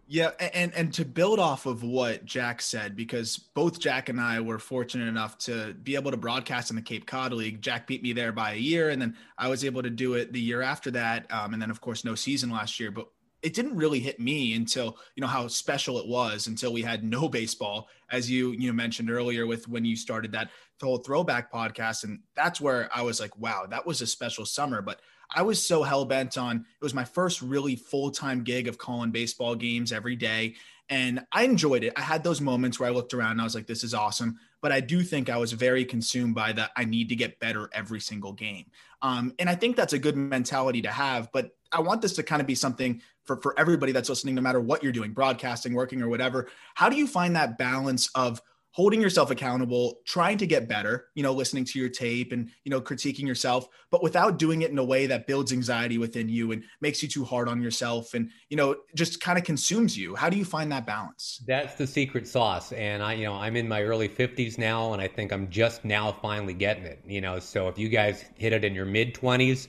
yeah, 0.06 0.30
and 0.38 0.74
and 0.74 0.92
to 0.94 1.04
build 1.04 1.38
off 1.38 1.66
of 1.66 1.82
what 1.82 2.24
Jack 2.24 2.60
said, 2.60 2.94
because 2.94 3.38
both 3.38 3.80
Jack 3.80 4.08
and 4.08 4.20
I 4.20 4.40
were 4.40 4.58
fortunate 4.58 5.08
enough 5.08 5.38
to 5.38 5.74
be 5.74 5.94
able 5.94 6.10
to 6.10 6.16
broadcast 6.16 6.70
in 6.70 6.76
the 6.76 6.82
Cape 6.82 7.06
Cod 7.06 7.32
League. 7.32 7.62
Jack 7.62 7.86
beat 7.86 8.02
me 8.02 8.12
there 8.12 8.32
by 8.32 8.52
a 8.52 8.56
year, 8.56 8.90
and 8.90 9.00
then 9.00 9.16
I 9.38 9.48
was 9.48 9.64
able 9.64 9.82
to 9.82 9.90
do 9.90 10.14
it 10.14 10.32
the 10.32 10.40
year 10.40 10.62
after 10.62 10.90
that, 10.92 11.30
um, 11.32 11.54
and 11.54 11.62
then 11.62 11.70
of 11.70 11.80
course 11.80 12.04
no 12.04 12.14
season 12.14 12.50
last 12.50 12.78
year. 12.78 12.90
But 12.90 13.08
it 13.44 13.52
didn't 13.52 13.76
really 13.76 14.00
hit 14.00 14.18
me 14.18 14.54
until 14.54 14.96
you 15.14 15.20
know 15.20 15.26
how 15.26 15.46
special 15.48 15.98
it 15.98 16.08
was 16.08 16.46
until 16.46 16.72
we 16.72 16.80
had 16.80 17.04
no 17.04 17.28
baseball 17.28 17.88
as 18.10 18.30
you 18.30 18.52
you 18.52 18.72
mentioned 18.72 19.10
earlier 19.10 19.46
with 19.46 19.68
when 19.68 19.84
you 19.84 19.94
started 19.94 20.32
that 20.32 20.48
whole 20.80 20.96
throwback 20.96 21.52
podcast 21.52 22.04
and 22.04 22.20
that's 22.34 22.60
where 22.60 22.88
i 22.94 23.02
was 23.02 23.20
like 23.20 23.36
wow 23.38 23.64
that 23.68 23.86
was 23.86 24.00
a 24.00 24.06
special 24.06 24.46
summer 24.46 24.80
but 24.80 25.00
i 25.34 25.42
was 25.42 25.64
so 25.64 25.82
hell-bent 25.82 26.38
on 26.38 26.56
it 26.56 26.84
was 26.84 26.94
my 26.94 27.04
first 27.04 27.42
really 27.42 27.76
full-time 27.76 28.42
gig 28.42 28.68
of 28.68 28.78
calling 28.78 29.10
baseball 29.10 29.54
games 29.54 29.92
every 29.92 30.16
day 30.16 30.54
and 30.88 31.24
i 31.32 31.44
enjoyed 31.44 31.84
it 31.84 31.92
i 31.96 32.00
had 32.00 32.24
those 32.24 32.40
moments 32.40 32.78
where 32.78 32.88
i 32.88 32.92
looked 32.92 33.14
around 33.14 33.32
and 33.32 33.40
i 33.40 33.44
was 33.44 33.54
like 33.54 33.66
this 33.66 33.84
is 33.84 33.94
awesome 33.94 34.38
but 34.64 34.72
I 34.72 34.80
do 34.80 35.02
think 35.02 35.28
I 35.28 35.36
was 35.36 35.52
very 35.52 35.84
consumed 35.84 36.34
by 36.34 36.50
that. 36.52 36.70
I 36.74 36.86
need 36.86 37.10
to 37.10 37.16
get 37.16 37.38
better 37.38 37.68
every 37.74 38.00
single 38.00 38.32
game. 38.32 38.64
Um, 39.02 39.34
and 39.38 39.50
I 39.50 39.54
think 39.54 39.76
that's 39.76 39.92
a 39.92 39.98
good 39.98 40.16
mentality 40.16 40.80
to 40.80 40.90
have. 40.90 41.30
But 41.34 41.50
I 41.70 41.82
want 41.82 42.00
this 42.00 42.14
to 42.14 42.22
kind 42.22 42.40
of 42.40 42.46
be 42.46 42.54
something 42.54 43.02
for, 43.24 43.36
for 43.42 43.54
everybody 43.60 43.92
that's 43.92 44.08
listening, 44.08 44.34
no 44.34 44.40
matter 44.40 44.60
what 44.60 44.82
you're 44.82 44.90
doing, 44.90 45.12
broadcasting, 45.12 45.74
working, 45.74 46.00
or 46.00 46.08
whatever. 46.08 46.48
How 46.76 46.88
do 46.88 46.96
you 46.96 47.06
find 47.06 47.36
that 47.36 47.58
balance 47.58 48.08
of 48.14 48.40
holding 48.74 49.00
yourself 49.00 49.30
accountable, 49.30 50.00
trying 50.04 50.36
to 50.36 50.48
get 50.48 50.68
better, 50.68 51.06
you 51.14 51.22
know, 51.22 51.32
listening 51.32 51.64
to 51.64 51.78
your 51.78 51.88
tape 51.88 52.32
and, 52.32 52.50
you 52.64 52.70
know, 52.70 52.80
critiquing 52.80 53.24
yourself, 53.24 53.68
but 53.88 54.02
without 54.02 54.36
doing 54.36 54.62
it 54.62 54.70
in 54.70 54.78
a 54.78 54.84
way 54.84 55.06
that 55.06 55.28
builds 55.28 55.52
anxiety 55.52 55.96
within 55.96 56.28
you 56.28 56.50
and 56.50 56.64
makes 56.80 57.00
you 57.00 57.08
too 57.08 57.24
hard 57.24 57.48
on 57.48 57.62
yourself 57.62 58.14
and, 58.14 58.28
you 58.48 58.56
know, 58.56 58.74
just 58.96 59.20
kind 59.20 59.38
of 59.38 59.44
consumes 59.44 59.96
you. 59.96 60.16
How 60.16 60.28
do 60.28 60.36
you 60.36 60.44
find 60.44 60.72
that 60.72 60.86
balance? 60.86 61.40
That's 61.46 61.76
the 61.76 61.86
secret 61.86 62.26
sauce. 62.26 62.72
And 62.72 63.00
I, 63.00 63.12
you 63.12 63.24
know, 63.24 63.34
I'm 63.34 63.54
in 63.54 63.68
my 63.68 63.80
early 63.80 64.08
50s 64.08 64.58
now 64.58 64.92
and 64.92 65.00
I 65.00 65.06
think 65.06 65.32
I'm 65.32 65.48
just 65.48 65.84
now 65.84 66.10
finally 66.10 66.54
getting 66.54 66.84
it, 66.84 67.00
you 67.06 67.20
know. 67.20 67.38
So 67.38 67.68
if 67.68 67.78
you 67.78 67.88
guys 67.88 68.24
hit 68.34 68.52
it 68.52 68.64
in 68.64 68.74
your 68.74 68.86
mid 68.86 69.14
20s, 69.14 69.68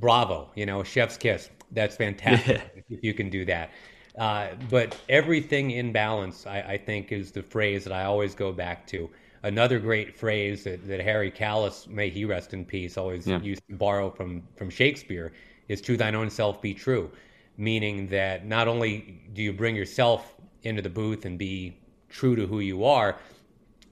bravo, 0.00 0.50
you 0.56 0.66
know, 0.66 0.82
chef's 0.82 1.16
kiss. 1.16 1.48
That's 1.70 1.94
fantastic 1.94 2.84
if 2.90 3.04
you 3.04 3.14
can 3.14 3.30
do 3.30 3.44
that. 3.44 3.70
Uh, 4.18 4.48
but 4.68 4.96
everything 5.08 5.70
in 5.70 5.92
balance, 5.92 6.46
I, 6.46 6.60
I, 6.60 6.78
think, 6.78 7.12
is 7.12 7.32
the 7.32 7.42
phrase 7.42 7.84
that 7.84 7.92
I 7.92 8.04
always 8.04 8.34
go 8.34 8.52
back 8.52 8.86
to. 8.88 9.08
Another 9.42 9.78
great 9.78 10.16
phrase 10.16 10.64
that, 10.64 10.86
that 10.86 11.00
Harry 11.00 11.30
Kalas, 11.30 11.88
may 11.88 12.10
he 12.10 12.24
rest 12.24 12.52
in 12.52 12.64
peace, 12.64 12.98
always 12.98 13.26
yeah. 13.26 13.40
used 13.40 13.66
to 13.68 13.74
borrow 13.74 14.10
from, 14.10 14.42
from 14.54 14.68
Shakespeare 14.68 15.32
is 15.68 15.80
to 15.80 15.96
thine 15.96 16.14
own 16.14 16.28
self 16.28 16.60
be 16.60 16.74
true, 16.74 17.10
meaning 17.56 18.06
that 18.08 18.46
not 18.46 18.68
only 18.68 19.20
do 19.32 19.42
you 19.42 19.52
bring 19.52 19.74
yourself 19.74 20.34
into 20.62 20.82
the 20.82 20.90
booth 20.90 21.24
and 21.24 21.38
be 21.38 21.76
true 22.08 22.36
to 22.36 22.46
who 22.46 22.60
you 22.60 22.84
are, 22.84 23.16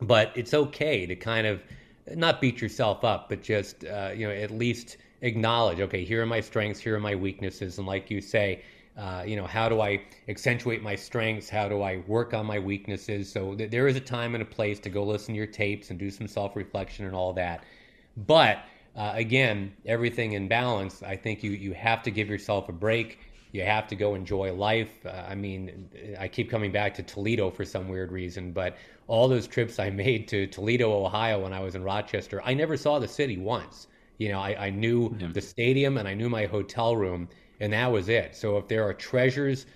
but 0.03 0.33
it's 0.35 0.55
okay 0.55 1.07
to 1.07 1.17
kind 1.17 1.47
of 1.47 1.63
not 2.15 2.41
beat 2.41 2.61
yourself 2.61 3.05
up, 3.05 3.29
but 3.29 3.43
just, 3.43 3.85
uh, 3.85 4.11
you 4.15 4.27
know, 4.27 4.33
at 4.33 4.51
least 4.51 4.99
acknowledge, 5.23 5.81
okay, 5.81 6.05
here 6.05 6.23
are 6.23 6.27
my 6.27 6.41
strengths, 6.41 6.81
here 6.81 6.97
are 6.97 7.01
my 7.01 7.15
weaknesses. 7.15 7.79
And 7.79 7.87
like 7.87 8.11
you 8.11 8.21
say, 8.21 8.63
uh, 8.96 9.22
you 9.26 9.37
know, 9.37 9.46
how 9.46 9.68
do 9.68 9.81
I 9.81 10.03
accentuate 10.29 10.83
my 10.83 10.94
strengths? 10.94 11.48
How 11.48 11.68
do 11.68 11.83
I 11.83 11.98
work 12.07 12.35
on 12.35 12.44
my 12.46 12.59
weaknesses? 12.59 13.31
So 13.31 13.55
th- 13.55 13.70
there 13.70 13.88
is 13.88 13.96
a 13.96 14.00
time 14.00 14.35
and 14.35 14.42
a 14.42 14.46
place 14.46 14.79
to 14.81 14.90
go 14.90 15.05
listen 15.05 15.35
to 15.35 15.38
your 15.38 15.46
tapes 15.46 15.90
and 15.90 15.98
do 15.98 16.11
some 16.11 16.26
self 16.26 16.57
reflection 16.57 17.07
and 17.07 17.14
all 17.14 17.33
that. 17.35 17.64
But 18.26 18.64
uh, 18.96 19.12
again, 19.14 19.72
everything 19.87 20.33
in 20.33 20.48
balance. 20.48 21.03
I 21.03 21.16
think 21.16 21.42
you 21.42 21.53
you 21.53 21.72
have 21.72 22.03
to 22.03 22.11
give 22.11 22.29
yourself 22.29 22.68
a 22.68 22.72
break. 22.72 23.20
You 23.53 23.62
have 23.62 23.88
to 23.88 23.96
go 23.96 24.14
enjoy 24.14 24.53
life. 24.53 25.05
Uh, 25.05 25.24
I 25.29 25.35
mean, 25.35 25.88
I 26.18 26.29
keep 26.29 26.50
coming 26.50 26.70
back 26.70 26.94
to 26.94 27.03
Toledo 27.03 27.50
for 27.50 27.64
some 27.64 27.88
weird 27.88 28.12
reason, 28.12 28.53
but 28.53 28.76
all 29.07 29.29
those 29.29 29.46
trips 29.46 29.79
I 29.79 29.90
made 30.05 30.29
to 30.29 30.46
Toledo, 30.46 31.05
Ohio, 31.05 31.40
when 31.40 31.53
I 31.53 31.61
was 31.61 31.74
in 31.74 31.83
Rochester, 31.83 32.42
I 32.44 32.55
never 32.55 32.76
saw 32.76 32.98
the 32.98 33.09
city 33.09 33.37
once. 33.37 33.87
You 34.18 34.29
know, 34.29 34.40
I, 34.40 34.66
I 34.66 34.70
knew 34.70 35.16
yeah. 35.18 35.29
the 35.33 35.40
stadium 35.40 35.96
and 35.96 36.07
I 36.07 36.14
knew 36.14 36.29
my 36.29 36.44
hotel 36.44 36.94
room 36.96 37.29
and 37.61 37.73
that 37.73 37.92
was 37.92 38.09
it. 38.09 38.35
So 38.35 38.57
if 38.57 38.66
there 38.68 38.87
are 38.87 38.94
treasures 38.94 39.66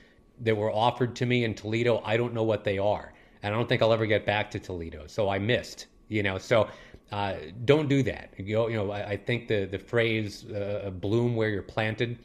that 0.41 0.57
were 0.57 0.73
offered 0.73 1.15
to 1.17 1.27
me 1.27 1.45
in 1.45 1.55
Toledo, 1.55 2.03
I 2.05 2.17
don't 2.17 2.35
know 2.35 2.43
what 2.43 2.65
they 2.65 2.79
are. 2.79 3.13
And 3.43 3.55
I 3.55 3.59
don't 3.59 3.69
think 3.69 3.83
I'll 3.83 3.93
ever 3.93 4.07
get 4.07 4.25
back 4.25 4.51
to 4.53 4.59
Toledo. 4.59 5.07
So 5.07 5.29
I 5.29 5.39
missed, 5.39 5.87
you 6.09 6.23
know. 6.23 6.39
So 6.39 6.69
uh, 7.13 7.35
don't 7.65 7.89
do 7.89 8.03
that. 8.05 8.33
You 8.39 8.57
know, 8.57 8.69
you 8.69 8.77
know 8.77 8.91
I, 8.91 9.11
I 9.11 9.17
think 9.17 9.49
the, 9.49 9.67
the 9.67 9.79
phrase 9.79 10.47
uh, 10.51 10.91
bloom 10.93 11.37
where 11.37 11.51
you're 11.51 11.63
planted 11.63 12.19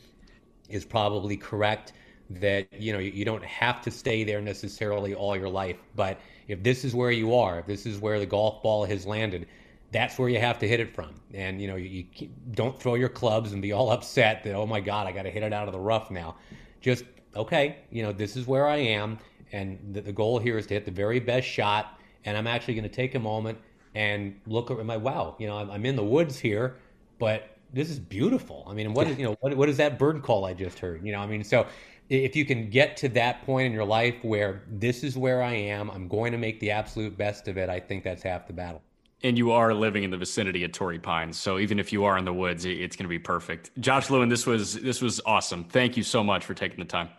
is 0.69 0.85
probably 0.85 1.35
correct 1.35 1.93
that, 2.29 2.67
you 2.71 2.93
know, 2.93 2.99
you, 2.99 3.11
you 3.11 3.25
don't 3.25 3.43
have 3.43 3.81
to 3.81 3.91
stay 3.91 4.23
there 4.23 4.41
necessarily 4.41 5.13
all 5.13 5.35
your 5.35 5.49
life. 5.49 5.77
But 5.95 6.19
if 6.47 6.63
this 6.63 6.85
is 6.85 6.95
where 6.95 7.11
you 7.11 7.35
are, 7.35 7.59
if 7.59 7.65
this 7.65 7.85
is 7.85 7.99
where 7.99 8.19
the 8.19 8.25
golf 8.25 8.63
ball 8.63 8.85
has 8.85 9.05
landed, 9.05 9.47
that's 9.91 10.19
where 10.19 10.29
you 10.29 10.39
have 10.39 10.59
to 10.59 10.67
hit 10.67 10.79
it 10.79 10.93
from. 10.93 11.09
And 11.33 11.61
you 11.61 11.67
know, 11.67 11.75
you, 11.75 12.05
you 12.15 12.29
don't 12.51 12.79
throw 12.79 12.95
your 12.95 13.09
clubs 13.09 13.53
and 13.53 13.61
be 13.61 13.71
all 13.71 13.91
upset 13.99 14.43
that 14.43 14.53
oh 14.53 14.65
my 14.65 14.79
god, 14.79 15.07
I 15.07 15.11
got 15.11 15.23
to 15.23 15.31
hit 15.31 15.43
it 15.43 15.53
out 15.53 15.67
of 15.67 15.73
the 15.73 15.79
rough 15.79 16.11
now. 16.11 16.35
Just 16.81 17.03
okay, 17.35 17.77
you 17.91 18.03
know, 18.03 18.11
this 18.11 18.35
is 18.35 18.47
where 18.47 18.67
I 18.67 18.77
am, 18.77 19.19
and 19.51 19.79
the, 19.93 20.01
the 20.01 20.11
goal 20.11 20.39
here 20.39 20.57
is 20.57 20.67
to 20.67 20.73
hit 20.73 20.85
the 20.85 20.91
very 20.91 21.19
best 21.19 21.47
shot. 21.47 21.99
And 22.25 22.37
I'm 22.37 22.47
actually 22.47 22.73
going 22.73 22.83
to 22.83 22.95
take 22.95 23.15
a 23.15 23.19
moment 23.19 23.57
and 23.95 24.39
look 24.45 24.69
at 24.69 24.85
my 24.85 24.97
wow, 24.97 25.35
you 25.39 25.47
know, 25.47 25.57
I'm, 25.57 25.71
I'm 25.71 25.85
in 25.85 25.95
the 25.95 26.03
woods 26.03 26.37
here, 26.37 26.75
but 27.17 27.57
this 27.73 27.89
is 27.89 27.99
beautiful. 27.99 28.65
I 28.67 28.73
mean, 28.73 28.93
what 28.93 29.07
is 29.07 29.17
you 29.17 29.25
know 29.25 29.37
what 29.41 29.55
what 29.55 29.69
is 29.69 29.77
that 29.77 29.97
bird 29.97 30.21
call 30.21 30.45
I 30.45 30.53
just 30.53 30.79
heard? 30.79 31.05
You 31.05 31.11
know, 31.11 31.19
I 31.19 31.27
mean, 31.27 31.43
so 31.43 31.65
if 32.09 32.35
you 32.35 32.43
can 32.43 32.69
get 32.69 32.97
to 32.97 33.09
that 33.09 33.45
point 33.45 33.67
in 33.67 33.71
your 33.71 33.85
life 33.85 34.15
where 34.23 34.63
this 34.67 35.03
is 35.03 35.15
where 35.15 35.43
I 35.43 35.53
am, 35.53 35.91
I'm 35.91 36.07
going 36.07 36.31
to 36.31 36.39
make 36.39 36.59
the 36.59 36.71
absolute 36.71 37.15
best 37.17 37.47
of 37.47 37.57
it. 37.57 37.69
I 37.69 37.79
think 37.79 38.03
that's 38.03 38.23
half 38.23 38.47
the 38.47 38.53
battle 38.53 38.81
and 39.23 39.37
you 39.37 39.51
are 39.51 39.73
living 39.73 40.03
in 40.03 40.11
the 40.11 40.17
vicinity 40.17 40.63
of 40.63 40.71
Torrey 40.71 40.99
Pines. 40.99 41.37
So 41.37 41.59
even 41.59 41.79
if 41.79 41.91
you 41.91 42.05
are 42.05 42.17
in 42.17 42.25
the 42.25 42.33
woods, 42.33 42.65
it's 42.65 42.95
going 42.95 43.05
to 43.05 43.09
be 43.09 43.19
perfect. 43.19 43.71
Josh 43.79 44.09
Lewin, 44.09 44.29
this 44.29 44.45
was 44.45 44.75
this 44.75 45.01
was 45.01 45.19
awesome. 45.25 45.63
Thank 45.65 45.97
you 45.97 46.03
so 46.03 46.23
much 46.23 46.45
for 46.45 46.53
taking 46.53 46.79
the 46.79 46.85
time. 46.85 47.09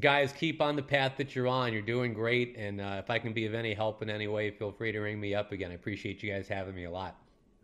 Guys, 0.00 0.32
keep 0.32 0.60
on 0.60 0.76
the 0.76 0.82
path 0.82 1.12
that 1.16 1.34
you're 1.34 1.48
on. 1.48 1.72
You're 1.72 1.80
doing 1.80 2.12
great, 2.12 2.54
and 2.58 2.82
uh, 2.82 3.00
if 3.02 3.08
I 3.08 3.18
can 3.18 3.32
be 3.32 3.46
of 3.46 3.54
any 3.54 3.72
help 3.72 4.02
in 4.02 4.10
any 4.10 4.26
way, 4.26 4.50
feel 4.50 4.70
free 4.70 4.92
to 4.92 5.00
ring 5.00 5.18
me 5.18 5.34
up 5.34 5.52
again. 5.52 5.70
I 5.70 5.74
appreciate 5.74 6.22
you 6.22 6.30
guys 6.30 6.48
having 6.48 6.74
me 6.74 6.84
a 6.84 6.90
lot. 6.90 7.16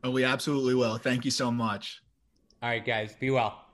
Oh, 0.02 0.10
we 0.10 0.24
absolutely 0.24 0.74
will. 0.74 0.96
Thank 0.96 1.26
you 1.26 1.30
so 1.30 1.50
much. 1.50 2.02
All 2.62 2.70
right, 2.70 2.84
guys, 2.84 3.14
be 3.14 3.30
well. 3.30 3.66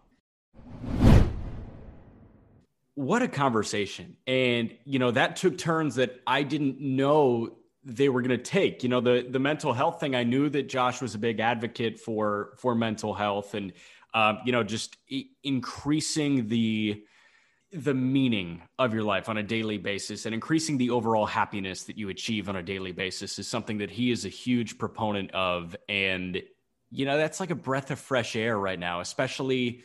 What 2.97 3.23
a 3.23 3.29
conversation. 3.29 4.16
And, 4.27 4.75
you 4.85 4.99
know, 4.99 5.12
that 5.12 5.37
took 5.37 5.57
turns 5.57 5.94
that 5.94 6.21
I 6.27 6.42
didn't 6.42 6.81
know 6.81 7.58
they 7.88 8.11
were 8.11 8.20
going 8.20 8.37
to 8.37 8.42
take. 8.42 8.83
You 8.83 8.90
know, 8.90 9.01
the 9.01 9.27
the 9.29 9.38
mental 9.38 9.72
health 9.72 9.98
thing. 9.98 10.14
I 10.14 10.22
knew 10.22 10.48
that 10.51 10.68
Josh 10.68 11.01
was 11.01 11.14
a 11.14 11.18
big 11.18 11.40
advocate 11.40 11.98
for 11.98 12.53
for 12.59 12.74
mental 12.74 13.14
health, 13.14 13.55
and 13.55 13.72
um, 14.14 14.38
you 14.44 14.53
know, 14.53 14.62
just 14.62 14.96
increasing 15.42 16.48
the 16.48 17.03
the 17.72 17.94
meaning 17.94 18.62
of 18.79 18.94
your 18.94 19.03
life 19.03 19.29
on 19.29 19.37
a 19.37 19.42
daily 19.42 19.77
basis 19.77 20.24
and 20.24 20.35
increasing 20.35 20.79
the 20.79 20.88
overall 20.88 21.27
happiness 21.27 21.85
that 21.85 21.98
you 21.98 22.09
achieve 22.09 22.48
on 22.48 22.57
a 22.57 22.62
daily 22.62 22.92
basis 22.92 23.38
is 23.38 23.46
something 23.46 23.77
that 23.77 23.90
he 23.90 24.11
is 24.11 24.24
a 24.24 24.31
huge 24.31 24.79
proponent 24.79 25.31
of 25.33 25.77
and 25.87 26.42
you 26.90 27.05
know 27.05 27.18
that's 27.18 27.40
like 27.40 27.51
a 27.51 27.55
breath 27.55 27.90
of 27.90 27.98
fresh 27.98 28.37
air 28.37 28.59
right 28.59 28.79
now 28.79 29.01
especially 29.01 29.83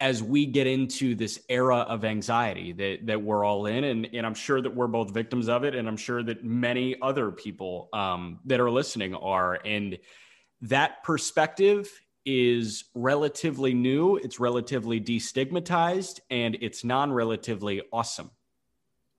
as 0.00 0.22
we 0.22 0.44
get 0.44 0.66
into 0.66 1.14
this 1.14 1.40
era 1.48 1.78
of 1.78 2.04
anxiety 2.04 2.72
that 2.72 3.06
that 3.06 3.22
we're 3.22 3.44
all 3.44 3.66
in 3.66 3.84
and 3.84 4.08
and 4.12 4.26
I'm 4.26 4.34
sure 4.34 4.60
that 4.60 4.74
we're 4.74 4.88
both 4.88 5.12
victims 5.12 5.48
of 5.48 5.64
it 5.64 5.74
and 5.74 5.88
I'm 5.88 5.96
sure 5.96 6.22
that 6.22 6.44
many 6.44 7.00
other 7.00 7.30
people 7.30 7.88
um, 7.92 8.40
that 8.44 8.60
are 8.60 8.70
listening 8.70 9.14
are. 9.14 9.58
And 9.64 9.98
that 10.62 11.02
perspective 11.02 11.90
is 12.26 12.84
relatively 12.94 13.72
new 13.72 14.16
it's 14.16 14.38
relatively 14.38 15.00
destigmatized 15.00 16.20
and 16.28 16.56
it's 16.60 16.84
non-relatively 16.84 17.82
awesome. 17.92 18.30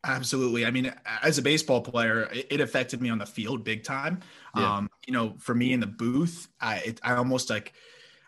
Absolutely. 0.04 0.66
I 0.66 0.72
mean 0.72 0.94
as 1.24 1.40
a 1.40 1.42
baseball 1.42 1.82
player 1.82 2.30
it, 2.32 2.62
affected 2.62 3.02
me 3.02 3.10
on 3.10 3.18
the 3.18 3.26
field 3.26 3.64
big 3.64 3.84
time. 3.84 4.20
Yeah. 4.56 4.78
um 4.78 4.90
you 5.08 5.14
know 5.14 5.36
for 5.40 5.56
me 5.56 5.74
in 5.74 5.80
the 5.80 5.88
booth 5.88 6.48
i 6.62 6.78
it, 6.78 7.00
i 7.02 7.16
almost 7.16 7.50
like 7.50 7.74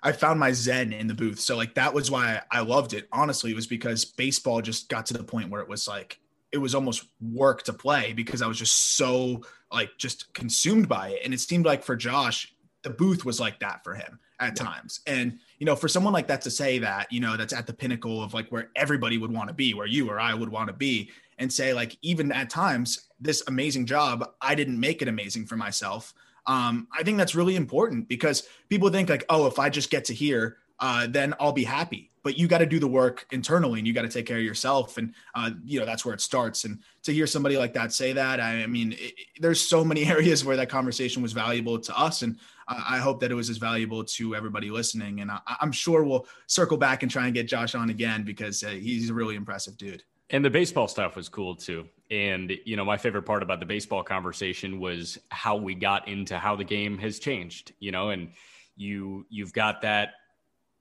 I 0.02 0.12
found 0.12 0.40
my 0.40 0.52
zen 0.52 0.94
in 0.94 1.08
the 1.08 1.14
booth. 1.14 1.40
So 1.40 1.58
like 1.58 1.76
that 1.76 1.94
was 1.94 2.10
why 2.10 2.42
I 2.52 2.62
loved 2.62 2.94
it. 2.94 3.08
Honestly, 3.12 3.52
it 3.52 3.56
was 3.56 3.68
because 3.68 4.06
baseball 4.06 4.62
just 4.62 4.90
got 4.90 5.06
to 5.08 5.14
the 5.14 5.24
point 5.24 5.50
where 5.50 5.62
it 5.62 5.68
was 5.68 5.88
like 5.88 6.20
it 6.52 6.58
was 6.58 6.74
almost 6.74 7.06
work 7.22 7.64
to 7.64 7.74
play 7.74 8.14
because 8.14 8.42
I 8.42 8.48
was 8.48 8.58
just 8.58 8.96
so 8.96 9.42
like 9.72 9.92
just 9.98 10.34
consumed 10.34 10.88
by 10.88 11.10
it. 11.10 11.22
And 11.24 11.34
it 11.34 11.40
seemed 11.40 11.66
like 11.66 11.84
for 11.84 11.96
Josh, 11.96 12.54
the 12.82 12.90
booth 12.90 13.26
was 13.26 13.40
like 13.40 13.60
that 13.60 13.84
for 13.84 13.94
him 13.94 14.20
at 14.40 14.58
yeah. 14.58 14.64
times. 14.64 15.02
And 15.06 15.40
you 15.60 15.66
know, 15.66 15.76
for 15.76 15.88
someone 15.88 16.14
like 16.14 16.28
that 16.28 16.42
to 16.42 16.52
say 16.52 16.80
that, 16.80 17.12
you 17.12 17.20
know, 17.20 17.38
that's 17.38 17.54
at 17.54 17.68
the 17.68 17.74
pinnacle 17.74 18.24
of 18.24 18.34
like 18.34 18.50
where 18.50 18.72
everybody 18.76 19.18
would 19.18 19.32
want 19.32 19.50
to 19.50 19.54
be, 19.54 19.74
where 19.74 19.88
you 19.88 20.10
or 20.10 20.20
I 20.20 20.34
would 20.34 20.50
want 20.50 20.68
to 20.68 20.74
be, 20.74 21.12
and 21.38 21.52
say 21.52 21.74
like 21.74 21.98
even 22.02 22.32
at 22.32 22.50
times 22.50 23.10
this 23.20 23.44
amazing 23.48 23.86
job, 23.86 24.30
I 24.42 24.56
didn't 24.56 24.80
make 24.80 25.02
it 25.02 25.08
amazing 25.08 25.46
for 25.46 25.58
myself 25.58 26.14
um, 26.46 26.88
I 26.98 27.04
think 27.04 27.18
that's 27.18 27.36
really 27.36 27.56
important 27.56 28.08
because 28.08 28.48
people 28.70 28.90
think 28.90 29.10
like, 29.10 29.26
oh, 29.30 29.48
if 29.48 29.60
I 29.60 29.70
just 29.70 29.90
get 29.90 30.06
to 30.06 30.14
here, 30.14 30.58
uh, 30.80 31.08
then 31.10 31.34
I'll 31.40 31.52
be 31.52 31.64
happy. 31.64 32.12
But 32.22 32.38
you 32.38 32.48
got 32.48 32.58
to 32.58 32.66
do 32.66 32.80
the 32.80 32.88
work 32.88 33.26
internally, 33.32 33.80
and 33.80 33.88
you 33.88 33.94
got 33.94 34.02
to 34.02 34.10
take 34.10 34.26
care 34.26 34.38
of 34.38 34.44
yourself, 34.44 34.98
and 34.98 35.14
uh, 35.36 35.52
you 35.64 35.80
know 35.80 35.86
that's 35.86 36.04
where 36.04 36.14
it 36.14 36.20
starts. 36.20 36.66
And 36.66 36.80
to 37.04 37.14
hear 37.14 37.26
somebody 37.26 37.58
like 37.58 37.74
that 37.76 37.94
say 37.94 38.12
that, 38.12 38.42
I, 38.42 38.64
I 38.64 38.68
mean, 38.68 38.94
it, 38.98 39.14
there's 39.40 39.62
so 39.62 39.86
many 39.86 40.06
areas 40.12 40.44
where 40.44 40.58
that 40.58 40.70
conversation 40.70 41.22
was 41.22 41.32
valuable 41.32 41.80
to 41.80 41.98
us, 41.98 42.22
and 42.22 42.38
I 42.70 43.00
hope 43.00 43.20
that 43.22 43.32
it 43.32 43.36
was 43.36 43.50
as 43.50 43.58
valuable 43.58 44.04
to 44.04 44.36
everybody 44.36 44.70
listening. 44.70 45.22
And 45.22 45.32
I, 45.32 45.40
am 45.62 45.72
sure 45.72 46.04
we'll 46.04 46.28
circle 46.46 46.78
back 46.78 47.02
and 47.02 47.12
try 47.12 47.26
and 47.26 47.34
get 47.34 47.48
Josh 47.48 47.74
on 47.74 47.90
again 47.90 48.24
because 48.24 48.64
uh, 48.64 48.70
he's 48.70 49.10
a 49.10 49.14
really 49.14 49.36
impressive 49.36 49.76
dude. 49.76 50.04
And 50.30 50.46
the 50.46 50.52
baseball 50.52 50.88
stuff 50.88 51.16
was 51.16 51.30
cool 51.30 51.56
too. 51.56 51.88
And, 52.12 52.52
you 52.66 52.76
know, 52.76 52.86
my 52.86 52.98
favorite 52.98 53.24
part 53.24 53.44
about 53.44 53.60
the 53.60 53.66
baseball 53.66 54.04
conversation 54.04 54.80
was 54.80 55.20
how 55.30 55.58
we 55.58 55.76
got 55.76 56.08
into 56.08 56.40
how 56.40 56.56
the 56.56 56.64
game 56.64 56.98
has 56.98 57.20
changed, 57.20 57.74
you 57.80 57.92
know, 57.92 58.10
and 58.10 58.32
you, 58.76 59.26
you've 59.30 59.54
got 59.54 59.82
that 59.82 60.14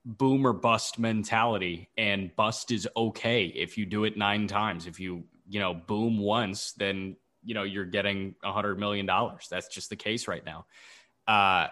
boom 0.04 0.46
or 0.46 0.54
bust 0.54 0.98
mentality 0.98 1.90
and 1.98 2.34
bust 2.34 2.70
is 2.70 2.88
okay 2.96 3.46
if 3.46 3.76
you 3.76 3.84
do 3.84 4.04
it 4.04 4.16
nine 4.16 4.46
times. 4.46 4.86
If 4.86 4.98
you, 4.98 5.24
you 5.48 5.60
know, 5.60 5.74
boom 5.74 6.18
once, 6.18 6.72
then 6.72 7.16
you 7.42 7.54
know, 7.54 7.62
you're 7.62 7.84
getting 7.84 8.34
a 8.44 8.52
hundred 8.52 8.78
million 8.78 9.06
dollars. 9.06 9.46
That's 9.50 9.68
just 9.68 9.90
the 9.90 9.96
case 9.96 10.28
right 10.28 10.44
now. 10.44 10.66
Uh, 11.26 11.68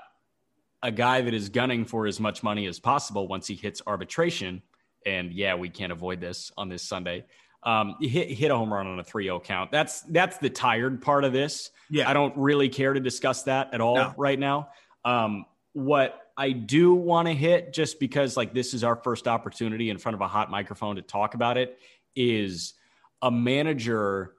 a 0.83 0.91
guy 0.91 1.21
that 1.23 1.35
is 1.35 1.49
gunning 1.49 1.85
for 1.85 2.07
as 2.07 2.21
much 2.21 2.43
money 2.43 2.67
as 2.67 2.79
possible 2.79 3.27
once 3.29 3.47
he 3.47 3.55
hits 3.55 3.83
arbitration. 3.87 4.63
And 5.05 5.33
yeah, 5.33 5.55
we 5.55 5.69
can't 5.69 5.93
avoid 5.93 6.21
this 6.21 6.53
on 6.57 6.69
this 6.69 6.83
Sunday. 6.83 7.25
Um, 7.67 7.97
hit, 8.01 8.31
hit 8.31 8.53
a 8.53 8.57
home 8.57 8.73
run 8.73 8.87
on 8.87 9.01
a 9.01 9.03
3-0 9.03 9.43
count. 9.43 9.73
That's 9.73 10.03
that's 10.03 10.39
the 10.39 10.49
tired 10.49 11.03
part 11.03 11.25
of 11.25 11.33
this. 11.33 11.73
Yeah. 11.91 12.09
I 12.09 12.13
don't 12.13 12.33
really 12.37 12.69
care 12.69 12.93
to 12.93 13.01
discuss 13.01 13.43
that 13.43 13.75
at 13.75 13.81
all 13.81 13.97
No. 13.97 14.15
right 14.17 14.39
now. 14.39 14.69
Um, 15.05 15.47
what 15.73 16.29
I 16.37 16.53
do 16.53 16.95
want 16.95 17.27
to 17.27 17.35
hit, 17.35 17.73
just 17.73 17.99
because 17.99 18.37
like 18.37 18.55
this 18.55 18.73
is 18.73 18.85
our 18.85 18.95
first 18.95 19.27
opportunity 19.27 19.91
in 19.91 19.99
front 19.99 20.15
of 20.15 20.21
a 20.21 20.29
hot 20.29 20.49
microphone 20.49 20.95
to 20.95 21.03
talk 21.03 21.35
about 21.35 21.59
it, 21.59 21.77
is 22.15 22.75
a 23.21 23.33
manager 23.33 24.35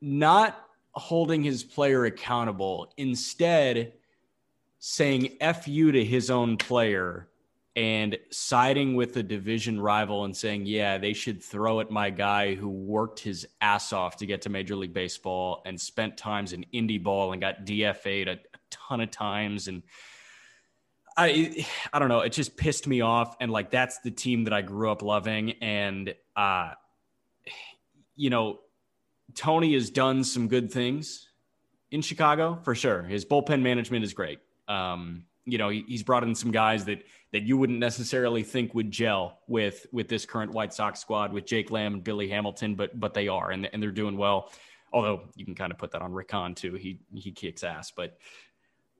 not 0.00 0.58
holding 0.92 1.44
his 1.44 1.62
player 1.62 2.04
accountable, 2.06 2.92
instead 2.96 3.92
saying 4.80 5.36
F 5.40 5.68
you 5.68 5.92
to 5.92 6.04
his 6.04 6.30
own 6.30 6.56
player 6.56 7.28
and 7.80 8.18
siding 8.28 8.94
with 8.94 9.14
the 9.14 9.22
division 9.22 9.80
rival 9.80 10.26
and 10.26 10.36
saying, 10.36 10.66
yeah, 10.66 10.98
they 10.98 11.14
should 11.14 11.42
throw 11.42 11.80
at 11.80 11.90
my 11.90 12.10
guy 12.10 12.54
who 12.54 12.68
worked 12.68 13.20
his 13.20 13.48
ass 13.62 13.94
off 13.94 14.18
to 14.18 14.26
get 14.26 14.42
to 14.42 14.50
Major 14.50 14.76
League 14.76 14.92
Baseball 14.92 15.62
and 15.64 15.80
spent 15.80 16.18
times 16.18 16.52
in 16.52 16.66
indie 16.74 17.02
ball 17.02 17.32
and 17.32 17.40
got 17.40 17.64
DFA'd 17.64 18.28
a, 18.28 18.32
a 18.32 18.58
ton 18.68 19.00
of 19.00 19.10
times. 19.10 19.66
And 19.66 19.82
I, 21.16 21.64
I 21.90 21.98
don't 21.98 22.10
know, 22.10 22.20
it 22.20 22.34
just 22.34 22.54
pissed 22.54 22.86
me 22.86 23.00
off. 23.00 23.34
And 23.40 23.50
like, 23.50 23.70
that's 23.70 23.98
the 24.00 24.10
team 24.10 24.44
that 24.44 24.52
I 24.52 24.60
grew 24.60 24.90
up 24.90 25.00
loving. 25.00 25.52
And, 25.62 26.14
uh, 26.36 26.72
you 28.14 28.28
know, 28.28 28.60
Tony 29.34 29.72
has 29.72 29.88
done 29.88 30.22
some 30.22 30.48
good 30.48 30.70
things 30.70 31.30
in 31.90 32.02
Chicago 32.02 32.58
for 32.62 32.74
sure. 32.74 33.04
His 33.04 33.24
bullpen 33.24 33.62
management 33.62 34.04
is 34.04 34.12
great. 34.12 34.40
Um, 34.68 35.24
you 35.46 35.56
know, 35.56 35.70
he, 35.70 35.82
he's 35.88 36.02
brought 36.02 36.24
in 36.24 36.34
some 36.34 36.50
guys 36.50 36.84
that 36.84 37.04
that 37.32 37.42
you 37.42 37.56
wouldn't 37.56 37.78
necessarily 37.78 38.42
think 38.42 38.74
would 38.74 38.90
gel 38.90 39.38
with 39.46 39.86
with 39.92 40.08
this 40.08 40.26
current 40.26 40.52
White 40.52 40.72
Sox 40.72 41.00
squad 41.00 41.32
with 41.32 41.46
Jake 41.46 41.70
Lamb 41.70 41.94
and 41.94 42.04
Billy 42.04 42.28
Hamilton, 42.28 42.74
but 42.74 42.98
but 42.98 43.14
they 43.14 43.28
are 43.28 43.50
and 43.50 43.68
and 43.72 43.82
they're 43.82 43.90
doing 43.90 44.16
well. 44.16 44.52
Although 44.92 45.28
you 45.36 45.44
can 45.44 45.54
kind 45.54 45.70
of 45.70 45.78
put 45.78 45.92
that 45.92 46.02
on 46.02 46.12
Rick 46.12 46.32
Hahn 46.32 46.54
too. 46.54 46.74
He 46.74 47.00
he 47.14 47.30
kicks 47.30 47.62
ass, 47.62 47.92
but 47.92 48.18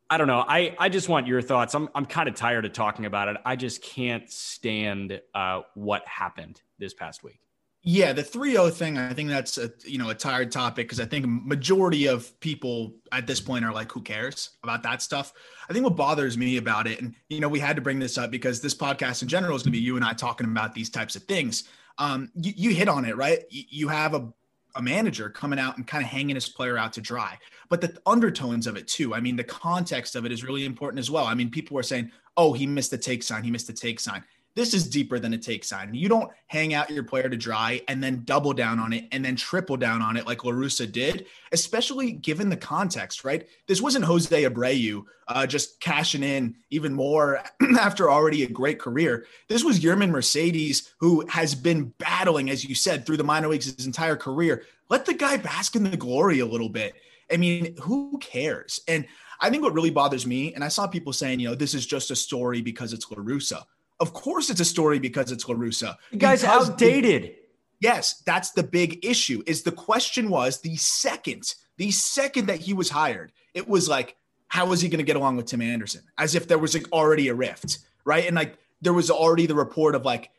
I 0.08 0.18
don't 0.18 0.26
know. 0.28 0.44
I 0.46 0.74
I 0.78 0.88
just 0.88 1.08
want 1.08 1.26
your 1.26 1.42
thoughts. 1.42 1.74
I'm 1.74 1.88
I'm 1.94 2.06
kind 2.06 2.28
of 2.28 2.34
tired 2.34 2.64
of 2.64 2.72
talking 2.72 3.06
about 3.06 3.28
it. 3.28 3.36
I 3.44 3.56
just 3.56 3.82
can't 3.82 4.30
stand 4.30 5.20
uh, 5.34 5.62
what 5.74 6.06
happened 6.06 6.60
this 6.78 6.94
past 6.94 7.22
week. 7.22 7.40
Yeah, 7.82 8.12
the 8.12 8.22
3-0 8.22 8.72
thing, 8.74 8.98
I 8.98 9.14
think 9.14 9.30
that's 9.30 9.56
a 9.56 9.70
you 9.84 9.96
know 9.96 10.10
a 10.10 10.14
tired 10.14 10.52
topic 10.52 10.86
because 10.86 11.00
I 11.00 11.06
think 11.06 11.24
majority 11.26 12.06
of 12.06 12.38
people 12.40 12.94
at 13.10 13.26
this 13.26 13.40
point 13.40 13.64
are 13.64 13.72
like, 13.72 13.90
who 13.90 14.02
cares 14.02 14.50
about 14.62 14.82
that 14.82 15.00
stuff? 15.00 15.32
I 15.68 15.72
think 15.72 15.84
what 15.84 15.96
bothers 15.96 16.36
me 16.36 16.58
about 16.58 16.86
it, 16.86 17.00
and 17.00 17.14
you 17.30 17.40
know, 17.40 17.48
we 17.48 17.58
had 17.58 17.76
to 17.76 17.82
bring 17.82 17.98
this 17.98 18.18
up 18.18 18.30
because 18.30 18.60
this 18.60 18.74
podcast 18.74 19.22
in 19.22 19.28
general 19.28 19.56
is 19.56 19.62
going 19.62 19.72
to 19.72 19.78
be 19.78 19.82
you 19.82 19.96
and 19.96 20.04
I 20.04 20.12
talking 20.12 20.46
about 20.46 20.74
these 20.74 20.90
types 20.90 21.16
of 21.16 21.22
things. 21.22 21.64
Um, 21.96 22.30
you, 22.34 22.52
you 22.54 22.70
hit 22.74 22.88
on 22.88 23.06
it, 23.06 23.16
right? 23.16 23.40
You, 23.48 23.62
you 23.70 23.88
have 23.88 24.12
a 24.12 24.30
a 24.76 24.82
manager 24.82 25.30
coming 25.30 25.58
out 25.58 25.76
and 25.76 25.86
kind 25.86 26.04
of 26.04 26.10
hanging 26.10 26.36
his 26.36 26.48
player 26.48 26.78
out 26.78 26.92
to 26.92 27.00
dry. 27.00 27.36
But 27.68 27.80
the 27.80 27.96
undertones 28.06 28.66
of 28.66 28.76
it 28.76 28.86
too. 28.86 29.14
I 29.14 29.20
mean, 29.20 29.36
the 29.36 29.44
context 29.44 30.16
of 30.16 30.24
it 30.24 30.32
is 30.32 30.44
really 30.44 30.64
important 30.64 31.00
as 31.00 31.10
well. 31.10 31.24
I 31.24 31.34
mean, 31.34 31.50
people 31.50 31.74
were 31.74 31.82
saying, 31.82 32.12
"Oh, 32.36 32.52
he 32.52 32.66
missed 32.66 32.90
the 32.90 32.98
take 32.98 33.22
sign. 33.22 33.42
He 33.42 33.50
missed 33.50 33.68
the 33.68 33.72
take 33.72 34.00
sign." 34.00 34.22
This 34.56 34.74
is 34.74 34.88
deeper 34.88 35.18
than 35.18 35.32
a 35.32 35.38
take 35.38 35.64
sign. 35.64 35.94
You 35.94 36.08
don't 36.08 36.30
hang 36.48 36.74
out 36.74 36.90
your 36.90 37.04
player 37.04 37.28
to 37.28 37.36
dry 37.36 37.80
and 37.86 38.02
then 38.02 38.22
double 38.24 38.52
down 38.52 38.80
on 38.80 38.92
it 38.92 39.04
and 39.12 39.24
then 39.24 39.36
triple 39.36 39.76
down 39.76 40.02
on 40.02 40.16
it 40.16 40.26
like 40.26 40.44
La 40.44 40.52
Russa 40.52 40.90
did, 40.90 41.26
especially 41.52 42.12
given 42.12 42.48
the 42.48 42.56
context, 42.56 43.24
right? 43.24 43.46
This 43.68 43.80
wasn't 43.80 44.04
Jose 44.04 44.42
Abreu 44.42 45.04
uh, 45.28 45.46
just 45.46 45.80
cashing 45.80 46.24
in 46.24 46.56
even 46.70 46.92
more 46.92 47.40
after 47.78 48.10
already 48.10 48.42
a 48.42 48.48
great 48.48 48.80
career. 48.80 49.26
This 49.48 49.62
was 49.62 49.80
Yermín 49.80 50.10
Mercedes, 50.10 50.92
who 50.98 51.24
has 51.28 51.54
been 51.54 51.94
battling, 51.98 52.50
as 52.50 52.64
you 52.64 52.74
said, 52.74 53.06
through 53.06 53.18
the 53.18 53.24
minor 53.24 53.48
leagues 53.48 53.72
his 53.76 53.86
entire 53.86 54.16
career. 54.16 54.64
Let 54.88 55.06
the 55.06 55.14
guy 55.14 55.36
bask 55.36 55.76
in 55.76 55.88
the 55.88 55.96
glory 55.96 56.40
a 56.40 56.46
little 56.46 56.68
bit. 56.68 56.94
I 57.32 57.36
mean, 57.36 57.76
who 57.76 58.18
cares? 58.18 58.80
And 58.88 59.06
I 59.40 59.48
think 59.48 59.62
what 59.62 59.72
really 59.72 59.90
bothers 59.90 60.26
me, 60.26 60.52
and 60.54 60.64
I 60.64 60.68
saw 60.68 60.86
people 60.86 61.12
saying, 61.12 61.40
you 61.40 61.48
know, 61.48 61.54
this 61.54 61.74
is 61.74 61.86
just 61.86 62.10
a 62.10 62.16
story 62.16 62.60
because 62.60 62.92
it's 62.92 63.10
La 63.10 63.18
Russa. 63.18 63.62
Of 64.00 64.12
course, 64.14 64.50
it's 64.50 64.60
a 64.60 64.64
story 64.64 64.98
because 64.98 65.30
it's 65.30 65.46
La 65.48 65.54
Russa. 65.54 65.96
The 66.10 66.16
guy's 66.16 66.40
Because 66.42 66.70
outdated. 66.70 67.36
Yes, 67.80 68.22
that's 68.26 68.50
the 68.50 68.62
big 68.62 69.04
issue. 69.04 69.42
Is 69.46 69.62
the 69.62 69.72
question 69.72 70.28
was 70.28 70.60
the 70.60 70.76
second, 70.76 71.54
the 71.76 71.90
second 71.90 72.46
that 72.46 72.58
he 72.60 72.72
was 72.72 72.90
hired, 72.90 73.32
it 73.54 73.68
was 73.68 73.88
like, 73.88 74.16
how 74.48 74.66
was 74.66 74.80
he 74.80 74.88
going 74.88 74.98
to 74.98 75.04
get 75.04 75.16
along 75.16 75.36
with 75.36 75.46
Tim 75.46 75.62
Anderson? 75.62 76.02
As 76.18 76.34
if 76.34 76.48
there 76.48 76.58
was 76.58 76.74
like 76.74 76.90
already 76.92 77.28
a 77.28 77.34
rift, 77.34 77.78
right? 78.04 78.26
And 78.26 78.34
like 78.36 78.56
there 78.82 78.92
was 78.92 79.10
already 79.10 79.46
the 79.46 79.54
report 79.54 79.94
of 79.94 80.04
like, 80.04 80.30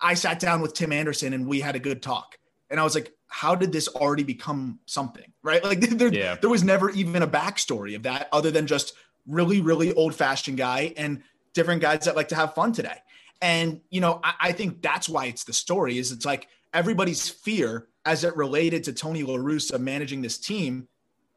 I 0.00 0.14
sat 0.14 0.40
down 0.40 0.60
with 0.60 0.74
Tim 0.74 0.92
Anderson 0.92 1.32
and 1.32 1.46
we 1.46 1.60
had 1.60 1.76
a 1.76 1.78
good 1.78 2.02
talk. 2.02 2.38
And 2.70 2.80
I 2.80 2.84
was 2.84 2.94
like, 2.94 3.12
how 3.28 3.54
did 3.54 3.70
this 3.72 3.86
already 3.88 4.22
become 4.24 4.80
something, 4.86 5.32
right? 5.42 5.62
Like 5.62 5.80
there, 5.90 6.12
Yeah. 6.12 6.36
there 6.40 6.50
was 6.50 6.64
never 6.64 6.90
even 6.90 7.22
a 7.22 7.28
backstory 7.28 7.94
of 7.96 8.02
that 8.04 8.28
other 8.32 8.50
than 8.50 8.66
just 8.66 8.94
really, 9.26 9.60
really 9.60 9.92
old 9.94 10.14
fashioned 10.14 10.58
guy 10.58 10.92
and 10.96 11.22
different 11.54 11.80
guys 11.82 12.04
that 12.04 12.16
like 12.16 12.28
to 12.28 12.34
have 12.34 12.54
fun 12.54 12.72
today. 12.72 12.96
And, 13.42 13.80
you 13.90 14.00
know, 14.00 14.20
I, 14.22 14.34
I 14.40 14.52
think 14.52 14.82
that's 14.82 15.08
why 15.08 15.26
it's 15.26 15.44
the 15.44 15.52
story 15.52 15.98
is 15.98 16.12
it's 16.12 16.26
like 16.26 16.48
everybody's 16.74 17.28
fear 17.28 17.88
as 18.04 18.24
it 18.24 18.36
related 18.36 18.84
to 18.84 18.92
Tony 18.92 19.22
La 19.22 19.36
Russa 19.36 19.78
managing 19.78 20.22
this 20.22 20.38
team 20.38 20.88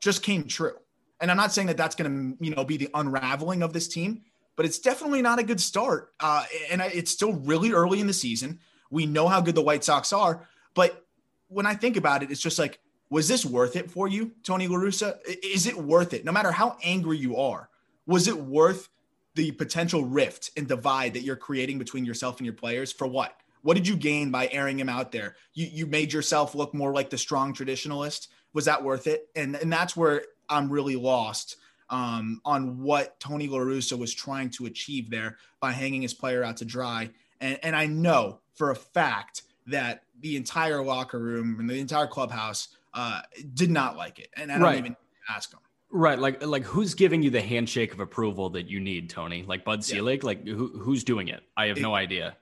just 0.01 0.23
came 0.23 0.45
true. 0.45 0.75
And 1.21 1.31
I'm 1.31 1.37
not 1.37 1.53
saying 1.53 1.67
that 1.67 1.77
that's 1.77 1.95
going 1.95 2.37
to, 2.37 2.43
you 2.43 2.53
know, 2.53 2.65
be 2.65 2.77
the 2.77 2.89
unraveling 2.93 3.63
of 3.63 3.71
this 3.71 3.87
team, 3.87 4.21
but 4.55 4.65
it's 4.65 4.79
definitely 4.79 5.21
not 5.21 5.39
a 5.39 5.43
good 5.43 5.61
start. 5.61 6.13
Uh, 6.19 6.43
and 6.69 6.81
it's 6.81 7.11
still 7.11 7.33
really 7.33 7.71
early 7.71 7.99
in 8.01 8.07
the 8.07 8.13
season. 8.13 8.59
We 8.89 9.05
know 9.05 9.27
how 9.27 9.39
good 9.39 9.55
the 9.55 9.61
White 9.61 9.83
Sox 9.83 10.11
are, 10.11 10.45
but 10.73 11.05
when 11.47 11.65
I 11.65 11.75
think 11.75 11.97
about 11.97 12.23
it, 12.23 12.31
it's 12.31 12.41
just 12.41 12.59
like, 12.59 12.79
was 13.09 13.27
this 13.27 13.45
worth 13.45 13.75
it 13.75 13.91
for 13.91 14.07
you, 14.07 14.31
Tony 14.43 14.67
La 14.67 14.77
Russa? 14.77 15.17
Is 15.43 15.67
it 15.67 15.77
worth 15.77 16.13
it? 16.13 16.25
No 16.25 16.31
matter 16.31 16.51
how 16.51 16.77
angry 16.83 17.17
you 17.17 17.37
are, 17.37 17.69
was 18.05 18.27
it 18.27 18.37
worth 18.37 18.89
the 19.35 19.51
potential 19.51 20.05
rift 20.05 20.51
and 20.57 20.67
divide 20.67 21.13
that 21.13 21.21
you're 21.23 21.35
creating 21.35 21.79
between 21.79 22.05
yourself 22.05 22.37
and 22.37 22.45
your 22.45 22.53
players 22.55 22.91
for 22.91 23.07
what? 23.07 23.35
What 23.61 23.75
did 23.75 23.87
you 23.87 23.95
gain 23.95 24.29
by 24.29 24.47
airing 24.51 24.79
him 24.79 24.89
out 24.89 25.11
there? 25.11 25.35
You 25.53 25.67
you 25.71 25.85
made 25.87 26.11
yourself 26.11 26.53
look 26.53 26.73
more 26.73 26.93
like 26.93 27.09
the 27.09 27.17
strong 27.17 27.53
traditionalist. 27.53 28.27
Was 28.53 28.65
that 28.65 28.83
worth 28.83 29.07
it? 29.07 29.29
And 29.35 29.55
and 29.55 29.71
that's 29.71 29.95
where 29.95 30.23
I'm 30.49 30.69
really 30.69 30.95
lost 30.97 31.55
um, 31.89 32.41
on 32.45 32.81
what 32.81 33.19
Tony 33.19 33.47
La 33.47 33.59
Russa 33.59 33.97
was 33.97 34.13
trying 34.13 34.49
to 34.51 34.65
achieve 34.65 35.09
there 35.09 35.37
by 35.59 35.71
hanging 35.71 36.01
his 36.01 36.13
player 36.13 36.43
out 36.43 36.57
to 36.57 36.65
dry. 36.65 37.09
And 37.39 37.57
and 37.63 37.75
I 37.75 37.85
know 37.85 38.39
for 38.53 38.71
a 38.71 38.75
fact 38.75 39.43
that 39.67 40.03
the 40.19 40.35
entire 40.35 40.83
locker 40.83 41.19
room 41.19 41.59
and 41.59 41.69
the 41.69 41.79
entire 41.79 42.07
clubhouse 42.07 42.67
uh, 42.93 43.21
did 43.53 43.71
not 43.71 43.95
like 43.97 44.19
it. 44.19 44.29
And 44.35 44.51
I 44.51 44.55
don't 44.55 44.63
Right. 44.63 44.77
even 44.77 44.95
ask 45.29 45.49
them. 45.51 45.61
Right, 45.95 46.17
like 46.17 46.43
like 46.43 46.63
who's 46.63 46.95
giving 46.95 47.21
you 47.21 47.29
the 47.29 47.39
handshake 47.41 47.93
of 47.93 47.99
approval 47.99 48.49
that 48.51 48.67
you 48.67 48.79
need, 48.79 49.11
Tony? 49.11 49.43
Like 49.47 49.63
Bud 49.63 49.79
Yeah. 49.79 49.97
Selig? 49.97 50.23
Like 50.23 50.45
who, 50.47 50.67
who's 50.79 51.03
doing 51.03 51.27
it? 51.27 51.43
I 51.55 51.67
have 51.67 51.77
It- 51.77 51.81
no 51.81 51.93
idea. 51.93 52.35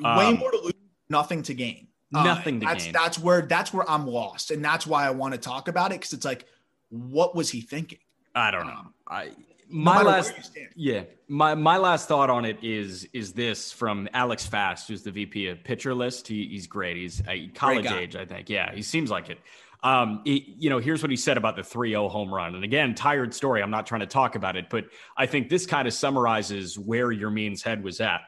way 0.00 0.26
Um, 0.26 0.38
more 0.38 0.50
to 0.50 0.58
lose, 0.62 0.72
nothing 1.10 1.42
to 1.42 1.54
gain. 1.54 1.88
Uh, 2.14 2.22
Nothing 2.22 2.60
to 2.60 2.66
that's, 2.66 2.84
gain. 2.84 2.92
That's 2.92 3.18
where 3.18 3.42
that's 3.42 3.72
where 3.74 3.88
I'm 3.90 4.06
lost, 4.06 4.50
and 4.50 4.64
that's 4.64 4.86
why 4.86 5.06
I 5.06 5.10
want 5.10 5.34
to 5.34 5.38
talk 5.38 5.68
about 5.68 5.90
it 5.90 5.96
because 6.00 6.12
it's 6.14 6.24
like, 6.24 6.46
what 6.88 7.34
was 7.34 7.50
he 7.50 7.60
thinking? 7.60 7.98
I 8.34 8.50
don't 8.50 8.66
know. 8.66 8.72
Um, 8.72 8.94
I 9.08 9.30
my 9.68 9.94
matter 9.96 10.04
last 10.06 10.28
where 10.30 10.36
you 10.38 10.42
stand. 10.44 10.68
yeah 10.76 11.02
my 11.26 11.54
my 11.56 11.76
last 11.76 12.06
thought 12.06 12.30
on 12.30 12.44
it 12.44 12.58
is 12.62 13.08
is 13.12 13.32
this 13.32 13.72
from 13.72 14.08
Alex 14.14 14.46
Fast, 14.46 14.86
who's 14.88 15.02
the 15.02 15.10
VP 15.10 15.48
of 15.48 15.62
Pitcher 15.64 15.94
List. 15.94 16.28
He, 16.28 16.46
he's 16.46 16.66
great. 16.68 16.96
He's 16.96 17.20
a 17.28 17.48
college 17.48 17.84
guy. 17.84 17.98
age, 17.98 18.14
I 18.16 18.24
think. 18.24 18.48
Yeah, 18.48 18.72
he 18.72 18.82
seems 18.82 19.10
like 19.10 19.28
it. 19.28 19.38
Um, 19.82 20.22
he- 20.24 20.54
you 20.58 20.70
know, 20.70 20.78
here's 20.78 21.02
what 21.02 21.10
he 21.10 21.16
said 21.16 21.36
about 21.36 21.56
the 21.56 21.62
3-0 21.62 22.08
home 22.08 22.32
run. 22.32 22.54
And 22.54 22.64
again, 22.64 22.94
tired 22.94 23.34
story. 23.34 23.62
I'm 23.62 23.70
not 23.70 23.86
trying 23.86 24.00
to 24.00 24.06
talk 24.06 24.34
about 24.34 24.56
it, 24.56 24.66
but 24.70 24.86
I 25.16 25.26
think 25.26 25.48
this 25.48 25.66
kind 25.66 25.86
of 25.86 25.94
summarizes 25.94 26.78
where 26.78 27.08
Yermín's 27.08 27.62
head 27.62 27.82
was 27.84 28.00
at. 28.00 28.20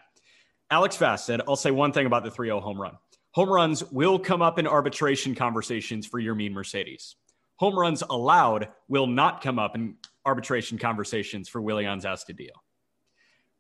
Alex 0.70 0.96
Fast 0.96 1.24
said, 1.26 1.40
I'll 1.48 1.56
say 1.56 1.70
one 1.70 1.92
thing 1.92 2.06
about 2.06 2.24
the 2.24 2.30
3 2.30 2.48
0 2.48 2.60
home 2.60 2.80
run. 2.80 2.96
Home 3.32 3.50
runs 3.50 3.84
will 3.92 4.18
come 4.18 4.42
up 4.42 4.58
in 4.58 4.66
arbitration 4.66 5.34
conversations 5.34 6.06
for 6.06 6.20
Yermín 6.20 6.52
Mercedes. 6.52 7.16
Home 7.56 7.78
runs 7.78 8.02
allowed 8.02 8.68
will 8.88 9.06
not 9.06 9.40
come 9.42 9.58
up 9.58 9.74
in 9.74 9.96
arbitration 10.24 10.78
conversations 10.78 11.48
for 11.48 11.60
Willians 11.60 12.04
Astudillo. 12.04 12.50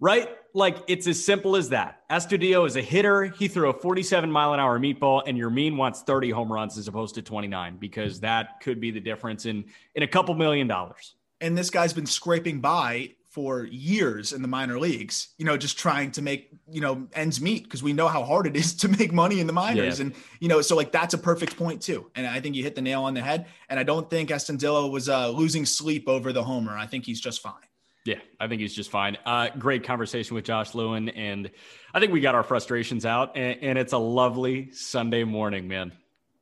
Right? 0.00 0.28
Like 0.54 0.78
it's 0.86 1.06
as 1.06 1.22
simple 1.22 1.56
as 1.56 1.70
that. 1.70 2.08
Astudillo 2.08 2.66
is 2.66 2.76
a 2.76 2.82
hitter. 2.82 3.24
He 3.24 3.48
threw 3.48 3.68
a 3.68 3.72
47 3.72 4.30
mile 4.30 4.54
an 4.54 4.60
hour 4.60 4.78
meatball, 4.78 5.22
and 5.26 5.36
Yermín 5.36 5.76
wants 5.76 6.02
30 6.02 6.30
home 6.30 6.52
runs 6.52 6.78
as 6.78 6.88
opposed 6.88 7.14
to 7.16 7.22
29 7.22 7.76
because 7.78 8.20
that 8.20 8.60
could 8.60 8.80
be 8.80 8.90
the 8.90 9.00
difference 9.00 9.46
in 9.46 9.64
in 9.94 10.02
a 10.02 10.08
couple 10.08 10.34
million 10.34 10.66
dollars. 10.66 11.14
And 11.40 11.56
this 11.56 11.70
guy's 11.70 11.92
been 11.92 12.06
scraping 12.06 12.60
by 12.60 13.14
for 13.38 13.64
years 13.66 14.32
in 14.32 14.42
the 14.42 14.48
minor 14.48 14.80
leagues, 14.80 15.28
you 15.36 15.44
know, 15.44 15.56
just 15.56 15.78
trying 15.78 16.10
to 16.10 16.22
make, 16.22 16.50
you 16.70 16.80
know, 16.80 17.06
ends 17.12 17.40
meet 17.40 17.62
because 17.64 17.82
we 17.82 17.92
know 17.92 18.08
how 18.08 18.24
hard 18.24 18.46
it 18.46 18.56
is 18.56 18.74
to 18.82 18.88
make 18.88 19.12
money 19.12 19.38
in 19.38 19.46
the 19.46 19.52
minors. 19.52 20.00
Yeah. 20.00 20.06
And, 20.06 20.14
you 20.40 20.48
know, 20.48 20.60
so 20.60 20.74
like 20.74 20.90
that's 20.90 21.14
a 21.14 21.18
perfect 21.18 21.56
point 21.56 21.82
too. 21.82 22.10
And 22.14 22.26
I 22.26 22.40
think 22.40 22.56
you 22.56 22.62
hit 22.62 22.74
the 22.74 22.82
nail 22.82 23.04
on 23.04 23.14
the 23.14 23.20
head. 23.20 23.46
And 23.68 23.78
I 23.78 23.82
don't 23.82 24.08
think 24.08 24.30
Astudillo 24.30 24.90
was 24.90 25.08
uh, 25.08 25.30
losing 25.30 25.66
sleep 25.66 26.08
over 26.08 26.32
the 26.32 26.42
homer. 26.42 26.76
I 26.76 26.86
think 26.86 27.04
he's 27.04 27.20
just 27.20 27.40
fine. 27.42 27.67
Yeah, 28.08 28.20
I 28.40 28.48
think 28.48 28.62
he's 28.62 28.74
just 28.74 28.90
fine. 28.90 29.18
Uh, 29.26 29.48
great 29.58 29.84
conversation 29.84 30.34
with 30.34 30.46
Josh 30.46 30.74
Lewin. 30.74 31.10
And 31.10 31.50
I 31.92 32.00
think 32.00 32.10
we 32.10 32.20
got 32.20 32.34
our 32.34 32.42
frustrations 32.42 33.04
out. 33.04 33.36
And, 33.36 33.58
and 33.62 33.78
it's 33.78 33.92
a 33.92 33.98
lovely 33.98 34.72
Sunday 34.72 35.24
morning, 35.24 35.68
man. 35.68 35.92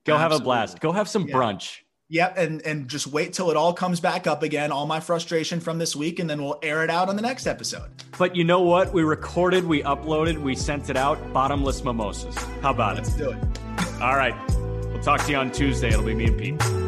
Go 0.05 0.17
have 0.17 0.31
a 0.31 0.39
blast. 0.39 0.79
Go 0.79 0.93
have 0.93 1.09
some 1.09 1.27
Yeah. 1.27 1.35
brunch. 1.35 1.79
Yep, 2.09 2.39
and 2.39 2.63
and 2.63 2.87
just 2.89 3.09
wait 3.09 3.33
till 3.33 3.51
it 3.51 3.57
all 3.57 3.73
comes 3.73 3.99
back 3.99 4.29
up 4.29 4.45
again, 4.45 4.71
all 4.71 4.87
my 4.87 5.01
frustration 5.01 5.59
from 5.59 5.79
this 5.79 5.97
week, 5.97 6.21
and 6.21 6.31
then 6.31 6.41
we'll 6.41 6.61
air 6.63 6.85
it 6.85 6.91
out 6.91 7.09
on 7.09 7.17
the 7.17 7.23
next 7.23 7.49
episode. 7.49 7.91
But 8.17 8.37
you 8.37 8.45
know 8.45 8.61
what? 8.61 8.93
We 8.95 9.03
recorded, 9.03 9.65
we 9.65 9.83
uploaded, 9.83 10.41
we 10.41 10.55
sent 10.55 10.89
it 10.89 10.97
out. 10.97 11.19
Bottomless 11.33 11.83
mimosas. 11.83 12.37
How 12.63 12.71
about 12.71 12.93
it? 12.93 12.99
Let's 13.03 13.17
do 13.17 13.31
it. 13.31 13.39
All 14.01 14.15
right. 14.17 14.37
We'll 14.93 15.03
talk 15.03 15.25
to 15.25 15.33
you 15.33 15.37
on 15.39 15.51
Tuesday. 15.51 15.89
It'll 15.89 16.05
be 16.05 16.15
me 16.15 16.27
and 16.27 16.39
Pete. 16.39 16.86